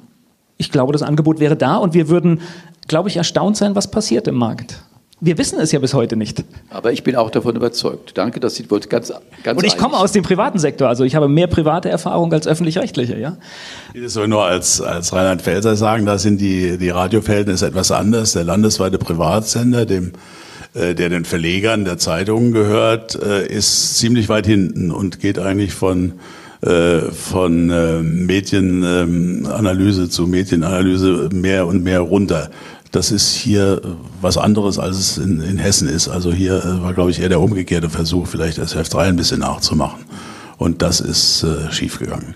Ich 0.57 0.71
glaube, 0.71 0.93
das 0.93 1.03
Angebot 1.03 1.39
wäre 1.39 1.55
da 1.55 1.77
und 1.77 1.93
wir 1.93 2.09
würden, 2.09 2.41
glaube 2.87 3.09
ich, 3.09 3.17
erstaunt 3.17 3.57
sein, 3.57 3.75
was 3.75 3.89
passiert 3.89 4.27
im 4.27 4.35
Markt. 4.35 4.83
Wir 5.23 5.37
wissen 5.37 5.59
es 5.59 5.71
ja 5.71 5.77
bis 5.77 5.93
heute 5.93 6.15
nicht. 6.15 6.43
Aber 6.71 6.91
ich 6.91 7.03
bin 7.03 7.15
auch 7.15 7.29
davon 7.29 7.55
überzeugt. 7.55 8.17
Danke, 8.17 8.39
dass 8.39 8.55
Sie 8.55 8.71
wohl 8.71 8.79
ganz, 8.79 9.13
ganz 9.43 9.55
Und 9.55 9.65
ich 9.65 9.77
komme 9.77 9.95
aus 9.95 10.13
dem 10.13 10.23
privaten 10.23 10.57
Sektor, 10.57 10.87
also 10.87 11.03
ich 11.03 11.13
habe 11.13 11.27
mehr 11.27 11.45
private 11.45 11.89
Erfahrung 11.89 12.33
als 12.33 12.47
öffentlich-rechtliche, 12.47 13.19
ja. 13.19 13.37
Ich 13.93 14.09
soll 14.09 14.27
nur 14.27 14.43
als, 14.43 14.81
als 14.81 15.13
Rheinland-Pfälzer 15.13 15.75
sagen, 15.75 16.07
da 16.07 16.17
sind 16.17 16.41
die, 16.41 16.79
die 16.79 16.89
Radioverhältnisse 16.89 17.67
etwas 17.67 17.91
anders. 17.91 18.33
Der 18.33 18.45
landesweite 18.45 18.97
Privatsender, 18.97 19.85
dem, 19.85 20.13
äh, 20.73 20.95
der 20.95 21.09
den 21.09 21.25
Verlegern 21.25 21.85
der 21.85 21.99
Zeitungen 21.99 22.51
gehört, 22.51 23.13
äh, 23.21 23.45
ist 23.45 23.99
ziemlich 23.99 24.27
weit 24.27 24.47
hinten 24.47 24.89
und 24.89 25.19
geht 25.19 25.37
eigentlich 25.37 25.73
von 25.73 26.13
äh, 26.61 27.11
von 27.11 27.67
Medienanalyse 28.27 30.09
zu 30.09 30.27
Medienanalyse 30.27 31.29
mehr 31.31 31.67
und 31.67 31.83
mehr 31.83 32.01
runter. 32.01 32.49
Das 32.91 33.11
ist 33.11 33.33
hier 33.33 33.81
was 34.19 34.37
anderes, 34.37 34.77
als 34.77 34.97
es 34.97 35.17
in, 35.17 35.41
in 35.41 35.57
Hessen 35.57 35.87
ist. 35.87 36.09
Also 36.09 36.33
hier 36.33 36.63
äh, 36.63 36.81
war, 36.81 36.93
glaube 36.93 37.11
ich, 37.11 37.21
eher 37.21 37.29
der 37.29 37.39
umgekehrte 37.39 37.89
Versuch, 37.89 38.27
vielleicht 38.27 38.57
das 38.57 38.75
F3 38.75 38.97
ein 38.99 39.15
bisschen 39.15 39.39
nachzumachen. 39.39 40.01
Und 40.57 40.81
das 40.81 40.99
ist 40.99 41.43
äh, 41.43 41.71
schiefgegangen. 41.71 42.35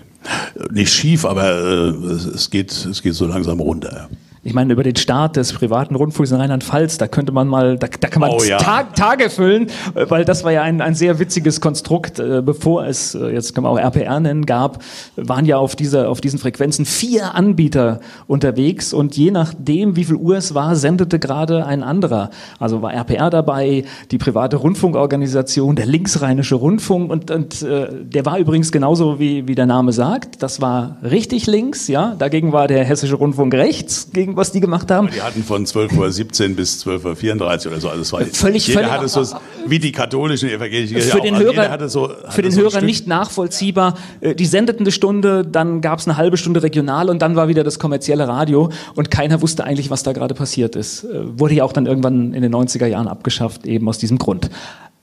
Nicht 0.70 0.92
schief, 0.92 1.24
aber 1.24 1.44
äh, 1.44 1.88
es, 2.34 2.50
geht, 2.50 2.72
es 2.72 3.02
geht 3.02 3.14
so 3.14 3.26
langsam 3.26 3.60
runter. 3.60 4.08
Ich 4.46 4.54
meine, 4.54 4.72
über 4.72 4.84
den 4.84 4.94
Start 4.94 5.34
des 5.34 5.52
privaten 5.52 5.96
Rundfunks 5.96 6.30
in 6.30 6.36
Rheinland-Pfalz, 6.36 6.98
da 6.98 7.08
könnte 7.08 7.32
man 7.32 7.48
mal, 7.48 7.78
da, 7.78 7.88
da 7.88 8.06
kann 8.06 8.20
man 8.20 8.30
Oh 8.30 8.44
ja. 8.44 8.58
Tag, 8.58 8.94
Tage 8.94 9.28
füllen, 9.28 9.66
weil 9.94 10.24
das 10.24 10.44
war 10.44 10.52
ja 10.52 10.62
ein, 10.62 10.80
ein 10.80 10.94
sehr 10.94 11.18
witziges 11.18 11.60
Konstrukt. 11.60 12.20
Äh, 12.20 12.42
Bevor 12.42 12.86
es, 12.86 13.16
äh, 13.16 13.32
jetzt 13.32 13.56
kann 13.56 13.64
man 13.64 13.72
auch 13.72 13.78
RPR 13.78 14.20
nennen, 14.20 14.46
gab, 14.46 14.84
waren 15.16 15.46
ja 15.46 15.56
auf, 15.56 15.74
dieser, 15.74 16.08
auf 16.08 16.20
diesen 16.20 16.38
Frequenzen 16.38 16.84
vier 16.84 17.34
Anbieter 17.34 17.98
unterwegs 18.28 18.92
und 18.92 19.16
je 19.16 19.32
nachdem, 19.32 19.96
wie 19.96 20.04
viel 20.04 20.14
Uhr 20.14 20.36
es 20.36 20.54
war, 20.54 20.76
sendete 20.76 21.18
gerade 21.18 21.66
ein 21.66 21.82
anderer. 21.82 22.30
Also 22.60 22.82
war 22.82 22.94
RPR 22.94 23.30
dabei, 23.30 23.84
die 24.12 24.18
private 24.18 24.58
Rundfunkorganisation, 24.58 25.74
der 25.74 25.86
linksrheinische 25.86 26.54
Rundfunk 26.54 27.10
und, 27.10 27.32
und 27.32 27.62
äh, 27.62 27.88
der 28.00 28.24
war 28.24 28.38
übrigens 28.38 28.70
genauso, 28.70 29.18
wie, 29.18 29.48
wie 29.48 29.56
der 29.56 29.66
Name 29.66 29.92
sagt. 29.92 30.40
Das 30.44 30.60
war 30.60 30.98
richtig 31.02 31.48
links, 31.48 31.88
ja. 31.88 32.14
Dagegen 32.16 32.52
war 32.52 32.68
der 32.68 32.84
hessische 32.84 33.16
Rundfunk 33.16 33.52
rechts, 33.52 34.10
gegen 34.12 34.35
was 34.36 34.52
die 34.52 34.60
gemacht 34.60 34.90
haben. 34.90 35.08
Die 35.14 35.22
hatten 35.22 35.42
von 35.42 35.64
12.17 35.66 36.50
Uhr 36.50 36.56
bis 36.56 36.86
12.34 36.86 37.66
Uhr 37.66 37.72
oder 37.72 37.80
so. 37.80 37.88
Also 37.88 38.02
es 38.02 38.12
war, 38.12 38.20
Völlig, 38.26 38.66
jeder 38.68 38.80
völlig- 38.80 38.92
hatte 38.92 39.08
so, 39.08 39.24
wie 39.66 39.78
die 39.78 39.92
katholischen 39.92 40.48
evangelischen 40.50 41.00
für 41.00 41.20
den 41.20 41.34
Also 41.34 41.44
Hörer, 41.46 41.52
jeder 41.62 41.70
hatte 41.70 41.88
so, 41.88 42.08
hatte 42.10 42.30
für 42.32 42.42
den 42.42 42.52
so 42.52 42.60
Hörer 42.60 42.70
Stück. 42.70 42.84
nicht 42.84 43.06
nachvollziehbar. 43.06 43.94
Äh, 44.20 44.34
Die 44.34 44.46
sendeten 44.46 44.82
eine 44.82 44.92
Stunde, 44.92 45.44
dann 45.44 45.80
gab 45.80 45.98
es 45.98 46.06
eine 46.06 46.16
halbe 46.16 46.36
Stunde 46.36 46.62
regional 46.62 47.08
und 47.10 47.22
dann 47.22 47.34
war 47.36 47.48
wieder 47.48 47.64
das 47.64 47.78
kommerzielle 47.78 48.28
Radio 48.28 48.70
und 48.94 49.10
keiner 49.10 49.40
wusste 49.42 49.64
eigentlich, 49.64 49.90
was 49.90 50.02
da 50.02 50.12
gerade 50.12 50.34
passiert 50.34 50.76
ist. 50.76 51.04
Äh, 51.04 51.38
Wurde 51.38 51.54
ja 51.54 51.64
auch 51.64 51.72
dann 51.72 51.86
irgendwann 51.86 52.34
in 52.34 52.42
den 52.42 52.54
90er 52.54 52.86
Jahren 52.86 53.08
abgeschafft, 53.08 53.66
eben 53.66 53.88
aus 53.88 53.98
diesem 53.98 54.18
Grund. 54.18 54.50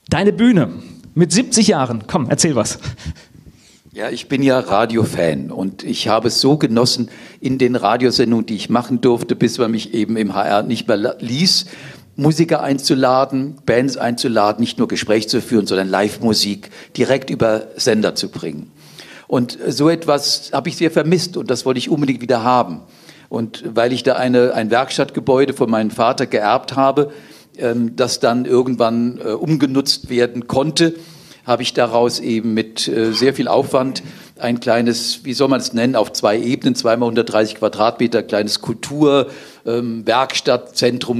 Deine 0.08 0.32
Bühne 0.32 0.68
mit 1.14 1.32
70 1.32 1.68
Jahren, 1.68 2.04
komm, 2.06 2.26
erzähl 2.28 2.54
was. 2.56 2.78
Ja, 3.94 4.10
ich 4.10 4.26
bin 4.26 4.42
ja 4.42 4.58
Radiofan 4.58 5.52
und 5.52 5.84
ich 5.84 6.08
habe 6.08 6.26
es 6.26 6.40
so 6.40 6.56
genossen 6.56 7.10
in 7.40 7.58
den 7.58 7.76
Radiosendungen, 7.76 8.44
die 8.44 8.56
ich 8.56 8.68
machen 8.68 9.00
durfte, 9.00 9.36
bis 9.36 9.56
man 9.58 9.70
mich 9.70 9.94
eben 9.94 10.16
im 10.16 10.34
HR 10.34 10.64
nicht 10.64 10.88
mehr 10.88 11.14
ließ, 11.20 11.66
Musiker 12.16 12.60
einzuladen, 12.60 13.54
Bands 13.64 13.96
einzuladen, 13.96 14.60
nicht 14.60 14.78
nur 14.78 14.88
Gespräch 14.88 15.28
zu 15.28 15.40
führen, 15.40 15.68
sondern 15.68 15.88
Live-Musik 15.88 16.70
direkt 16.96 17.30
über 17.30 17.68
Sender 17.76 18.16
zu 18.16 18.30
bringen. 18.30 18.72
Und 19.28 19.58
so 19.68 19.88
etwas 19.88 20.50
habe 20.52 20.70
ich 20.70 20.76
sehr 20.76 20.90
vermisst 20.90 21.36
und 21.36 21.48
das 21.48 21.64
wollte 21.64 21.78
ich 21.78 21.88
unbedingt 21.88 22.20
wieder 22.20 22.42
haben. 22.42 22.80
Und 23.28 23.62
weil 23.76 23.92
ich 23.92 24.02
da 24.02 24.16
eine, 24.16 24.54
ein 24.54 24.72
Werkstattgebäude 24.72 25.52
von 25.52 25.70
meinem 25.70 25.92
Vater 25.92 26.26
geerbt 26.26 26.74
habe, 26.74 27.12
ähm, 27.58 27.94
das 27.94 28.18
dann 28.18 28.44
irgendwann 28.44 29.20
äh, 29.24 29.28
umgenutzt 29.28 30.10
werden 30.10 30.48
konnte, 30.48 30.94
habe 31.44 31.62
ich 31.62 31.74
daraus 31.74 32.20
eben 32.20 32.54
mit 32.54 32.88
äh, 32.88 33.12
sehr 33.12 33.34
viel 33.34 33.48
Aufwand 33.48 34.02
ein 34.38 34.60
kleines, 34.60 35.20
wie 35.24 35.34
soll 35.34 35.48
man 35.48 35.60
es 35.60 35.72
nennen, 35.72 35.94
auf 35.94 36.12
zwei 36.12 36.38
Ebenen, 36.38 36.74
zweimal 36.74 37.08
130 37.08 37.56
Quadratmeter, 37.56 38.22
kleines 38.22 38.60
Kultur, 38.60 39.30
ähm, 39.64 40.04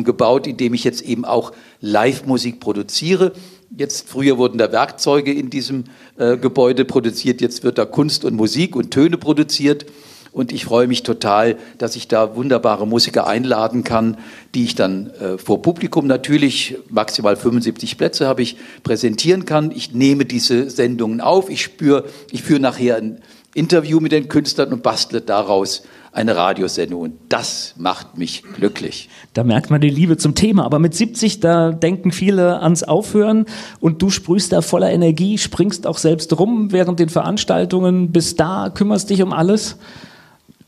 gebaut, 0.04 0.46
in 0.46 0.56
dem 0.56 0.74
ich 0.74 0.84
jetzt 0.84 1.02
eben 1.02 1.24
auch 1.24 1.52
Live-Musik 1.80 2.60
produziere. 2.60 3.32
Jetzt, 3.76 4.08
früher 4.08 4.38
wurden 4.38 4.58
da 4.58 4.70
Werkzeuge 4.72 5.32
in 5.32 5.50
diesem 5.50 5.84
äh, 6.16 6.36
Gebäude 6.36 6.84
produziert, 6.84 7.40
jetzt 7.40 7.64
wird 7.64 7.78
da 7.78 7.84
Kunst 7.84 8.24
und 8.24 8.34
Musik 8.34 8.76
und 8.76 8.90
Töne 8.90 9.16
produziert. 9.16 9.86
Und 10.34 10.50
ich 10.50 10.64
freue 10.64 10.88
mich 10.88 11.04
total, 11.04 11.56
dass 11.78 11.94
ich 11.94 12.08
da 12.08 12.34
wunderbare 12.34 12.88
Musiker 12.88 13.28
einladen 13.28 13.84
kann, 13.84 14.18
die 14.56 14.64
ich 14.64 14.74
dann 14.74 15.10
äh, 15.10 15.38
vor 15.38 15.62
Publikum 15.62 16.08
natürlich, 16.08 16.76
maximal 16.90 17.36
75 17.36 17.96
Plätze 17.96 18.26
habe 18.26 18.42
ich, 18.42 18.56
präsentieren 18.82 19.44
kann. 19.44 19.70
Ich 19.70 19.94
nehme 19.94 20.24
diese 20.24 20.70
Sendungen 20.70 21.20
auf, 21.20 21.48
ich 21.48 21.62
spüre, 21.62 22.04
ich 22.32 22.42
führe 22.42 22.58
nachher 22.58 22.96
ein 22.96 23.20
Interview 23.54 24.00
mit 24.00 24.10
den 24.10 24.28
Künstlern 24.28 24.72
und 24.72 24.82
bastle 24.82 25.20
daraus 25.20 25.84
eine 26.10 26.34
Radiosendung. 26.34 27.00
Und 27.00 27.14
das 27.28 27.74
macht 27.76 28.18
mich 28.18 28.42
glücklich. 28.56 29.08
Da 29.34 29.44
merkt 29.44 29.70
man 29.70 29.80
die 29.80 29.88
Liebe 29.88 30.16
zum 30.16 30.34
Thema. 30.34 30.64
Aber 30.64 30.80
mit 30.80 30.96
70, 30.96 31.38
da 31.38 31.70
denken 31.70 32.10
viele 32.10 32.60
ans 32.60 32.82
Aufhören 32.82 33.46
und 33.78 34.02
du 34.02 34.10
sprühst 34.10 34.50
da 34.50 34.62
voller 34.62 34.90
Energie, 34.90 35.38
springst 35.38 35.86
auch 35.86 35.98
selbst 35.98 36.36
rum 36.36 36.72
während 36.72 36.98
den 36.98 37.08
Veranstaltungen, 37.08 38.10
bist 38.10 38.40
da, 38.40 38.70
kümmerst 38.74 39.10
dich 39.10 39.22
um 39.22 39.32
alles. 39.32 39.76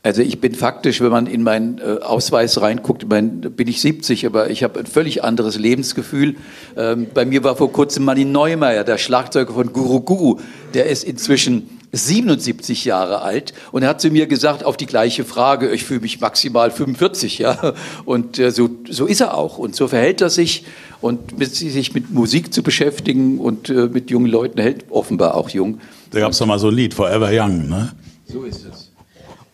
Also 0.07 0.21
ich 0.21 0.39
bin 0.39 0.55
faktisch, 0.55 1.01
wenn 1.01 1.09
man 1.11 1.27
in 1.27 1.43
meinen 1.43 1.79
äh, 1.79 2.01
Ausweis 2.01 2.61
reinguckt, 2.61 3.09
mein, 3.09 3.41
bin 3.41 3.67
ich 3.67 3.81
70, 3.81 4.25
aber 4.25 4.49
ich 4.49 4.63
habe 4.63 4.79
ein 4.79 4.85
völlig 4.85 5.21
anderes 5.21 5.57
Lebensgefühl. 5.57 6.37
Ähm, 6.77 7.07
bei 7.13 7.25
mir 7.25 7.43
war 7.43 7.57
vor 7.57 7.73
kurzem 7.73 8.05
Manny 8.05 8.23
Neumeier, 8.23 8.85
der 8.85 8.99
Schlagzeuger 8.99 9.53
von 9.53 9.73
Guru 9.73 9.99
Guru, 9.99 10.39
der 10.73 10.85
ist 10.85 11.03
inzwischen 11.03 11.69
77 11.91 12.85
Jahre 12.85 13.21
alt 13.21 13.53
und 13.73 13.83
er 13.83 13.89
hat 13.89 13.99
zu 13.99 14.09
mir 14.09 14.27
gesagt, 14.27 14.63
auf 14.63 14.77
die 14.77 14.85
gleiche 14.85 15.25
Frage, 15.25 15.71
ich 15.71 15.83
fühle 15.83 15.99
mich 15.99 16.21
maximal 16.21 16.71
45, 16.71 17.39
ja. 17.39 17.73
Und 18.05 18.39
äh, 18.39 18.51
so, 18.51 18.69
so 18.89 19.07
ist 19.07 19.19
er 19.19 19.33
auch 19.33 19.57
und 19.57 19.75
so 19.75 19.89
verhält 19.89 20.21
er 20.21 20.29
sich 20.29 20.63
und 21.01 21.37
mit, 21.37 21.53
sich 21.53 21.93
mit 21.93 22.11
Musik 22.11 22.53
zu 22.53 22.63
beschäftigen 22.63 23.39
und 23.39 23.69
äh, 23.69 23.89
mit 23.91 24.09
jungen 24.09 24.31
Leuten 24.31 24.61
hält 24.61 24.85
offenbar 24.89 25.35
auch 25.35 25.49
jung. 25.49 25.81
Da 26.11 26.21
gab 26.21 26.31
es 26.31 26.37
doch 26.37 26.45
mal 26.45 26.59
so 26.59 26.69
ein 26.69 26.75
Lied, 26.75 26.93
Forever 26.93 27.29
Young, 27.29 27.67
ne? 27.67 27.91
So 28.25 28.43
ist 28.43 28.65
es. 28.65 28.86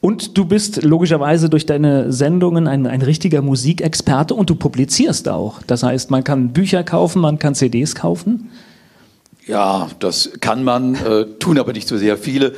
Und 0.04 0.38
du 0.38 0.44
bist 0.44 0.84
logischerweise 0.84 1.50
durch 1.50 1.66
deine 1.66 2.12
Sendungen 2.12 2.68
ein, 2.68 2.88
ein 2.88 3.02
richtiger 3.02 3.42
Musikexperte 3.42 4.36
und 4.36 4.50
du 4.50 4.56
publizierst 4.56 5.30
auch. 5.30 5.62
Das 5.66 5.82
heißt, 5.82 6.12
man 6.12 6.26
kann 6.26 6.52
Bücher 6.52 6.84
kaufen, 6.84 7.22
man 7.22 7.40
kann 7.40 7.56
CDs 7.56 7.96
kaufen. 7.96 8.50
Ja, 9.48 9.88
das 10.00 10.32
kann 10.42 10.66
man, 10.66 10.96
äh, 10.96 11.26
tun 11.40 11.58
aber 11.58 11.72
nicht 11.72 11.88
so 11.88 11.96
sehr 11.96 12.18
viele. 12.18 12.54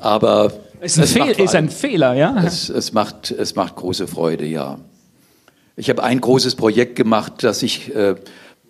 Aber 0.00 0.52
ist 0.80 0.98
ein, 0.98 1.04
es 1.04 1.12
Fehl, 1.12 1.30
ist 1.40 1.54
ein 1.54 1.68
Fehler, 1.68 2.14
ja? 2.14 2.42
Es, 2.44 2.68
es, 2.68 2.92
macht, 2.92 3.30
es 3.30 3.54
macht 3.54 3.76
große 3.76 4.08
Freude, 4.08 4.46
ja. 4.46 4.80
Ich 5.76 5.90
habe 5.90 6.02
ein 6.02 6.20
großes 6.20 6.56
Projekt 6.56 6.96
gemacht, 6.96 7.44
dass 7.44 7.62
ich 7.62 7.94
äh, 7.94 8.16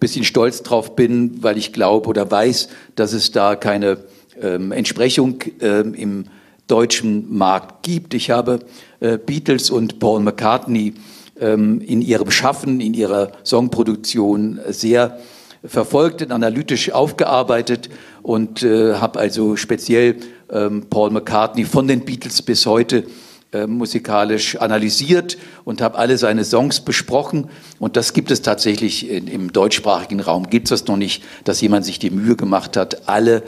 bisschen 0.00 0.24
stolz 0.24 0.62
drauf 0.62 0.96
bin, 0.96 1.42
weil 1.42 1.56
ich 1.56 1.72
glaube 1.72 2.06
oder 2.06 2.30
weiß, 2.30 2.68
dass 2.94 3.14
es 3.14 3.32
da 3.32 3.56
keine 3.56 3.96
ähm, 4.38 4.70
Entsprechung 4.70 5.38
ähm, 5.62 5.94
im 5.94 6.24
deutschen 6.68 7.36
Markt 7.36 7.82
gibt. 7.82 8.14
Ich 8.14 8.30
habe 8.30 8.60
äh, 9.00 9.18
Beatles 9.18 9.70
und 9.70 9.98
Paul 9.98 10.20
McCartney 10.20 10.94
ähm, 11.40 11.80
in 11.80 12.02
ihrem 12.02 12.30
Schaffen, 12.30 12.80
in 12.80 12.94
ihrer 12.94 13.32
Songproduktion 13.44 14.60
sehr 14.68 15.18
verfolgt 15.64 16.22
und 16.22 16.30
analytisch 16.30 16.92
aufgearbeitet 16.92 17.88
und 18.22 18.62
äh, 18.62 18.94
habe 18.94 19.18
also 19.18 19.56
speziell 19.56 20.16
ähm, 20.50 20.86
Paul 20.88 21.10
McCartney 21.10 21.64
von 21.64 21.88
den 21.88 22.04
Beatles 22.04 22.42
bis 22.42 22.64
heute 22.66 23.04
äh, 23.50 23.66
musikalisch 23.66 24.56
analysiert 24.56 25.38
und 25.64 25.80
habe 25.80 25.96
alle 25.96 26.18
seine 26.18 26.44
Songs 26.44 26.80
besprochen. 26.80 27.48
Und 27.78 27.96
das 27.96 28.12
gibt 28.12 28.30
es 28.30 28.42
tatsächlich 28.42 29.08
in, 29.08 29.26
im 29.26 29.52
deutschsprachigen 29.54 30.20
Raum. 30.20 30.50
Gibt 30.50 30.66
es 30.66 30.80
das 30.80 30.86
noch 30.86 30.98
nicht, 30.98 31.22
dass 31.44 31.60
jemand 31.62 31.86
sich 31.86 31.98
die 31.98 32.10
Mühe 32.10 32.36
gemacht 32.36 32.76
hat, 32.76 33.08
alle 33.08 33.42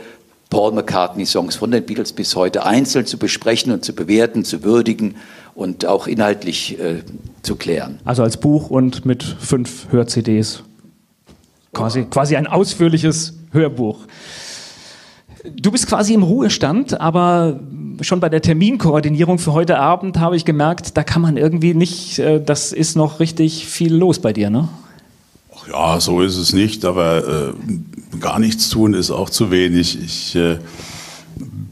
Paul 0.50 0.72
McCartney-Songs 0.72 1.56
von 1.56 1.70
den 1.70 1.86
Beatles 1.86 2.12
bis 2.12 2.34
heute 2.34 2.66
einzeln 2.66 3.06
zu 3.06 3.18
besprechen 3.18 3.72
und 3.72 3.84
zu 3.84 3.94
bewerten, 3.94 4.44
zu 4.44 4.64
würdigen 4.64 5.14
und 5.54 5.86
auch 5.86 6.08
inhaltlich 6.08 6.78
äh, 6.80 7.02
zu 7.42 7.56
klären. 7.56 8.00
Also 8.04 8.24
als 8.24 8.36
Buch 8.36 8.68
und 8.68 9.06
mit 9.06 9.22
fünf 9.22 9.86
Hör-CDs. 9.90 10.64
Quasi, 11.72 12.02
quasi 12.04 12.36
ein 12.36 12.48
ausführliches 12.48 13.34
Hörbuch. 13.52 14.00
Du 15.54 15.70
bist 15.70 15.86
quasi 15.86 16.14
im 16.14 16.24
Ruhestand, 16.24 17.00
aber 17.00 17.60
schon 18.02 18.20
bei 18.20 18.28
der 18.28 18.42
Terminkoordinierung 18.42 19.38
für 19.38 19.52
heute 19.52 19.78
Abend 19.78 20.18
habe 20.18 20.36
ich 20.36 20.44
gemerkt, 20.44 20.96
da 20.96 21.04
kann 21.04 21.22
man 21.22 21.36
irgendwie 21.36 21.74
nicht, 21.74 22.18
äh, 22.18 22.42
das 22.42 22.72
ist 22.72 22.96
noch 22.96 23.20
richtig 23.20 23.66
viel 23.66 23.94
los 23.94 24.18
bei 24.18 24.32
dir, 24.32 24.50
ne? 24.50 24.68
Ja, 25.70 26.00
so 26.00 26.20
ist 26.20 26.36
es 26.36 26.52
nicht, 26.52 26.84
aber 26.84 27.52
äh, 27.54 28.18
gar 28.18 28.38
nichts 28.38 28.70
tun 28.70 28.94
ist 28.94 29.10
auch 29.10 29.30
zu 29.30 29.50
wenig. 29.50 29.98
Ich 30.02 30.34
äh, 30.34 30.58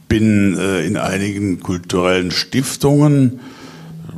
bin 0.09 0.57
äh, 0.57 0.87
in 0.87 0.97
einigen 0.97 1.61
kulturellen 1.61 2.31
Stiftungen 2.31 3.41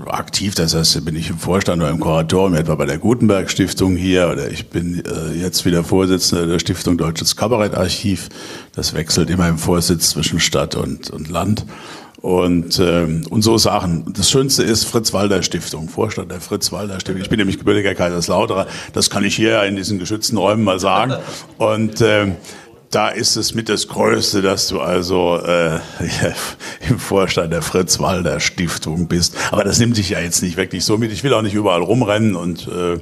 aktiv, 0.07 0.55
das 0.55 0.75
heißt, 0.75 1.05
bin 1.05 1.17
ich 1.17 1.31
im 1.31 1.39
Vorstand 1.39 1.83
oder 1.83 1.91
im 1.91 2.01
Kuratorium, 2.01 2.55
etwa 2.55 2.75
bei 2.75 2.87
der 2.87 2.99
Gutenberg 2.99 3.51
Stiftung 3.51 3.97
hier, 3.97 4.29
oder 4.31 4.51
ich 4.51 4.69
bin 4.69 5.03
äh, 5.05 5.35
jetzt 5.35 5.65
wieder 5.65 5.85
Vorsitzender 5.85 6.47
der 6.47 6.59
Stiftung 6.59 6.97
Deutsches 6.99 7.37
Kabarettarchiv. 7.37 8.29
Das 8.73 8.95
wechselt 8.95 9.31
immer 9.31 9.49
im 9.49 9.59
Vorsitz 9.59 10.11
zwischen 10.11 10.41
Stadt 10.41 10.75
und, 10.75 11.11
und 11.11 11.29
Land. 11.29 11.65
Und, 12.23 12.79
ähm, 12.79 13.23
und 13.31 13.43
so 13.43 13.57
Sachen. 13.57 14.13
Das 14.15 14.31
Schönste 14.31 14.63
ist 14.63 14.85
Fritz 14.85 15.13
Walder 15.15 15.43
Stiftung, 15.43 15.89
Vorstand 15.89 16.31
der 16.31 16.41
Fritz 16.41 16.71
Walder 16.71 17.01
Stiftung. 17.01 17.23
Ich 17.23 17.31
bin 17.31 17.39
nämlich 17.39 17.59
gebürtiger 17.59 17.95
Kaiserslauterer. 17.95 18.67
Das 18.93 19.09
kann 19.09 19.25
ich 19.25 19.35
hier 19.35 19.63
in 19.65 19.77
diesen 19.77 19.99
geschützten 19.99 20.37
Räumen 20.37 20.63
mal 20.63 20.79
sagen. 20.79 21.15
Und 21.57 22.03
ähm, 22.03 22.37
da 22.91 23.09
ist 23.09 23.37
es 23.37 23.55
mit 23.55 23.69
das 23.69 23.87
Größte, 23.87 24.43
dass 24.43 24.67
du 24.67 24.81
also 24.81 25.39
äh, 25.39 25.79
im 26.89 26.99
Vorstand 26.99 27.53
der 27.53 27.63
Fritz 27.63 28.01
Walder 28.01 28.41
Stiftung 28.41 29.07
bist. 29.07 29.37
Aber 29.53 29.63
das 29.63 29.79
nimmt 29.79 29.95
sich 29.95 30.11
ja 30.11 30.21
jetzt 30.21 30.43
nicht 30.43 30.57
wirklich 30.57 30.85
so 30.85 30.99
mit. 30.99 31.13
Ich 31.13 31.23
will 31.23 31.33
auch 31.33 31.43
nicht 31.43 31.55
überall 31.55 31.83
rumrennen 31.83 32.35
und 32.35 32.69
äh, 32.69 32.95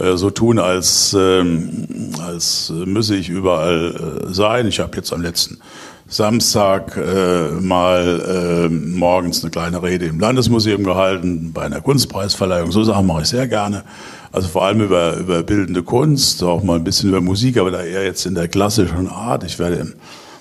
äh, 0.00 0.16
so 0.16 0.30
tun, 0.30 0.58
als, 0.58 1.16
ähm, 1.18 2.12
als 2.20 2.70
müsse 2.70 3.16
ich 3.16 3.30
überall 3.30 4.26
äh, 4.28 4.34
sein. 4.34 4.68
Ich 4.68 4.80
habe 4.80 4.94
jetzt 4.96 5.12
am 5.12 5.22
letzten 5.22 5.58
Samstag 6.06 6.96
äh, 6.96 7.50
mal 7.60 8.68
äh, 8.68 8.68
morgens 8.68 9.42
eine 9.42 9.50
kleine 9.50 9.82
Rede 9.82 10.06
im 10.06 10.20
Landesmuseum 10.20 10.84
gehalten, 10.84 11.52
bei 11.52 11.62
einer 11.62 11.80
Kunstpreisverleihung. 11.80 12.72
So 12.72 12.84
Sachen 12.84 13.06
mache 13.06 13.22
ich 13.22 13.28
sehr 13.28 13.48
gerne. 13.48 13.84
Also 14.30 14.48
vor 14.48 14.64
allem 14.64 14.80
über, 14.80 15.16
über 15.16 15.42
bildende 15.42 15.82
Kunst, 15.82 16.42
auch 16.42 16.62
mal 16.62 16.76
ein 16.76 16.84
bisschen 16.84 17.08
über 17.08 17.20
Musik, 17.20 17.56
aber 17.56 17.70
da 17.70 17.82
eher 17.82 18.04
jetzt 18.04 18.26
in 18.26 18.34
der 18.34 18.48
klassischen 18.48 19.08
Art. 19.08 19.44
Ich 19.44 19.58
werde 19.58 19.76
in 19.76 19.94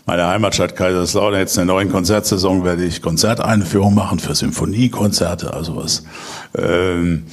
meiner 0.05 0.28
Heimatstadt 0.28 0.76
Kaiserslautern 0.76 1.39
jetzt 1.39 1.57
in 1.57 1.68
der 1.68 1.76
neuen 1.76 1.91
Konzertsaison 1.91 2.66
werde 2.66 2.84
ich 2.84 3.01
Konzerteinführung 3.01 3.93
machen 3.93 4.20
für 4.20 4.36
Symphoniekonzerte, 4.36 5.53
also 5.53 5.78
was. 5.78 6.03
Ähm, 6.57 7.24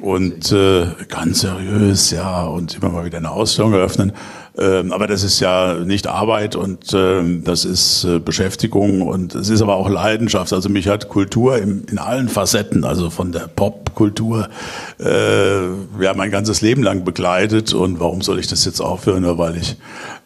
und 0.00 0.52
äh, 0.52 0.86
ganz 1.08 1.40
seriös, 1.40 2.10
ja, 2.10 2.44
und 2.44 2.76
immer 2.76 2.90
mal 2.90 3.04
wieder 3.04 3.18
eine 3.18 3.30
Ausstellung 3.30 3.72
eröffnen. 3.72 4.12
Ähm, 4.60 4.92
aber 4.92 5.06
das 5.06 5.22
ist 5.22 5.40
ja 5.40 5.74
nicht 5.74 6.06
Arbeit 6.06 6.54
und 6.54 6.92
ähm, 6.92 7.44
das 7.44 7.64
ist 7.64 8.04
äh, 8.04 8.18
Beschäftigung 8.18 9.00
und 9.00 9.34
es 9.34 9.48
ist 9.48 9.62
aber 9.62 9.76
auch 9.76 9.88
Leidenschaft. 9.88 10.52
Also 10.52 10.68
mich 10.68 10.86
hat 10.86 11.08
Kultur 11.08 11.56
in 11.56 11.98
allen 11.98 12.28
Facetten, 12.28 12.84
also 12.84 13.08
von 13.08 13.32
der 13.32 13.48
Popkultur, 13.48 14.50
äh, 14.98 15.62
ja 16.02 16.12
mein 16.14 16.30
ganzes 16.30 16.60
Leben 16.60 16.82
lang 16.82 17.04
begleitet. 17.04 17.72
Und 17.72 18.00
warum 18.00 18.20
soll 18.20 18.38
ich 18.38 18.48
das 18.48 18.66
jetzt 18.66 18.80
aufhören? 18.80 19.22
Nur 19.22 19.38
weil 19.38 19.56
ich, 19.56 19.76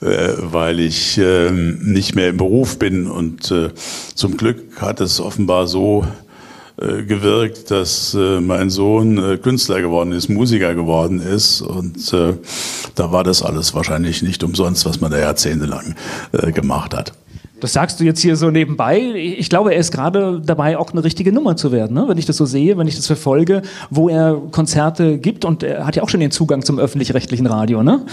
äh, 0.02 0.32
weil 0.38 0.80
ich 0.80 1.16
äh, 1.16 1.52
nicht 1.52 2.16
mehr 2.16 2.30
im 2.30 2.36
Beruf 2.36 2.80
bin. 2.80 3.06
Und 3.06 3.54
zum 4.14 4.36
Glück 4.36 4.80
hat 4.80 5.00
es 5.00 5.20
offenbar 5.20 5.68
so 5.68 6.04
gewirkt, 6.76 7.70
dass 7.70 8.14
äh, 8.14 8.40
mein 8.40 8.68
Sohn 8.70 9.18
äh, 9.18 9.36
Künstler 9.38 9.80
geworden 9.80 10.12
ist, 10.12 10.28
Musiker 10.28 10.74
geworden 10.74 11.20
ist 11.20 11.62
und 11.62 12.12
äh, 12.12 12.34
da 12.94 13.12
war 13.12 13.22
das 13.22 13.42
alles 13.42 13.74
wahrscheinlich 13.74 14.22
nicht 14.22 14.42
umsonst, 14.42 14.84
was 14.84 15.00
man 15.00 15.10
da 15.10 15.18
jahrzehntelang 15.18 15.94
äh, 16.32 16.50
gemacht 16.52 16.94
hat. 16.94 17.12
Das 17.60 17.72
sagst 17.72 17.98
du 18.00 18.04
jetzt 18.04 18.20
hier 18.20 18.36
so 18.36 18.50
nebenbei. 18.50 18.98
Ich 18.98 19.48
glaube, 19.48 19.72
er 19.72 19.78
ist 19.78 19.92
gerade 19.92 20.42
dabei, 20.44 20.76
auch 20.76 20.90
eine 20.92 21.02
richtige 21.02 21.32
Nummer 21.32 21.56
zu 21.56 21.72
werden, 21.72 21.94
ne? 21.94 22.04
wenn 22.08 22.18
ich 22.18 22.26
das 22.26 22.36
so 22.36 22.44
sehe, 22.44 22.76
wenn 22.76 22.88
ich 22.88 22.96
das 22.96 23.06
verfolge, 23.06 23.62
wo 23.88 24.08
er 24.08 24.42
Konzerte 24.50 25.18
gibt 25.18 25.44
und 25.44 25.62
er 25.62 25.86
hat 25.86 25.96
ja 25.96 26.02
auch 26.02 26.08
schon 26.08 26.20
den 26.20 26.30
Zugang 26.30 26.62
zum 26.62 26.78
öffentlich-rechtlichen 26.78 27.46
Radio, 27.46 27.82
ne? 27.82 28.04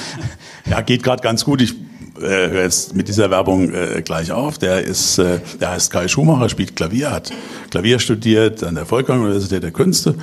Ja, 0.69 0.81
geht 0.81 1.03
gerade 1.03 1.21
ganz 1.21 1.43
gut. 1.43 1.61
Ich 1.61 1.73
äh, 2.17 2.49
höre 2.49 2.63
jetzt 2.63 2.95
mit 2.95 3.07
dieser 3.07 3.29
Werbung 3.29 3.73
äh, 3.73 4.01
gleich 4.03 4.31
auf. 4.31 4.57
Der 4.57 4.83
ist, 4.83 5.17
äh, 5.17 5.39
der 5.59 5.71
heißt 5.71 5.91
Kai 5.91 6.07
Schumacher, 6.07 6.49
spielt 6.49 6.75
Klavier, 6.75 7.11
hat 7.11 7.31
Klavier 7.69 7.99
studiert 7.99 8.63
an 8.63 8.75
der 8.75 8.85
Volkwang 8.85 9.21
Universität 9.21 9.63
der 9.63 9.71
Künste 9.71 10.15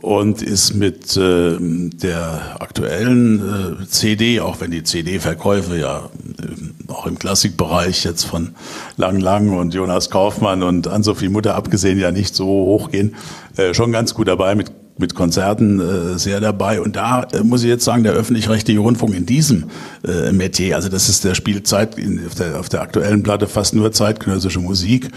und 0.00 0.42
ist 0.42 0.74
mit 0.74 1.16
äh, 1.16 1.56
der 1.58 2.56
aktuellen 2.60 3.80
äh, 3.82 3.86
CD, 3.86 4.40
auch 4.40 4.60
wenn 4.60 4.70
die 4.70 4.84
CD-Verkäufe 4.84 5.76
ja 5.76 6.10
äh, 6.40 6.92
auch 6.92 7.06
im 7.06 7.18
Klassikbereich 7.18 8.04
jetzt 8.04 8.24
von 8.24 8.54
Lang 8.96 9.20
Lang 9.20 9.56
und 9.56 9.74
Jonas 9.74 10.10
Kaufmann 10.10 10.62
und 10.62 10.86
Ann-Sophie 10.86 11.28
Mutter 11.28 11.54
abgesehen 11.54 11.98
ja 11.98 12.12
nicht 12.12 12.34
so 12.34 12.46
hochgehen, 12.46 13.16
äh, 13.56 13.74
schon 13.74 13.92
ganz 13.92 14.14
gut 14.14 14.28
dabei 14.28 14.54
mit 14.54 14.70
mit 14.98 15.14
Konzerten 15.14 15.80
äh, 15.80 16.18
sehr 16.18 16.40
dabei. 16.40 16.80
Und 16.80 16.96
da 16.96 17.22
äh, 17.32 17.42
muss 17.42 17.62
ich 17.62 17.68
jetzt 17.68 17.84
sagen, 17.84 18.02
der 18.02 18.12
öffentlich-rechtliche 18.12 18.80
Rundfunk 18.80 19.14
in 19.14 19.26
diesem 19.26 19.64
äh, 20.06 20.32
Metier, 20.32 20.76
also 20.76 20.88
das 20.88 21.08
ist 21.08 21.24
der 21.24 21.34
Spielzeit 21.34 21.98
in, 21.98 22.26
auf, 22.26 22.34
der, 22.34 22.58
auf 22.58 22.68
der 22.68 22.82
aktuellen 22.82 23.22
Platte 23.22 23.46
fast 23.46 23.74
nur 23.74 23.92
zeitgenössische 23.92 24.60
Musik. 24.60 25.10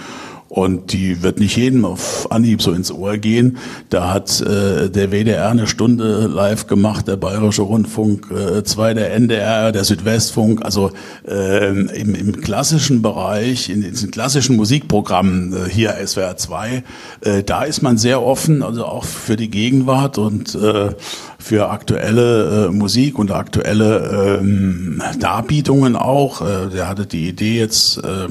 Und 0.51 0.91
die 0.91 1.23
wird 1.23 1.39
nicht 1.39 1.55
jedem 1.55 1.85
auf 1.85 2.29
Anhieb 2.29 2.61
so 2.61 2.73
ins 2.73 2.91
Ohr 2.91 3.17
gehen. 3.17 3.57
Da 3.87 4.13
hat 4.13 4.41
äh, 4.41 4.89
der 4.89 5.09
WDR 5.09 5.47
eine 5.47 5.65
Stunde 5.65 6.27
live 6.27 6.67
gemacht, 6.67 7.07
der 7.07 7.15
Bayerische 7.15 7.61
Rundfunk, 7.61 8.29
äh, 8.31 8.61
zwei 8.65 8.93
der 8.93 9.13
NDR, 9.13 9.71
der 9.71 9.85
Südwestfunk. 9.85 10.65
Also 10.65 10.91
äh, 11.25 11.69
im, 11.69 12.15
im 12.15 12.41
klassischen 12.41 13.01
Bereich, 13.01 13.69
in 13.69 13.81
diesen 13.81 14.11
klassischen 14.11 14.57
Musikprogrammen, 14.57 15.53
äh, 15.53 15.69
hier 15.69 15.95
SWR 16.05 16.35
2, 16.35 16.83
äh, 17.21 17.43
da 17.43 17.63
ist 17.63 17.81
man 17.81 17.97
sehr 17.97 18.21
offen, 18.21 18.61
also 18.61 18.83
auch 18.83 19.05
für 19.05 19.37
die 19.37 19.49
Gegenwart 19.49 20.17
und 20.17 20.53
äh, 20.53 20.89
für 21.39 21.69
aktuelle 21.69 22.67
äh, 22.67 22.71
Musik 22.71 23.17
und 23.17 23.31
aktuelle 23.31 24.39
ähm, 24.41 25.01
Darbietungen 25.17 25.95
auch. 25.95 26.41
Äh, 26.41 26.67
der 26.73 26.89
hatte 26.89 27.05
die 27.05 27.29
Idee 27.29 27.57
jetzt... 27.57 27.99
Äh, 27.99 28.27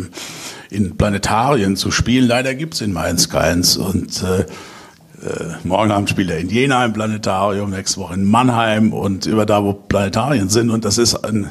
in 0.71 0.97
Planetarien 0.97 1.77
zu 1.77 1.91
spielen. 1.91 2.27
Leider 2.27 2.55
gibt's 2.55 2.81
in 2.81 2.93
Mainz 2.93 3.29
keins. 3.29 3.77
Und 3.77 4.23
äh, 4.23 4.41
äh, 4.41 5.55
morgen 5.65 5.91
Abend 5.91 6.09
spielt 6.09 6.31
er 6.31 6.39
in 6.39 6.49
Jena 6.49 6.85
im 6.85 6.93
Planetarium, 6.93 7.71
nächste 7.71 8.01
Woche 8.01 8.15
in 8.15 8.25
Mannheim 8.25 8.93
und 8.93 9.27
über 9.27 9.47
da, 9.47 9.63
wo 9.65 9.73
Planetarien 9.73 10.49
sind. 10.49 10.71
Und 10.71 10.85
das 10.85 10.99
ist 10.99 11.17
ein, 11.17 11.49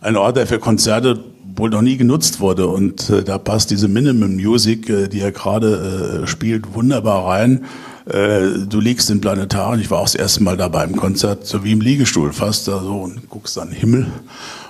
ein 0.00 0.16
Ort, 0.16 0.36
der 0.36 0.46
für 0.46 0.58
Konzerte 0.58 1.24
wohl 1.54 1.70
noch 1.70 1.82
nie 1.82 1.96
genutzt 1.96 2.40
wurde. 2.40 2.66
Und 2.66 3.08
äh, 3.10 3.22
da 3.22 3.38
passt 3.38 3.70
diese 3.70 3.88
Minimum 3.88 4.36
Music, 4.36 4.88
äh, 4.90 5.08
die 5.08 5.20
er 5.20 5.32
gerade 5.32 6.22
äh, 6.24 6.26
spielt, 6.26 6.74
wunderbar 6.74 7.26
rein. 7.26 7.64
Äh, 8.06 8.66
du 8.68 8.80
liegst 8.80 9.10
im 9.10 9.20
Planetarium, 9.20 9.80
ich 9.80 9.90
war 9.90 9.98
auch 9.98 10.04
das 10.04 10.14
erste 10.14 10.42
Mal 10.42 10.56
da 10.56 10.68
beim 10.68 10.94
Konzert, 10.96 11.46
so 11.46 11.64
wie 11.64 11.72
im 11.72 11.80
Liegestuhl 11.80 12.32
fast 12.32 12.68
da 12.68 12.80
so 12.80 13.00
und 13.00 13.28
guckst 13.30 13.58
an 13.58 13.70
den 13.70 13.76
Himmel. 13.76 14.06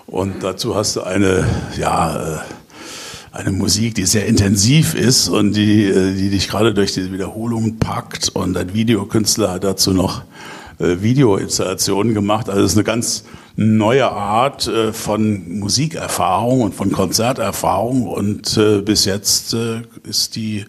Und 0.07 0.43
dazu 0.43 0.77
hast 0.77 0.97
du 0.97 1.03
eine, 1.03 1.45
ja, 1.79 2.17
äh, 2.17 2.39
eine 3.37 3.53
Musik, 3.53 3.95
die 3.95 4.07
sehr 4.07 4.27
intensiv 4.27 4.95
ist 4.95 5.29
und 5.29 5.55
die, 5.55 5.85
äh, 5.85 6.15
die 6.15 6.31
dich 6.31 6.49
gerade 6.49 6.75
durch 6.75 6.93
diese 6.93 7.13
Wiederholungen 7.13 7.79
packt. 7.79 8.31
Und 8.31 8.57
ein 8.57 8.75
Videokünstler 8.75 9.53
hat 9.53 9.65
dazu 9.65 9.93
noch 9.93 10.23
äh, 10.79 10.97
Videoinstallationen 11.01 12.15
gemacht. 12.15 12.49
Also 12.49 12.63
es 12.63 12.73
ist 12.73 12.79
eine 12.79 12.85
ganz 12.85 13.25
neue 13.57 14.11
Art 14.11 14.67
äh, 14.67 14.93
von 14.93 15.59
Musikerfahrung 15.61 16.63
und 16.63 16.75
von 16.75 16.91
Konzerterfahrung. 16.91 18.07
Und 18.07 18.59
bis 18.85 19.05
jetzt 19.05 19.55
ist 20.05 20.37
die 20.37 20.65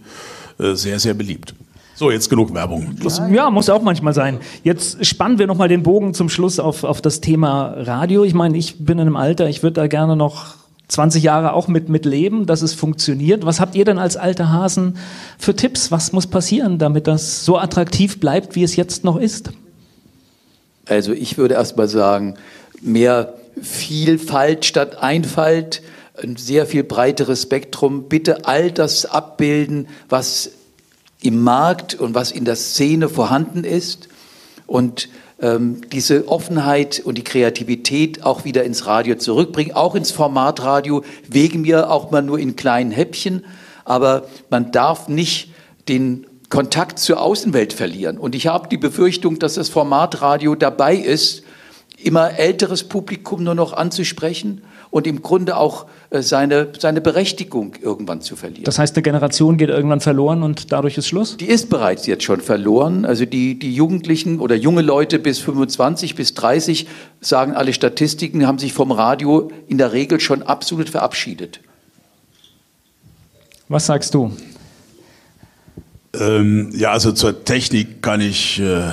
sehr, 0.57 0.99
sehr 0.99 1.13
beliebt. 1.13 1.53
So, 1.95 2.11
jetzt 2.11 2.29
genug 2.29 2.53
Werbung. 2.53 2.95
Das, 3.01 3.21
ja, 3.31 3.49
muss 3.49 3.69
auch 3.69 3.81
manchmal 3.81 4.13
sein. 4.13 4.39
Jetzt 4.63 5.03
spannen 5.05 5.39
wir 5.39 5.47
nochmal 5.47 5.67
den 5.67 5.83
Bogen 5.83 6.13
zum 6.13 6.29
Schluss 6.29 6.59
auf, 6.59 6.83
auf 6.83 7.01
das 7.01 7.21
Thema 7.21 7.73
Radio. 7.77 8.23
Ich 8.23 8.33
meine, 8.33 8.57
ich 8.57 8.85
bin 8.85 8.99
in 8.99 9.07
einem 9.07 9.15
Alter, 9.15 9.49
ich 9.49 9.63
würde 9.63 9.73
da 9.73 9.87
gerne 9.87 10.15
noch 10.15 10.55
20 10.87 11.21
Jahre 11.21 11.53
auch 11.53 11.67
mit, 11.67 11.89
mit 11.89 12.05
leben, 12.05 12.45
dass 12.45 12.61
es 12.61 12.73
funktioniert. 12.73 13.45
Was 13.45 13.59
habt 13.59 13.75
ihr 13.75 13.83
denn 13.83 13.99
als 13.99 14.15
alte 14.15 14.49
Hasen 14.49 14.97
für 15.37 15.55
Tipps? 15.55 15.91
Was 15.91 16.13
muss 16.13 16.27
passieren, 16.27 16.79
damit 16.79 17.07
das 17.07 17.43
so 17.43 17.57
attraktiv 17.57 18.19
bleibt, 18.19 18.55
wie 18.55 18.63
es 18.63 18.75
jetzt 18.75 19.03
noch 19.03 19.17
ist? 19.17 19.51
Also 20.85 21.11
ich 21.11 21.37
würde 21.37 21.55
erst 21.55 21.75
mal 21.75 21.89
sagen, 21.89 22.35
mehr 22.81 23.33
Vielfalt 23.61 24.65
statt 24.65 25.01
Einfalt, 25.01 25.81
ein 26.21 26.35
sehr 26.35 26.65
viel 26.65 26.83
breiteres 26.83 27.43
Spektrum. 27.43 28.03
Bitte 28.03 28.45
all 28.45 28.71
das 28.71 29.05
abbilden, 29.05 29.87
was 30.09 30.51
im 31.21 31.41
Markt 31.41 31.95
und 31.95 32.15
was 32.15 32.31
in 32.31 32.45
der 32.45 32.55
Szene 32.55 33.09
vorhanden 33.09 33.63
ist. 33.63 34.07
Und 34.67 35.09
diese 35.39 36.27
Offenheit 36.27 36.99
und 36.99 37.15
die 37.15 37.23
Kreativität 37.23 38.23
auch 38.23 38.43
wieder 38.43 38.63
ins 38.63 38.87
Radio 38.87 39.15
zurückbringen, 39.15 39.75
auch 39.75 39.93
ins 39.93 40.09
Formatradio, 40.09 41.03
wegen 41.27 41.61
mir 41.61 41.91
auch 41.91 42.09
mal 42.09 42.23
nur 42.23 42.39
in 42.39 42.55
kleinen 42.55 42.89
Häppchen. 42.89 43.45
Aber 43.85 44.27
man 44.49 44.71
darf 44.71 45.07
nicht 45.07 45.51
den 45.87 46.25
Kontakt 46.49 46.97
zur 46.97 47.21
Außenwelt 47.21 47.73
verlieren. 47.73 48.17
Und 48.17 48.33
ich 48.33 48.47
habe 48.47 48.67
die 48.67 48.77
Befürchtung, 48.77 49.37
dass 49.37 49.53
das 49.55 49.69
Formatradio 49.69 50.55
dabei 50.55 50.95
ist, 50.95 51.43
immer 52.01 52.39
älteres 52.39 52.83
Publikum 52.85 53.43
nur 53.43 53.55
noch 53.55 53.73
anzusprechen 53.73 54.63
und 54.89 55.07
im 55.07 55.21
Grunde 55.21 55.57
auch 55.57 55.85
äh, 56.09 56.21
seine, 56.21 56.69
seine 56.77 57.01
Berechtigung 57.01 57.75
irgendwann 57.81 58.21
zu 58.21 58.35
verlieren. 58.35 58.63
Das 58.63 58.79
heißt, 58.79 58.95
eine 58.95 59.03
Generation 59.03 59.57
geht 59.57 59.69
irgendwann 59.69 59.99
verloren 59.99 60.43
und 60.43 60.71
dadurch 60.71 60.97
ist 60.97 61.07
Schluss? 61.07 61.37
Die 61.37 61.47
ist 61.47 61.69
bereits 61.69 62.05
jetzt 62.07 62.23
schon 62.23 62.41
verloren. 62.41 63.05
Also 63.05 63.25
die, 63.25 63.59
die 63.59 63.73
Jugendlichen 63.73 64.39
oder 64.39 64.55
junge 64.55 64.81
Leute 64.81 65.19
bis 65.19 65.39
25, 65.39 66.15
bis 66.15 66.33
30, 66.33 66.87
sagen 67.21 67.53
alle 67.53 67.73
Statistiken, 67.73 68.47
haben 68.47 68.59
sich 68.59 68.73
vom 68.73 68.91
Radio 68.91 69.51
in 69.67 69.77
der 69.77 69.93
Regel 69.93 70.19
schon 70.19 70.43
absolut 70.43 70.89
verabschiedet. 70.89 71.59
Was 73.69 73.85
sagst 73.85 74.13
du? 74.13 74.31
Ähm, 76.19 76.71
ja, 76.73 76.91
also 76.91 77.11
zur 77.11 77.43
Technik 77.43 78.01
kann 78.01 78.21
ich 78.21 78.59
äh, 78.59 78.91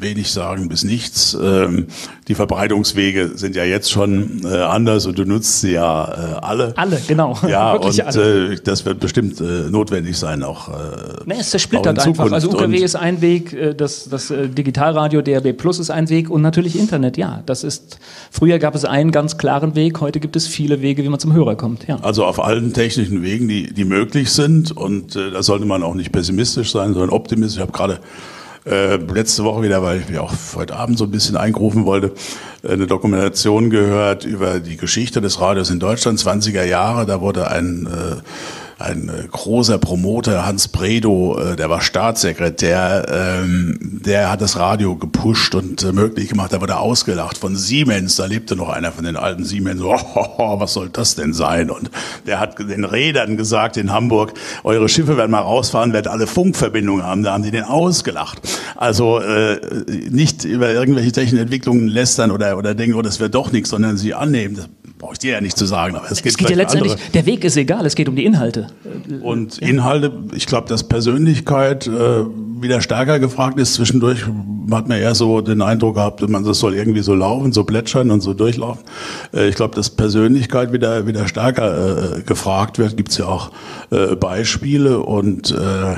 wenig 0.00 0.30
sagen 0.30 0.68
bis 0.68 0.84
nichts. 0.84 1.36
Ähm, 1.40 1.86
die 2.28 2.34
Verbreitungswege 2.34 3.32
sind 3.34 3.56
ja 3.56 3.64
jetzt 3.64 3.90
schon 3.90 4.42
äh, 4.44 4.58
anders 4.58 5.06
und 5.06 5.18
du 5.18 5.24
nutzt 5.24 5.60
sie 5.60 5.72
ja 5.72 6.04
äh, 6.04 6.40
alle. 6.40 6.72
Alle, 6.76 7.00
genau. 7.06 7.38
Ja, 7.48 7.72
und 7.74 8.00
alle. 8.00 8.52
Äh, 8.52 8.56
das 8.62 8.84
wird 8.84 9.00
bestimmt 9.00 9.40
notwendig 9.40 10.18
sein 10.18 10.42
auch. 10.42 10.68
Äh, 10.68 10.72
nee, 11.26 11.36
es 11.38 11.50
zersplittert 11.50 11.98
einfach. 11.98 12.30
Also 12.30 12.50
UKW 12.50 12.76
ist 12.76 12.96
ein 12.96 13.20
Weg, 13.20 13.56
das, 13.76 14.08
das 14.08 14.32
Digitalradio 14.32 15.22
DRB 15.22 15.56
Plus 15.56 15.78
ist 15.78 15.90
ein 15.90 16.08
Weg 16.08 16.30
und 16.30 16.42
natürlich 16.42 16.78
Internet, 16.78 17.16
ja. 17.16 17.42
Das 17.46 17.64
ist, 17.64 17.98
früher 18.30 18.58
gab 18.58 18.74
es 18.74 18.84
einen 18.84 19.10
ganz 19.10 19.38
klaren 19.38 19.74
Weg, 19.74 20.00
heute 20.00 20.20
gibt 20.20 20.36
es 20.36 20.46
viele 20.46 20.82
Wege, 20.82 21.04
wie 21.04 21.08
man 21.08 21.20
zum 21.20 21.32
Hörer 21.32 21.56
kommt. 21.56 21.86
Ja. 21.86 21.98
Also 22.02 22.24
auf 22.24 22.42
allen 22.42 22.72
technischen 22.72 23.22
Wegen, 23.22 23.48
die, 23.48 23.72
die 23.72 23.84
möglich 23.84 24.30
sind 24.32 24.76
und 24.76 25.16
da 25.16 25.42
sollte 25.42 25.64
man 25.64 25.82
auch 25.82 25.94
nicht 25.94 26.12
pessimistisch 26.12 26.72
sein, 26.72 26.92
sondern 26.92 27.10
optimistisch. 27.10 27.56
Ich 27.56 27.62
habe 27.62 27.72
gerade 27.72 28.00
äh, 28.68 28.96
letzte 28.96 29.44
Woche 29.44 29.62
wieder, 29.62 29.82
weil 29.82 30.04
ich 30.08 30.18
auch 30.18 30.32
heute 30.54 30.76
Abend 30.76 30.98
so 30.98 31.04
ein 31.04 31.10
bisschen 31.10 31.36
eingerufen 31.36 31.84
wollte, 31.84 32.12
äh, 32.62 32.72
eine 32.72 32.86
Dokumentation 32.86 33.70
gehört 33.70 34.24
über 34.24 34.60
die 34.60 34.76
Geschichte 34.76 35.20
des 35.20 35.40
Radios 35.40 35.70
in 35.70 35.80
Deutschland, 35.80 36.18
20er 36.18 36.64
Jahre. 36.64 37.06
Da 37.06 37.20
wurde 37.20 37.50
ein 37.50 37.86
äh, 37.86 38.16
ein 38.78 39.08
äh, 39.08 39.26
großer 39.28 39.78
Promoter, 39.78 40.46
Hans 40.46 40.68
Bredow, 40.68 41.36
äh, 41.36 41.56
der 41.56 41.68
war 41.68 41.80
Staatssekretär, 41.80 43.06
ähm, 43.42 43.76
der 43.80 44.30
hat 44.30 44.40
das 44.40 44.56
Radio 44.56 44.94
gepusht 44.94 45.56
und 45.56 45.82
äh, 45.82 45.92
möglich 45.92 46.28
gemacht. 46.28 46.52
Da 46.52 46.60
wurde 46.60 46.76
ausgelacht 46.76 47.38
von 47.38 47.56
Siemens. 47.56 48.16
Da 48.16 48.26
lebte 48.26 48.54
noch 48.54 48.68
einer 48.68 48.92
von 48.92 49.04
den 49.04 49.16
alten 49.16 49.44
Siemens. 49.44 49.82
Oh, 49.90 50.26
oh, 50.38 50.60
was 50.60 50.74
soll 50.74 50.90
das 50.90 51.14
denn 51.16 51.32
sein? 51.32 51.70
Und 51.70 51.90
der 52.26 52.40
hat 52.40 52.58
den 52.58 52.84
Rädern 52.84 53.36
gesagt 53.36 53.76
in 53.76 53.92
Hamburg, 53.92 54.34
eure 54.64 54.88
Schiffe 54.88 55.16
werden 55.16 55.30
mal 55.30 55.40
rausfahren, 55.40 55.92
werden 55.92 56.08
alle 56.08 56.26
Funkverbindungen 56.26 57.04
haben. 57.04 57.22
Da 57.22 57.32
haben 57.32 57.42
die 57.42 57.50
den 57.50 57.64
ausgelacht. 57.64 58.40
Also 58.76 59.18
äh, 59.20 59.60
nicht 60.10 60.44
über 60.44 60.70
irgendwelche 60.72 61.12
technischen 61.12 61.38
Entwicklungen 61.38 61.88
lästern 61.88 62.30
oder, 62.30 62.56
oder 62.58 62.74
denken, 62.74 62.96
oh, 62.96 63.02
das 63.02 63.18
wird 63.18 63.34
doch 63.34 63.50
nichts, 63.50 63.70
sondern 63.70 63.96
sie 63.96 64.14
annehmen. 64.14 64.66
Brauche 64.98 65.12
ich 65.12 65.18
dir 65.20 65.32
ja 65.32 65.40
nicht 65.40 65.56
zu 65.56 65.64
sagen, 65.64 65.94
aber 65.94 66.10
es 66.10 66.22
geht, 66.22 66.32
es 66.32 66.36
geht 66.36 66.50
ja 66.50 66.56
letztendlich, 66.56 66.92
andere. 66.92 67.10
der 67.12 67.26
Weg 67.26 67.44
ist 67.44 67.56
egal, 67.56 67.86
es 67.86 67.94
geht 67.94 68.08
um 68.08 68.16
die 68.16 68.24
Inhalte. 68.24 68.66
Und 69.22 69.58
Inhalte, 69.58 70.12
ich 70.34 70.46
glaube, 70.46 70.68
dass 70.68 70.82
Persönlichkeit 70.82 71.86
äh, 71.86 72.24
wieder 72.60 72.80
stärker 72.80 73.20
gefragt 73.20 73.60
ist. 73.60 73.74
Zwischendurch 73.74 74.26
hat 74.70 74.88
man 74.88 74.98
eher 74.98 75.14
so 75.14 75.40
den 75.40 75.62
Eindruck 75.62 75.94
gehabt, 75.94 76.28
man 76.28 76.44
das 76.44 76.58
soll 76.58 76.74
irgendwie 76.74 77.02
so 77.02 77.14
laufen, 77.14 77.52
so 77.52 77.62
plätschern 77.62 78.10
und 78.10 78.22
so 78.22 78.34
durchlaufen. 78.34 78.82
Äh, 79.32 79.48
ich 79.48 79.54
glaube, 79.54 79.76
dass 79.76 79.90
Persönlichkeit 79.90 80.72
wieder 80.72 81.06
wieder 81.06 81.28
stärker 81.28 82.16
äh, 82.18 82.22
gefragt 82.22 82.78
wird. 82.78 82.96
Gibt 82.96 83.10
es 83.10 83.18
ja 83.18 83.26
auch 83.26 83.52
äh, 83.90 84.16
Beispiele 84.16 84.98
und 84.98 85.52
äh, 85.52 85.94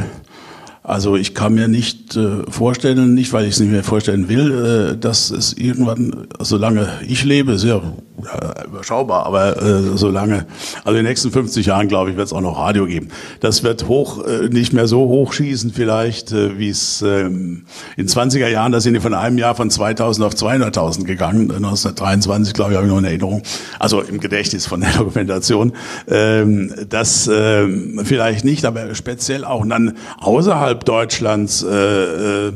also 0.82 1.16
ich 1.16 1.34
kann 1.34 1.54
mir 1.54 1.68
nicht 1.68 2.16
äh, 2.16 2.50
vorstellen, 2.50 3.14
nicht 3.14 3.32
weil 3.34 3.44
ich 3.44 3.54
es 3.54 3.60
nicht 3.60 3.70
mehr 3.70 3.84
vorstellen 3.84 4.28
will, 4.28 4.94
äh, 4.94 4.96
dass 4.96 5.30
es 5.30 5.52
irgendwann, 5.52 6.26
solange 6.38 6.88
ich 7.06 7.24
lebe, 7.24 7.58
sehr 7.58 7.82
ja, 8.24 8.64
überschaubar, 8.64 9.26
aber 9.26 9.62
äh, 9.62 9.96
solange, 9.96 10.46
also 10.84 10.90
in 10.90 10.96
den 10.96 11.04
nächsten 11.04 11.30
50 11.30 11.66
Jahren, 11.66 11.88
glaube 11.88 12.10
ich, 12.10 12.16
wird 12.16 12.26
es 12.26 12.32
auch 12.32 12.40
noch 12.40 12.58
Radio 12.58 12.86
geben. 12.86 13.08
Das 13.40 13.62
wird 13.62 13.88
hoch, 13.88 14.24
äh, 14.24 14.48
nicht 14.48 14.72
mehr 14.72 14.86
so 14.86 15.00
hochschießen 15.00 15.70
vielleicht, 15.72 16.32
äh, 16.32 16.58
wie 16.58 16.70
es 16.70 17.02
ähm, 17.02 17.64
in 17.96 18.08
20er 18.08 18.48
Jahren, 18.48 18.72
da 18.72 18.80
sind 18.80 18.94
die 18.94 19.00
von 19.00 19.14
einem 19.14 19.36
Jahr 19.38 19.54
von 19.54 19.70
2000 19.70 20.26
auf 20.26 20.34
200.000 20.34 21.04
gegangen, 21.04 21.50
1923, 21.50 22.54
glaube 22.54 22.72
ich, 22.72 22.76
habe 22.76 22.86
ich 22.86 22.92
noch 22.92 22.98
in 22.98 23.04
Erinnerung, 23.04 23.42
also 23.78 24.00
im 24.00 24.18
Gedächtnis 24.18 24.66
von 24.66 24.80
der 24.80 24.92
Dokumentation. 24.96 25.72
Ähm, 26.08 26.72
das 26.88 27.28
äh, 27.28 27.68
vielleicht 28.04 28.44
nicht, 28.44 28.64
aber 28.64 28.94
speziell 28.94 29.44
auch. 29.44 29.60
Und 29.60 29.70
dann 29.70 29.96
außerhalb 30.18 30.69
Deutschlands, 30.74 31.62
äh, 31.62 32.48
äh 32.48 32.52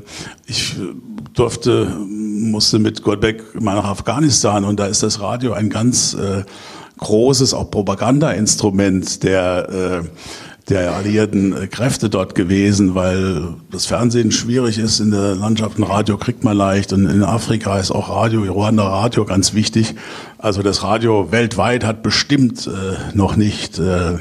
ich 0.47 0.77
durfte, 1.35 1.87
musste 1.87 2.79
mit 2.79 3.03
Goldbeck 3.03 3.61
mal 3.61 3.75
nach 3.75 3.85
Afghanistan 3.85 4.65
und 4.65 4.79
da 4.79 4.87
ist 4.87 5.03
das 5.03 5.21
Radio 5.21 5.53
ein 5.53 5.69
ganz 5.69 6.15
äh, 6.15 6.45
großes, 6.99 7.55
auch 7.55 7.71
Propagandainstrument 7.71 9.23
der 9.23 10.03
äh, 10.05 10.09
der 10.69 10.93
alliierten 10.93 11.69
Kräfte 11.71 12.09
dort 12.09 12.35
gewesen, 12.35 12.95
weil 12.95 13.55
das 13.71 13.85
Fernsehen 13.85 14.33
schwierig 14.33 14.79
ist 14.79 14.99
in 14.99 15.11
der 15.11 15.35
Landschaft. 15.35 15.79
Ein 15.79 15.83
Radio 15.83 16.17
kriegt 16.17 16.43
man 16.43 16.57
leicht 16.57 16.93
und 16.95 17.07
in 17.07 17.23
Afrika 17.23 17.79
ist 17.79 17.91
auch 17.91 18.09
Radio, 18.09 18.43
Ruanda 18.51 18.89
Radio 18.89 19.27
ganz 19.27 19.53
wichtig. 19.53 19.95
Also 20.39 20.63
das 20.63 20.83
Radio 20.83 21.31
weltweit 21.31 21.85
hat 21.85 22.03
bestimmt 22.03 22.67
äh, 22.67 23.17
noch 23.17 23.37
nicht 23.37 23.79
äh, 23.79 24.17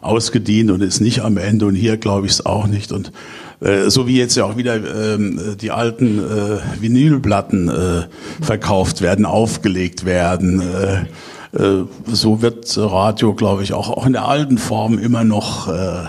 ausgedient 0.00 0.70
und 0.70 0.82
ist 0.82 1.00
nicht 1.00 1.20
am 1.20 1.36
Ende 1.36 1.66
und 1.66 1.74
hier 1.74 1.96
glaube 1.96 2.26
ich 2.26 2.32
es 2.32 2.46
auch 2.46 2.68
nicht 2.68 2.92
und 2.92 3.12
äh, 3.60 3.90
so 3.90 4.06
wie 4.06 4.16
jetzt 4.16 4.36
ja 4.36 4.44
auch 4.44 4.56
wieder 4.56 4.76
ähm, 4.76 5.56
die 5.60 5.72
alten 5.72 6.20
äh, 6.20 6.80
Vinylplatten 6.80 7.68
äh, 7.68 8.02
verkauft 8.40 9.02
werden, 9.02 9.26
aufgelegt 9.26 10.04
werden. 10.04 10.60
Äh, 10.60 10.94
äh, 10.94 11.04
so 11.52 12.42
wird 12.42 12.76
Radio, 12.76 13.34
glaube 13.34 13.62
ich, 13.62 13.72
auch, 13.72 13.90
auch 13.90 14.06
in 14.06 14.12
der 14.12 14.28
alten 14.28 14.58
Form 14.58 14.98
immer 14.98 15.24
noch 15.24 15.68
äh, 15.68 16.04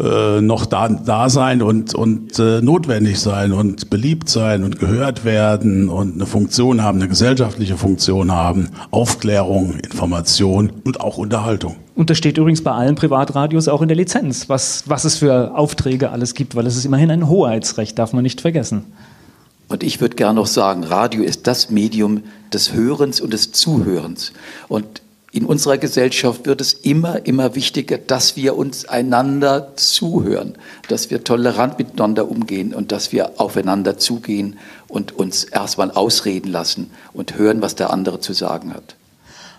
äh, 0.00 0.40
noch 0.40 0.64
da, 0.64 0.88
da 0.88 1.28
sein 1.28 1.60
und, 1.60 1.94
und 1.94 2.38
äh, 2.38 2.62
notwendig 2.62 3.20
sein 3.20 3.52
und 3.52 3.90
beliebt 3.90 4.30
sein 4.30 4.64
und 4.64 4.78
gehört 4.78 5.26
werden 5.26 5.90
und 5.90 6.14
eine 6.14 6.24
Funktion 6.24 6.82
haben, 6.82 6.98
eine 6.98 7.08
gesellschaftliche 7.08 7.76
Funktion 7.76 8.32
haben, 8.32 8.70
Aufklärung, 8.90 9.74
Information 9.74 10.72
und 10.84 11.00
auch 11.00 11.18
Unterhaltung. 11.18 11.76
Und 11.96 12.08
das 12.08 12.16
steht 12.16 12.38
übrigens 12.38 12.64
bei 12.64 12.70
allen 12.70 12.94
Privatradios 12.94 13.68
auch 13.68 13.82
in 13.82 13.88
der 13.88 13.96
Lizenz, 13.96 14.48
was, 14.48 14.84
was 14.86 15.04
es 15.04 15.18
für 15.18 15.54
Aufträge 15.54 16.10
alles 16.10 16.32
gibt, 16.32 16.56
weil 16.56 16.66
es 16.66 16.76
ist 16.76 16.86
immerhin 16.86 17.10
ein 17.10 17.28
Hoheitsrecht, 17.28 17.98
darf 17.98 18.14
man 18.14 18.22
nicht 18.22 18.40
vergessen. 18.40 18.84
Und 19.70 19.84
ich 19.84 20.00
würde 20.00 20.16
gerne 20.16 20.34
noch 20.34 20.48
sagen, 20.48 20.82
Radio 20.82 21.22
ist 21.22 21.46
das 21.46 21.70
Medium 21.70 22.24
des 22.52 22.72
Hörens 22.72 23.20
und 23.20 23.32
des 23.32 23.52
Zuhörens. 23.52 24.32
Und 24.66 25.00
in 25.30 25.46
unserer 25.46 25.78
Gesellschaft 25.78 26.44
wird 26.44 26.60
es 26.60 26.72
immer, 26.72 27.24
immer 27.24 27.54
wichtiger, 27.54 27.96
dass 27.96 28.34
wir 28.34 28.56
uns 28.56 28.86
einander 28.86 29.76
zuhören, 29.76 30.56
dass 30.88 31.10
wir 31.10 31.22
tolerant 31.22 31.78
miteinander 31.78 32.28
umgehen 32.28 32.74
und 32.74 32.90
dass 32.90 33.12
wir 33.12 33.40
aufeinander 33.40 33.96
zugehen 33.96 34.58
und 34.88 35.12
uns 35.16 35.44
erstmal 35.44 35.92
ausreden 35.92 36.50
lassen 36.50 36.90
und 37.12 37.38
hören, 37.38 37.62
was 37.62 37.76
der 37.76 37.90
andere 37.90 38.18
zu 38.18 38.32
sagen 38.32 38.74
hat. 38.74 38.96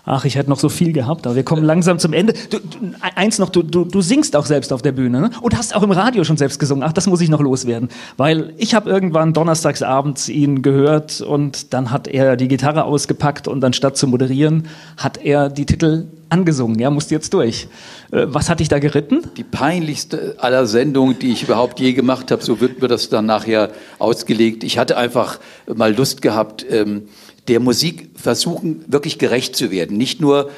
Ach, 0.04 0.24
ich 0.24 0.34
hätte 0.34 0.50
noch 0.50 0.58
so 0.58 0.68
viel 0.68 0.92
gehabt, 0.92 1.26
aber 1.26 1.36
wir 1.36 1.44
kommen 1.44 1.62
langsam 1.62 2.00
zum 2.00 2.12
Ende. 2.12 2.32
Du, 2.50 2.58
du, 2.58 2.92
eins 3.14 3.38
noch, 3.38 3.50
du, 3.50 3.62
du, 3.62 4.00
singst 4.00 4.34
auch 4.34 4.46
selbst 4.46 4.72
auf 4.72 4.82
der 4.82 4.90
Bühne 4.90 5.20
ne? 5.20 5.30
und 5.42 5.56
hast 5.56 5.76
auch 5.76 5.82
im 5.84 5.92
Radio 5.92 6.24
schon 6.24 6.36
selbst 6.36 6.58
gesungen. 6.58 6.82
Ach, 6.82 6.92
das 6.92 7.06
muss 7.06 7.20
ich 7.20 7.28
noch 7.28 7.40
loswerden, 7.40 7.88
weil 8.16 8.52
ich 8.56 8.74
habe 8.74 8.90
irgendwann 8.90 9.32
donnerstags 9.32 9.80
abends 9.80 10.28
ihn 10.28 10.62
gehört 10.62 11.20
und 11.20 11.72
dann 11.72 11.92
hat 11.92 12.08
er 12.08 12.36
die 12.36 12.48
Gitarre 12.48 12.82
ausgepackt 12.82 13.46
und 13.46 13.62
anstatt 13.64 13.96
zu 13.96 14.08
moderieren, 14.08 14.66
hat 14.96 15.18
er 15.18 15.48
die 15.48 15.66
Titel 15.66 16.08
angesungen. 16.30 16.80
Ja, 16.80 16.90
musst 16.90 17.12
jetzt 17.12 17.32
durch. 17.32 17.68
Äh, 18.10 18.24
was 18.26 18.50
hat 18.50 18.58
dich 18.58 18.68
da 18.68 18.80
geritten? 18.80 19.22
Die 19.36 19.44
peinlichste 19.44 20.34
aller 20.38 20.66
Sendungen, 20.66 21.18
die 21.18 21.30
ich 21.30 21.44
überhaupt 21.44 21.78
je 21.78 21.92
gemacht 21.92 22.32
habe, 22.32 22.42
so 22.42 22.60
wird 22.60 22.82
mir 22.82 22.88
das 22.88 23.08
dann 23.08 23.26
nachher 23.26 23.70
ausgelegt. 24.00 24.64
Ich 24.64 24.78
hatte 24.78 24.96
einfach 24.96 25.38
mal 25.72 25.94
Lust 25.94 26.22
gehabt, 26.22 26.66
ähm, 26.68 27.02
der 27.48 27.60
Musik 27.60 28.10
versuchen, 28.14 28.84
wirklich 28.86 29.18
gerecht 29.18 29.56
zu 29.56 29.70
werden. 29.70 29.96
Nicht 29.96 30.20
nur 30.20 30.50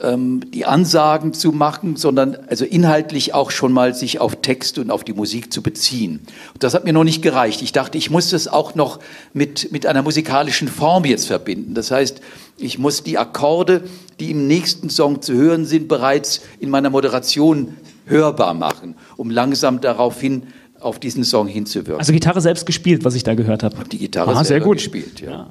ähm, 0.00 0.50
die 0.50 0.66
Ansagen 0.66 1.32
zu 1.32 1.52
machen, 1.52 1.96
sondern 1.96 2.36
also 2.48 2.64
inhaltlich 2.64 3.32
auch 3.32 3.50
schon 3.50 3.72
mal 3.72 3.94
sich 3.94 4.20
auf 4.20 4.36
Text 4.42 4.78
und 4.78 4.90
auf 4.90 5.04
die 5.04 5.12
Musik 5.12 5.52
zu 5.52 5.62
beziehen. 5.62 6.20
Und 6.52 6.62
das 6.62 6.74
hat 6.74 6.84
mir 6.84 6.92
noch 6.92 7.04
nicht 7.04 7.22
gereicht. 7.22 7.62
Ich 7.62 7.72
dachte, 7.72 7.96
ich 7.96 8.10
muss 8.10 8.30
das 8.30 8.48
auch 8.48 8.74
noch 8.74 8.98
mit, 9.32 9.70
mit 9.70 9.86
einer 9.86 10.02
musikalischen 10.02 10.68
Form 10.68 11.04
jetzt 11.04 11.26
verbinden. 11.26 11.74
Das 11.74 11.90
heißt, 11.90 12.20
ich 12.58 12.78
muss 12.78 13.02
die 13.04 13.18
Akkorde, 13.18 13.84
die 14.18 14.32
im 14.32 14.46
nächsten 14.46 14.90
Song 14.90 15.22
zu 15.22 15.34
hören 15.34 15.64
sind, 15.64 15.86
bereits 15.86 16.42
in 16.58 16.70
meiner 16.70 16.90
Moderation 16.90 17.76
hörbar 18.06 18.54
machen, 18.54 18.96
um 19.16 19.30
langsam 19.30 19.80
daraufhin 19.80 20.44
auf 20.80 20.98
diesen 20.98 21.24
Song 21.24 21.46
hinzuwirken. 21.46 21.98
Also 21.98 22.12
Gitarre 22.12 22.40
selbst 22.40 22.66
gespielt, 22.66 23.04
was 23.04 23.14
ich 23.14 23.22
da 23.22 23.34
gehört 23.34 23.62
habe. 23.62 23.76
Die 23.90 23.98
Gitarre 23.98 24.36
ah, 24.36 24.44
sehr 24.44 24.60
gut 24.60 24.78
gespielt, 24.78 25.20
ja. 25.20 25.30
ja. 25.30 25.46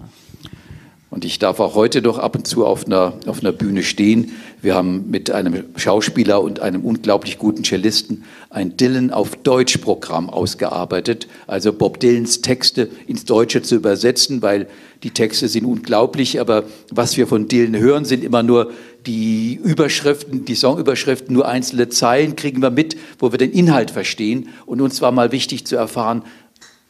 Und 1.14 1.26
ich 1.26 1.38
darf 1.38 1.60
auch 1.60 1.76
heute 1.76 2.02
noch 2.02 2.18
ab 2.18 2.36
und 2.36 2.48
zu 2.48 2.66
auf 2.66 2.88
einer, 2.88 3.14
auf 3.28 3.42
einer 3.42 3.52
Bühne 3.52 3.84
stehen. 3.84 4.32
Wir 4.64 4.74
haben 4.74 5.12
mit 5.12 5.30
einem 5.30 5.66
Schauspieler 5.76 6.42
und 6.42 6.60
einem 6.60 6.84
unglaublich 6.84 7.38
guten 7.38 7.64
Cellisten 7.64 8.24
ein 8.50 8.78
Dylan 8.78 9.12
auf 9.12 9.36
Deutsch 9.36 9.78
Programm 9.78 10.28
ausgearbeitet. 10.28 11.28
Also 11.46 11.72
Bob 11.72 12.00
Dylans 12.00 12.42
Texte 12.42 12.90
ins 13.06 13.26
Deutsche 13.26 13.62
zu 13.62 13.76
übersetzen, 13.76 14.42
weil 14.42 14.66
die 15.04 15.12
Texte 15.12 15.48
sind 15.50 15.66
unglaublich. 15.66 16.42
Aber 16.42 16.64
was 16.90 17.16
wir 17.16 17.28
von 17.28 17.48
Dylan 17.48 17.80
hören, 17.80 18.06
sind 18.06 18.24
immer 18.24 18.42
nur 18.42 18.72
die 19.06 19.60
Überschriften, 19.64 20.46
die 20.46 20.56
Songüberschriften, 20.56 21.32
nur 21.32 21.48
einzelne 21.48 21.90
Zeilen 21.90 22.36
kriegen 22.36 22.60
wir 22.64 22.72
mit, 22.72 22.98
wo 23.20 23.32
wir 23.32 23.38
den 23.38 23.52
Inhalt 23.52 23.92
verstehen. 23.92 24.50
Und 24.66 24.82
uns 24.82 25.00
war 25.00 25.12
mal 25.12 25.32
wichtig 25.32 25.68
zu 25.68 25.76
erfahren, 25.76 26.24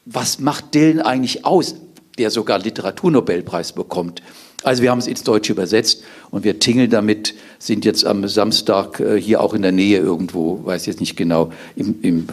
was 0.05 0.39
macht 0.39 0.73
Dylan 0.75 1.01
eigentlich 1.01 1.43
aus? 1.43 1.75
Der 2.17 2.29
sogar 2.29 2.59
Literaturnobelpreis 2.59 3.73
bekommt. 3.73 4.21
Also 4.63 4.81
wir 4.81 4.91
haben 4.91 4.99
es 4.99 5.07
ins 5.07 5.23
Deutsche 5.23 5.51
übersetzt 5.51 6.03
und 6.31 6.43
wir 6.43 6.59
tingeln 6.59 6.89
damit, 6.89 7.33
sind 7.59 7.85
jetzt 7.85 8.05
am 8.05 8.27
Samstag 8.27 8.99
äh, 8.99 9.19
hier 9.19 9.41
auch 9.41 9.53
in 9.53 9.61
der 9.61 9.73
Nähe 9.73 9.99
irgendwo, 9.99 10.63
weiß 10.63 10.85
jetzt 10.85 11.01
nicht 11.01 11.17
genau, 11.17 11.51
im, 11.75 11.95
im, 12.01 12.27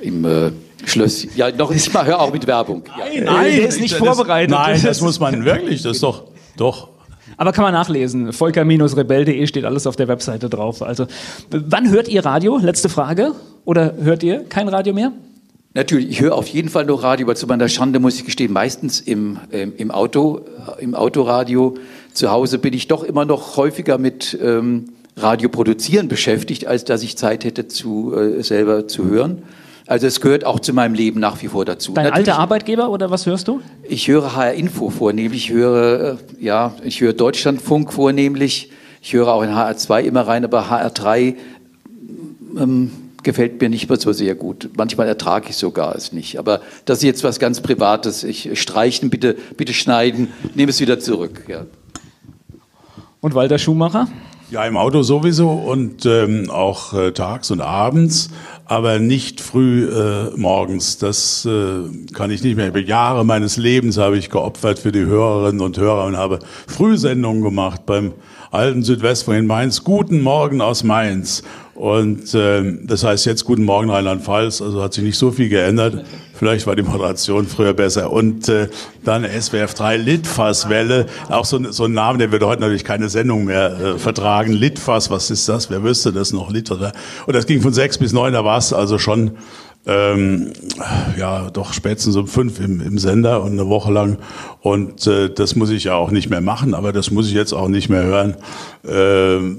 im 0.00 0.24
äh, 0.24 0.50
Schloss. 0.86 1.26
Ja, 1.36 1.50
noch 1.50 1.70
ist 1.70 1.92
mal, 1.92 2.06
hör 2.06 2.20
auch 2.20 2.32
mit 2.32 2.46
Werbung. 2.46 2.84
Nein, 2.98 3.12
ja. 3.14 3.24
nein, 3.24 3.56
der 3.56 3.68
ist 3.68 3.80
nicht 3.80 3.92
das, 3.92 3.98
vorbereitet. 3.98 4.50
Nein, 4.50 4.80
das 4.82 5.00
muss 5.02 5.20
man 5.20 5.44
wirklich, 5.44 5.82
das 5.82 5.96
ist 5.96 6.02
doch, 6.02 6.24
doch. 6.56 6.88
Aber 7.36 7.52
kann 7.52 7.64
man 7.64 7.74
nachlesen. 7.74 8.32
Volker-rebell.de 8.32 9.46
steht 9.46 9.64
alles 9.64 9.86
auf 9.86 9.96
der 9.96 10.08
Webseite 10.08 10.48
drauf. 10.48 10.80
Also, 10.80 11.06
wann 11.50 11.90
hört 11.90 12.08
ihr 12.08 12.24
Radio? 12.24 12.56
Letzte 12.56 12.88
Frage. 12.88 13.32
Oder 13.64 13.94
hört 14.00 14.22
ihr 14.22 14.44
kein 14.44 14.68
Radio 14.68 14.94
mehr? 14.94 15.12
Natürlich, 15.76 16.08
ich 16.08 16.20
höre 16.22 16.34
auf 16.34 16.46
jeden 16.46 16.70
Fall 16.70 16.86
noch 16.86 17.02
Radio, 17.02 17.26
aber 17.26 17.34
zu 17.34 17.46
meiner 17.46 17.68
Schande 17.68 18.00
muss 18.00 18.16
ich 18.16 18.24
gestehen, 18.24 18.50
meistens 18.50 18.98
im, 18.98 19.36
ähm, 19.52 19.74
im 19.76 19.90
Auto, 19.90 20.40
äh, 20.78 20.82
im 20.82 20.94
Autoradio. 20.94 21.74
Zu 22.14 22.30
Hause 22.30 22.56
bin 22.58 22.72
ich 22.72 22.88
doch 22.88 23.04
immer 23.04 23.26
noch 23.26 23.58
häufiger 23.58 23.98
mit 23.98 24.38
ähm, 24.42 24.86
Radio 25.18 25.50
produzieren 25.50 26.08
beschäftigt, 26.08 26.66
als 26.66 26.84
dass 26.84 27.02
ich 27.02 27.18
Zeit 27.18 27.44
hätte, 27.44 27.68
zu, 27.68 28.14
äh, 28.14 28.42
selber 28.42 28.88
zu 28.88 29.04
hören. 29.04 29.42
Also 29.86 30.06
es 30.06 30.22
gehört 30.22 30.46
auch 30.46 30.60
zu 30.60 30.72
meinem 30.72 30.94
Leben 30.94 31.20
nach 31.20 31.42
wie 31.42 31.48
vor 31.48 31.66
dazu. 31.66 31.92
Dein 31.92 32.04
Natürlich, 32.04 32.28
alter 32.30 32.40
Arbeitgeber 32.40 32.88
oder 32.88 33.10
was 33.10 33.26
hörst 33.26 33.46
du? 33.46 33.60
Ich 33.86 34.08
höre 34.08 34.34
HR 34.34 34.54
Info 34.54 34.88
vornehmlich, 34.88 35.50
ich 35.50 35.52
höre, 35.52 36.12
äh, 36.12 36.42
ja, 36.42 36.74
ich 36.84 37.02
höre 37.02 37.12
Deutschlandfunk 37.12 37.92
vornehmlich, 37.92 38.70
ich 39.02 39.12
höre 39.12 39.28
auch 39.28 39.42
in 39.42 39.50
HR2 39.50 40.04
immer 40.04 40.22
rein, 40.22 40.42
aber 40.42 40.70
HR3 40.70 41.34
ähm, 42.58 42.92
gefällt 43.26 43.60
mir 43.60 43.68
nicht 43.68 43.88
mehr 43.88 43.98
so 43.98 44.12
sehr 44.12 44.36
gut. 44.36 44.70
Manchmal 44.76 45.08
ertrage 45.08 45.50
ich 45.50 45.56
sogar 45.56 45.96
es 45.96 46.12
nicht. 46.12 46.38
Aber 46.38 46.60
das 46.84 46.98
ist 46.98 47.04
jetzt 47.04 47.24
was 47.24 47.40
ganz 47.40 47.60
Privates. 47.60 48.22
Ich 48.22 48.58
streichen, 48.58 49.10
bitte, 49.10 49.36
bitte 49.56 49.74
schneiden, 49.74 50.28
nehme 50.54 50.70
es 50.70 50.80
wieder 50.80 51.00
zurück. 51.00 51.44
Ja. 51.48 51.66
Und 53.20 53.34
Walter 53.34 53.58
Schumacher? 53.58 54.06
Ja, 54.48 54.64
im 54.64 54.76
Auto 54.76 55.02
sowieso 55.02 55.50
und 55.50 56.06
ähm, 56.06 56.48
auch 56.50 56.92
äh, 56.92 57.10
tags 57.10 57.50
und 57.50 57.60
abends, 57.60 58.30
aber 58.64 59.00
nicht 59.00 59.40
früh 59.40 59.88
äh, 59.88 60.30
morgens. 60.36 60.98
Das 60.98 61.44
äh, 61.44 62.12
kann 62.12 62.30
ich 62.30 62.44
nicht 62.44 62.56
mehr. 62.56 62.68
Über 62.68 62.78
Jahre 62.78 63.24
meines 63.24 63.56
Lebens 63.56 63.98
habe 63.98 64.18
ich 64.18 64.30
geopfert 64.30 64.78
für 64.78 64.92
die 64.92 65.04
Hörerinnen 65.04 65.60
und 65.60 65.76
Hörer 65.78 66.04
und 66.04 66.16
habe 66.16 66.38
Frühsendungen 66.68 67.42
gemacht 67.42 67.86
beim 67.86 68.12
alten 68.52 68.84
Südwestfunk 68.84 69.36
in 69.36 69.46
Mainz. 69.46 69.82
Guten 69.82 70.22
Morgen 70.22 70.60
aus 70.60 70.84
Mainz. 70.84 71.42
Und 71.76 72.34
äh, 72.34 72.78
das 72.84 73.04
heißt 73.04 73.26
jetzt 73.26 73.44
Guten 73.44 73.64
Morgen 73.64 73.90
Rheinland-Pfalz, 73.90 74.62
also 74.62 74.82
hat 74.82 74.94
sich 74.94 75.04
nicht 75.04 75.18
so 75.18 75.30
viel 75.30 75.50
geändert. 75.50 76.04
Vielleicht 76.32 76.66
war 76.66 76.74
die 76.74 76.82
Moderation 76.82 77.46
früher 77.46 77.74
besser. 77.74 78.10
Und 78.10 78.48
äh, 78.48 78.68
dann 79.04 79.24
SWF 79.24 79.74
3 79.74 79.98
Litfaßwelle, 79.98 81.06
auch 81.28 81.44
so, 81.44 81.70
so 81.70 81.84
ein 81.84 81.92
Name, 81.92 82.18
der 82.18 82.32
würde 82.32 82.46
heute 82.46 82.62
natürlich 82.62 82.84
keine 82.84 83.10
Sendung 83.10 83.44
mehr 83.44 83.78
äh, 83.78 83.98
vertragen. 83.98 84.52
Litfaß, 84.52 85.10
was 85.10 85.30
ist 85.30 85.48
das? 85.48 85.70
Wer 85.70 85.82
wüsste 85.82 86.12
das 86.12 86.32
noch? 86.32 86.50
Litfaß. 86.50 86.92
Und 87.26 87.36
das 87.36 87.46
ging 87.46 87.60
von 87.60 87.74
sechs 87.74 87.98
bis 87.98 88.12
neun, 88.12 88.32
da 88.32 88.44
war 88.44 88.58
es 88.58 88.72
also 88.72 88.98
schon 88.98 89.32
ähm, 89.86 90.52
ja, 91.16 91.50
doch 91.50 91.72
spätestens 91.72 92.16
um 92.16 92.26
fünf 92.26 92.58
im, 92.58 92.80
im 92.80 92.98
Sender 92.98 93.42
und 93.42 93.52
eine 93.52 93.68
Woche 93.68 93.92
lang. 93.92 94.18
Und 94.60 95.06
äh, 95.06 95.30
das 95.30 95.56
muss 95.56 95.70
ich 95.70 95.84
ja 95.84 95.94
auch 95.94 96.10
nicht 96.10 96.28
mehr 96.28 96.40
machen, 96.40 96.74
aber 96.74 96.92
das 96.92 97.10
muss 97.10 97.28
ich 97.28 97.34
jetzt 97.34 97.52
auch 97.52 97.68
nicht 97.68 97.88
mehr 97.88 98.02
hören. 98.02 98.36
Äh, 98.84 99.56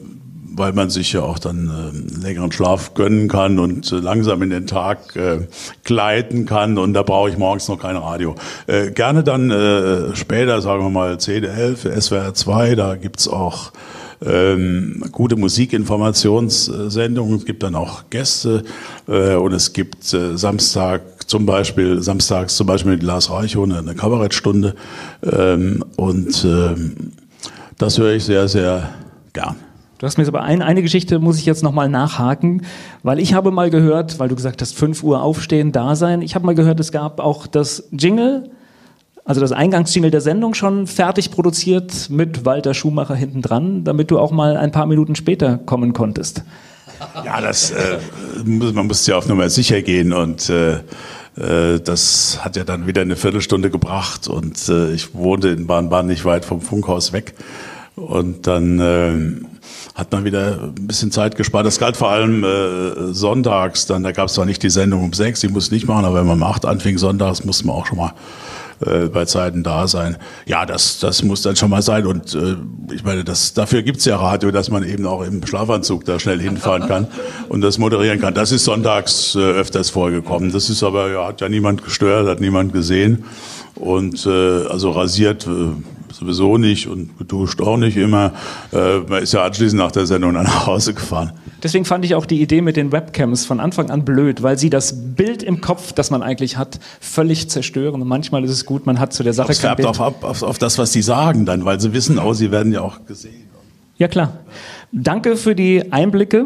weil 0.50 0.74
man 0.74 0.90
sich 0.90 1.14
ja 1.14 1.22
auch 1.22 1.40
dann 1.40 1.70
äh, 1.70 2.22
längeren 2.22 2.52
Schlaf 2.52 2.94
gönnen 2.94 3.28
kann 3.28 3.60
und 3.60 3.92
äh, 3.92 3.96
langsam 3.96 4.42
in 4.42 4.50
den 4.50 4.68
Tag 4.68 5.16
äh, 5.16 5.48
gleiten 5.84 6.46
kann. 6.46 6.78
Und 6.78 6.94
da 6.94 7.04
brauche 7.04 7.30
ich 7.30 7.38
morgens 7.38 7.68
noch 7.68 7.80
kein 7.80 7.96
Radio. 7.96 8.36
Äh, 8.68 8.92
gerne 8.92 9.24
dann 9.24 9.52
äh, 9.52 10.16
später, 10.16 10.62
sagen 10.62 10.84
wir 10.84 10.90
mal 10.90 11.20
10, 11.20 11.44
11, 11.44 12.02
SWR 12.02 12.34
2, 12.34 12.76
da 12.76 12.96
gibt's 12.96 13.28
auch 13.28 13.72
ähm, 14.26 15.04
gute 15.12 15.36
Musikinformationssendungen, 15.36 17.38
es 17.38 17.46
gibt 17.46 17.64
dann 17.64 17.76
auch 17.76 18.10
Gäste. 18.10 18.64
Äh, 19.08 19.36
und 19.36 19.54
es 19.54 19.74
gibt 19.74 20.14
äh, 20.14 20.38
Samstag 20.38 21.02
zum 21.28 21.46
Beispiel, 21.46 22.02
samstags 22.02 22.56
zum 22.56 22.68
Beispiel 22.68 22.94
mit 22.94 23.04
Lars 23.04 23.30
Reichow 23.30 23.64
eine, 23.64 23.80
eine 23.80 23.96
Kabarettstunde. 23.96 24.76
Ähm, 25.24 25.84
und 25.98 26.46
ähm, 26.46 27.12
das 27.78 27.98
höre 27.98 28.14
ich 28.14 28.24
sehr, 28.24 28.48
sehr 28.48 28.90
gern. 29.34 29.67
Du 30.00 30.06
hast 30.06 30.18
mir 30.18 30.28
aber 30.28 30.44
ein, 30.44 30.62
eine 30.62 30.84
Geschichte 30.84 31.18
muss 31.18 31.40
ich 31.40 31.46
jetzt 31.46 31.64
nochmal 31.64 31.90
nachhaken, 31.90 32.64
weil 33.02 33.20
ich 33.20 33.34
habe 33.34 33.50
mal 33.50 33.72
gehört, 33.72 34.20
weil 34.20 34.30
du 34.30 34.36
gesagt 34.36 34.62
hast, 34.62 34.76
5 34.76 35.02
Uhr 35.02 35.24
aufstehen, 35.24 35.72
da 35.72 35.96
sein. 35.96 36.22
Ich 36.22 36.36
habe 36.36 36.46
mal 36.46 36.54
gehört, 36.54 36.80
es 36.80 36.92
gab 36.92 37.20
auch 37.20 37.48
das 37.48 37.88
Jingle, 37.92 38.52
also 39.26 39.42
das 39.42 39.52
Eingangsjingle 39.52 40.12
der 40.12 40.22
Sendung 40.22 40.54
schon 40.54 40.86
fertig 40.86 41.32
produziert 41.32 42.12
mit 42.12 42.46
Walter 42.46 42.76
Schumacher 42.76 43.16
hinten 43.16 43.42
dran, 43.42 43.84
damit 43.84 44.12
du 44.12 44.20
auch 44.20 44.32
mal 44.32 44.56
ein 44.56 44.72
paar 44.72 44.86
Minuten 44.86 45.16
später 45.16 45.58
kommen 45.58 45.94
konntest. 45.94 46.44
Ja, 47.26 47.42
das, 47.42 47.72
äh, 47.72 47.98
man 48.46 48.88
muss 48.88 49.06
ja 49.08 49.18
auf 49.18 49.28
Nummer 49.28 49.50
sicher 49.50 49.82
gehen 49.82 50.14
und 50.14 50.50
äh, 50.50 50.78
äh, 51.38 51.80
das 51.80 52.40
hat 52.44 52.56
ja 52.56 52.64
dann 52.64 52.86
wieder 52.88 53.02
eine 53.02 53.16
Viertelstunde 53.16 53.72
gebracht 53.72 54.28
und 54.28 54.70
äh, 54.70 54.92
ich 54.92 55.14
wohnte 55.16 55.50
in 55.50 55.68
Bahnbahn 55.68 56.06
nicht 56.06 56.24
weit 56.26 56.46
vom 56.46 56.62
Funkhaus 56.62 57.14
weg 57.14 57.34
und 57.96 58.48
dann 58.48 58.80
äh, 58.80 59.57
hat 59.98 60.12
man 60.12 60.24
wieder 60.24 60.60
ein 60.62 60.88
bisschen 60.88 61.12
Zeit 61.12 61.36
gespart. 61.36 61.66
Das 61.66 61.80
galt 61.80 61.98
vor 61.98 62.10
allem 62.12 62.44
äh, 62.44 63.14
sonntags, 63.14 63.88
dann 63.88 64.04
da 64.04 64.12
gab 64.12 64.28
es 64.28 64.36
zwar 64.36 64.46
nicht 64.46 64.62
die 64.62 64.70
Sendung 64.70 65.04
um 65.04 65.12
sechs, 65.12 65.40
die 65.40 65.48
muss 65.48 65.72
nicht 65.72 65.88
machen, 65.88 66.06
aber 66.06 66.20
wenn 66.20 66.28
man 66.28 66.38
um 66.38 66.44
acht 66.44 66.66
anfing 66.68 67.00
sonntags, 67.00 67.44
musste 67.44 67.66
man 67.66 67.76
auch 67.76 67.88
schon 67.88 67.98
mal 67.98 68.14
äh, 68.86 69.08
bei 69.08 69.26
Zeiten 69.26 69.64
da 69.64 69.88
sein. 69.88 70.18
Ja, 70.46 70.68
das, 70.68 71.00
das 71.00 71.24
muss 71.24 71.42
dann 71.42 71.56
schon 71.56 71.72
mal 71.72 71.82
sein. 71.82 72.06
Und 72.06 72.36
äh, 72.36 72.58
ich 72.94 73.04
meine, 73.04 73.24
das, 73.24 73.56
dafür 73.56 73.82
gibt's 73.82 74.06
ja 74.06 74.18
Radio, 74.18 74.52
dass 74.52 74.70
man 74.70 74.84
eben 74.84 75.08
auch 75.08 75.24
im 75.24 75.44
Schlafanzug 75.44 76.06
da 76.06 76.20
schnell 76.20 76.40
hinfahren 76.40 76.88
kann 76.88 77.08
und 77.50 77.62
das 77.62 77.80
moderieren 77.80 78.22
kann. 78.22 78.36
Das 78.36 78.52
ist 78.52 78.66
sonntags 78.66 79.34
äh, 79.34 79.40
öfters 79.40 79.90
vorgekommen. 79.90 80.52
Das 80.52 80.70
ist 80.70 80.84
aber, 80.84 81.10
ja, 81.10 81.28
hat 81.28 81.42
ja 81.42 81.50
niemand 81.50 81.84
gestört, 81.84 82.28
hat 82.28 82.40
niemand 82.40 82.72
gesehen. 82.72 83.26
Und 83.74 84.28
äh, 84.28 84.68
also 84.68 84.92
rasiert 84.92 85.48
äh, 85.48 85.72
sowieso 86.18 86.58
nicht 86.58 86.88
und 86.88 87.18
geduscht 87.18 87.62
auch 87.62 87.78
nicht 87.78 87.98
immer. 87.98 88.34
Äh, 88.74 89.00
man 89.08 89.24
ist 89.24 89.34
ja 89.34 89.44
anschließend 89.44 89.82
nach 89.82 89.92
der 89.92 90.06
Sendung 90.06 90.34
dann 90.34 90.44
nach 90.44 90.68
Hause 90.68 90.94
gefahren. 90.94 91.32
Deswegen 91.64 91.86
fand 91.86 92.06
ich 92.06 92.16
auch 92.16 92.26
die 92.26 92.42
Idee 92.42 92.62
mit 92.62 92.76
den 92.76 92.92
Webcams 92.92 93.46
von 93.46 93.60
Anfang 93.60 93.90
an 93.90 94.06
blöd, 94.06 94.44
weil 94.44 94.58
sie 94.58 94.70
das 94.70 95.16
Bild 95.16 95.44
im 95.44 95.62
Kopf, 95.62 95.94
das 95.94 96.12
man 96.12 96.22
eigentlich 96.24 96.58
hat, 96.58 96.80
völlig 97.00 97.50
zerstören. 97.50 98.02
Und 98.02 98.08
manchmal 98.08 98.44
ist 98.44 98.52
es 98.52 98.66
gut, 98.66 98.86
man 98.86 99.00
hat 99.00 99.14
zu 99.14 99.24
der 99.24 99.34
Sache 99.34 99.52
Es 99.52 99.60
färbt 99.60 99.78
Bild. 99.78 99.88
auch 99.88 100.00
ab 100.00 100.24
auf, 100.24 100.44
auf 100.44 100.58
das, 100.58 100.78
was 100.78 100.92
die 100.92 101.02
sagen 101.02 101.46
dann, 101.46 101.66
weil 101.66 101.80
sie 101.80 101.94
wissen, 101.94 102.20
oh, 102.20 102.34
sie 102.34 102.52
werden 102.52 102.74
ja 102.74 102.82
auch 102.82 103.06
gesehen. 103.06 103.48
Ja 103.98 104.08
klar. 104.08 104.34
Danke 104.92 105.36
für 105.38 105.56
die 105.56 105.92
Einblicke. 105.92 106.46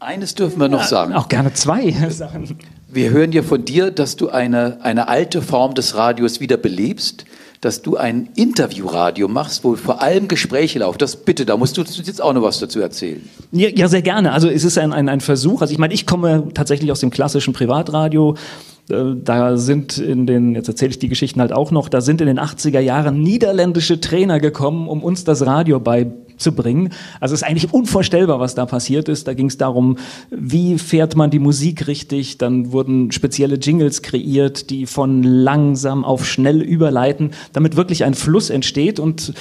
Eines 0.00 0.34
dürfen 0.34 0.60
wir 0.60 0.68
noch 0.68 0.82
sagen. 0.82 1.12
Auch 1.14 1.28
gerne 1.28 1.52
zwei 1.52 1.90
Sachen. 2.10 2.56
Wir 2.88 3.10
hören 3.10 3.32
ja 3.32 3.42
von 3.42 3.64
dir, 3.64 3.90
dass 3.90 4.16
du 4.16 4.28
eine, 4.28 4.78
eine 4.82 5.08
alte 5.08 5.40
Form 5.40 5.74
des 5.74 5.94
Radios 5.94 6.40
wieder 6.40 6.56
belebst, 6.56 7.24
dass 7.62 7.80
du 7.80 7.96
ein 7.96 8.28
Interviewradio 8.34 9.28
machst, 9.28 9.62
wo 9.62 9.76
vor 9.76 10.02
allem 10.02 10.26
Gespräche 10.26 10.80
laufen. 10.80 10.98
Das 10.98 11.14
bitte, 11.14 11.46
da 11.46 11.56
musst 11.56 11.78
du 11.78 11.82
jetzt 11.82 12.20
auch 12.20 12.32
noch 12.32 12.42
was 12.42 12.58
dazu 12.58 12.80
erzählen. 12.80 13.22
Ja, 13.52 13.68
ja 13.68 13.86
sehr 13.86 14.02
gerne. 14.02 14.32
Also 14.32 14.48
es 14.48 14.64
ist 14.64 14.76
ein, 14.78 14.92
ein, 14.92 15.08
ein 15.08 15.20
Versuch. 15.20 15.62
Also 15.62 15.72
ich 15.72 15.78
meine, 15.78 15.94
ich 15.94 16.04
komme 16.04 16.48
tatsächlich 16.54 16.90
aus 16.90 16.98
dem 16.98 17.10
klassischen 17.10 17.54
Privatradio. 17.54 18.34
Äh, 18.90 19.14
Da 19.14 19.56
sind 19.56 19.96
in 19.98 20.26
den, 20.26 20.56
jetzt 20.56 20.66
erzähle 20.66 20.90
ich 20.90 20.98
die 20.98 21.08
Geschichten 21.08 21.40
halt 21.40 21.52
auch 21.52 21.70
noch, 21.70 21.88
da 21.88 22.00
sind 22.00 22.20
in 22.20 22.26
den 22.26 22.40
80er 22.40 22.80
Jahren 22.80 23.22
niederländische 23.22 24.00
Trainer 24.00 24.40
gekommen, 24.40 24.88
um 24.88 25.04
uns 25.04 25.22
das 25.22 25.46
Radio 25.46 25.78
beizubringen. 26.42 26.90
Also 27.20 27.34
es 27.34 27.42
ist 27.42 27.48
eigentlich 27.48 27.72
unvorstellbar, 27.72 28.40
was 28.40 28.54
da 28.54 28.66
passiert 28.66 29.08
ist. 29.08 29.28
Da 29.28 29.34
ging 29.34 29.46
es 29.46 29.56
darum, 29.56 29.96
wie 30.30 30.78
fährt 30.78 31.16
man 31.16 31.30
die 31.30 31.38
Musik 31.38 31.86
richtig. 31.86 32.38
Dann 32.38 32.72
wurden 32.72 33.12
spezielle 33.12 33.56
Jingles 33.56 34.02
kreiert, 34.02 34.70
die 34.70 34.86
von 34.86 35.22
langsam 35.22 36.04
auf 36.04 36.26
schnell 36.26 36.62
überleiten, 36.62 37.30
damit 37.52 37.76
wirklich 37.76 38.04
ein 38.04 38.14
Fluss 38.14 38.50
entsteht. 38.50 38.98
Und 38.98 39.34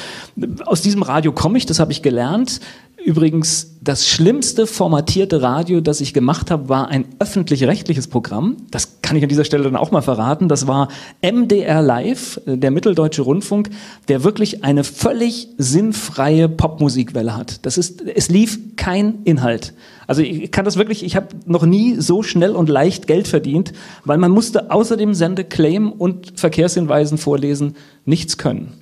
aus 0.65 0.81
diesem 0.81 1.03
Radio 1.03 1.31
komme 1.31 1.57
ich, 1.57 1.65
das 1.65 1.79
habe 1.79 1.91
ich 1.91 2.01
gelernt. 2.01 2.59
Übrigens, 3.03 3.77
das 3.81 4.07
schlimmste 4.07 4.67
formatierte 4.67 5.41
Radio, 5.41 5.81
das 5.81 6.01
ich 6.01 6.13
gemacht 6.13 6.51
habe, 6.51 6.69
war 6.69 6.89
ein 6.89 7.05
öffentlich-rechtliches 7.17 8.07
Programm. 8.07 8.57
Das 8.69 9.01
kann 9.01 9.17
ich 9.17 9.23
an 9.23 9.29
dieser 9.29 9.43
Stelle 9.43 9.63
dann 9.63 9.75
auch 9.75 9.89
mal 9.89 10.03
verraten. 10.03 10.47
Das 10.47 10.67
war 10.67 10.87
MDR 11.21 11.81
Live, 11.81 12.39
äh, 12.45 12.57
der 12.57 12.69
Mitteldeutsche 12.69 13.23
Rundfunk, 13.23 13.71
der 14.07 14.23
wirklich 14.23 14.63
eine 14.63 14.83
völlig 14.83 15.47
sinnfreie 15.57 16.47
Popmusikwelle 16.47 17.35
hat. 17.35 17.65
Das 17.65 17.79
ist, 17.79 18.01
es 18.01 18.29
lief 18.29 18.59
kein 18.75 19.23
Inhalt. 19.23 19.73
Also 20.05 20.21
ich 20.21 20.51
kann 20.51 20.65
das 20.65 20.77
wirklich, 20.77 21.03
ich 21.03 21.15
habe 21.15 21.27
noch 21.45 21.65
nie 21.65 21.95
so 21.99 22.21
schnell 22.21 22.51
und 22.55 22.69
leicht 22.69 23.07
Geld 23.07 23.27
verdient, 23.27 23.73
weil 24.05 24.19
man 24.19 24.31
musste 24.31 24.69
außer 24.69 24.95
dem 24.95 25.15
Sendeclaim 25.15 25.91
und 25.91 26.39
Verkehrshinweisen 26.39 27.17
vorlesen 27.17 27.75
nichts 28.05 28.37
können. 28.37 28.80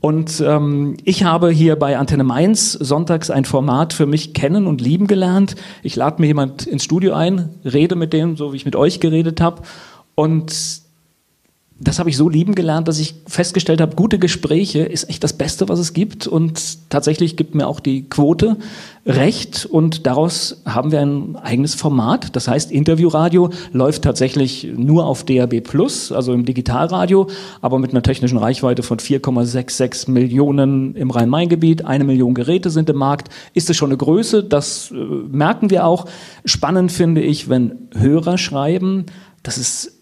Und 0.00 0.40
ähm, 0.46 0.96
ich 1.04 1.24
habe 1.24 1.50
hier 1.50 1.76
bei 1.76 1.98
Antenne 1.98 2.22
Mainz 2.22 2.72
sonntags 2.72 3.30
ein 3.30 3.44
Format 3.44 3.92
für 3.92 4.06
mich 4.06 4.32
kennen 4.32 4.66
und 4.66 4.80
lieben 4.80 5.08
gelernt. 5.08 5.56
Ich 5.82 5.96
lade 5.96 6.20
mir 6.20 6.28
jemand 6.28 6.66
ins 6.66 6.84
Studio 6.84 7.14
ein, 7.14 7.50
rede 7.64 7.96
mit 7.96 8.12
dem, 8.12 8.36
so 8.36 8.52
wie 8.52 8.56
ich 8.56 8.64
mit 8.64 8.76
euch 8.76 9.00
geredet 9.00 9.40
habe. 9.40 9.62
Und 10.14 10.82
das 11.80 12.00
habe 12.00 12.10
ich 12.10 12.16
so 12.16 12.28
lieben 12.28 12.56
gelernt, 12.56 12.88
dass 12.88 12.98
ich 12.98 13.14
festgestellt 13.28 13.80
habe, 13.80 13.94
gute 13.94 14.18
Gespräche 14.18 14.80
ist 14.80 15.08
echt 15.08 15.22
das 15.22 15.32
Beste, 15.32 15.68
was 15.68 15.78
es 15.78 15.92
gibt. 15.92 16.26
Und 16.26 16.90
tatsächlich 16.90 17.36
gibt 17.36 17.54
mir 17.54 17.68
auch 17.68 17.78
die 17.78 18.08
Quote 18.08 18.56
recht. 19.06 19.64
Und 19.64 20.04
daraus 20.04 20.60
haben 20.64 20.90
wir 20.90 21.00
ein 21.00 21.36
eigenes 21.36 21.76
Format. 21.76 22.34
Das 22.34 22.48
heißt, 22.48 22.72
Interviewradio 22.72 23.50
läuft 23.72 24.02
tatsächlich 24.02 24.66
nur 24.76 25.06
auf 25.06 25.24
DAB 25.24 25.60
Plus, 25.60 26.10
also 26.10 26.32
im 26.32 26.44
Digitalradio, 26.44 27.28
aber 27.60 27.78
mit 27.78 27.92
einer 27.92 28.02
technischen 28.02 28.38
Reichweite 28.38 28.82
von 28.82 28.98
4,66 28.98 30.10
Millionen 30.10 30.96
im 30.96 31.12
Rhein-Main-Gebiet. 31.12 31.84
Eine 31.84 32.02
Million 32.02 32.34
Geräte 32.34 32.70
sind 32.70 32.90
im 32.90 32.96
Markt. 32.96 33.28
Ist 33.54 33.70
es 33.70 33.76
schon 33.76 33.90
eine 33.90 33.98
Größe? 33.98 34.42
Das 34.42 34.90
äh, 34.90 34.94
merken 34.96 35.70
wir 35.70 35.86
auch. 35.86 36.06
Spannend 36.44 36.90
finde 36.90 37.20
ich, 37.20 37.48
wenn 37.48 37.88
Hörer 37.94 38.36
schreiben, 38.36 39.06
dass 39.44 39.58
es 39.58 39.97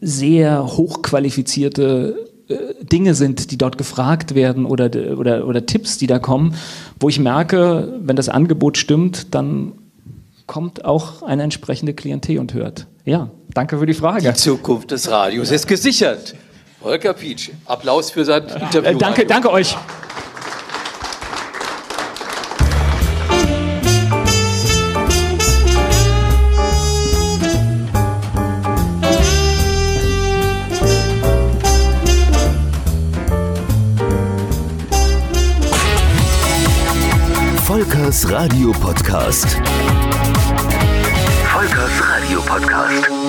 sehr 0.00 0.66
hochqualifizierte 0.66 2.16
äh, 2.48 2.84
Dinge 2.84 3.14
sind, 3.14 3.50
die 3.50 3.58
dort 3.58 3.78
gefragt 3.78 4.34
werden 4.34 4.66
oder, 4.66 4.90
oder, 5.16 5.46
oder 5.46 5.66
Tipps, 5.66 5.98
die 5.98 6.06
da 6.06 6.18
kommen, 6.18 6.54
wo 7.00 7.08
ich 7.08 7.18
merke, 7.18 7.98
wenn 8.00 8.16
das 8.16 8.28
Angebot 8.28 8.76
stimmt, 8.78 9.34
dann 9.34 9.72
kommt 10.46 10.84
auch 10.84 11.22
eine 11.22 11.42
entsprechende 11.42 11.94
Klientel 11.94 12.38
und 12.38 12.54
hört. 12.54 12.86
Ja, 13.04 13.30
danke 13.54 13.78
für 13.78 13.86
die 13.86 13.94
Frage. 13.94 14.28
Die 14.28 14.34
Zukunft 14.34 14.90
des 14.90 15.10
Radios 15.10 15.50
ist 15.50 15.66
gesichert. 15.66 16.34
Volker 16.80 17.14
Pietsch, 17.14 17.50
Applaus 17.66 18.10
für 18.10 18.24
sein 18.24 18.42
Interview. 18.42 18.90
Äh, 18.90 18.96
danke, 18.96 19.24
danke 19.24 19.50
euch. 19.50 19.76
Volkers 38.22 38.40
Radio 38.40 38.70
Podcast. 38.70 39.60
Volkers 41.50 41.98
Radio 41.98 42.40
Podcast. 42.40 43.21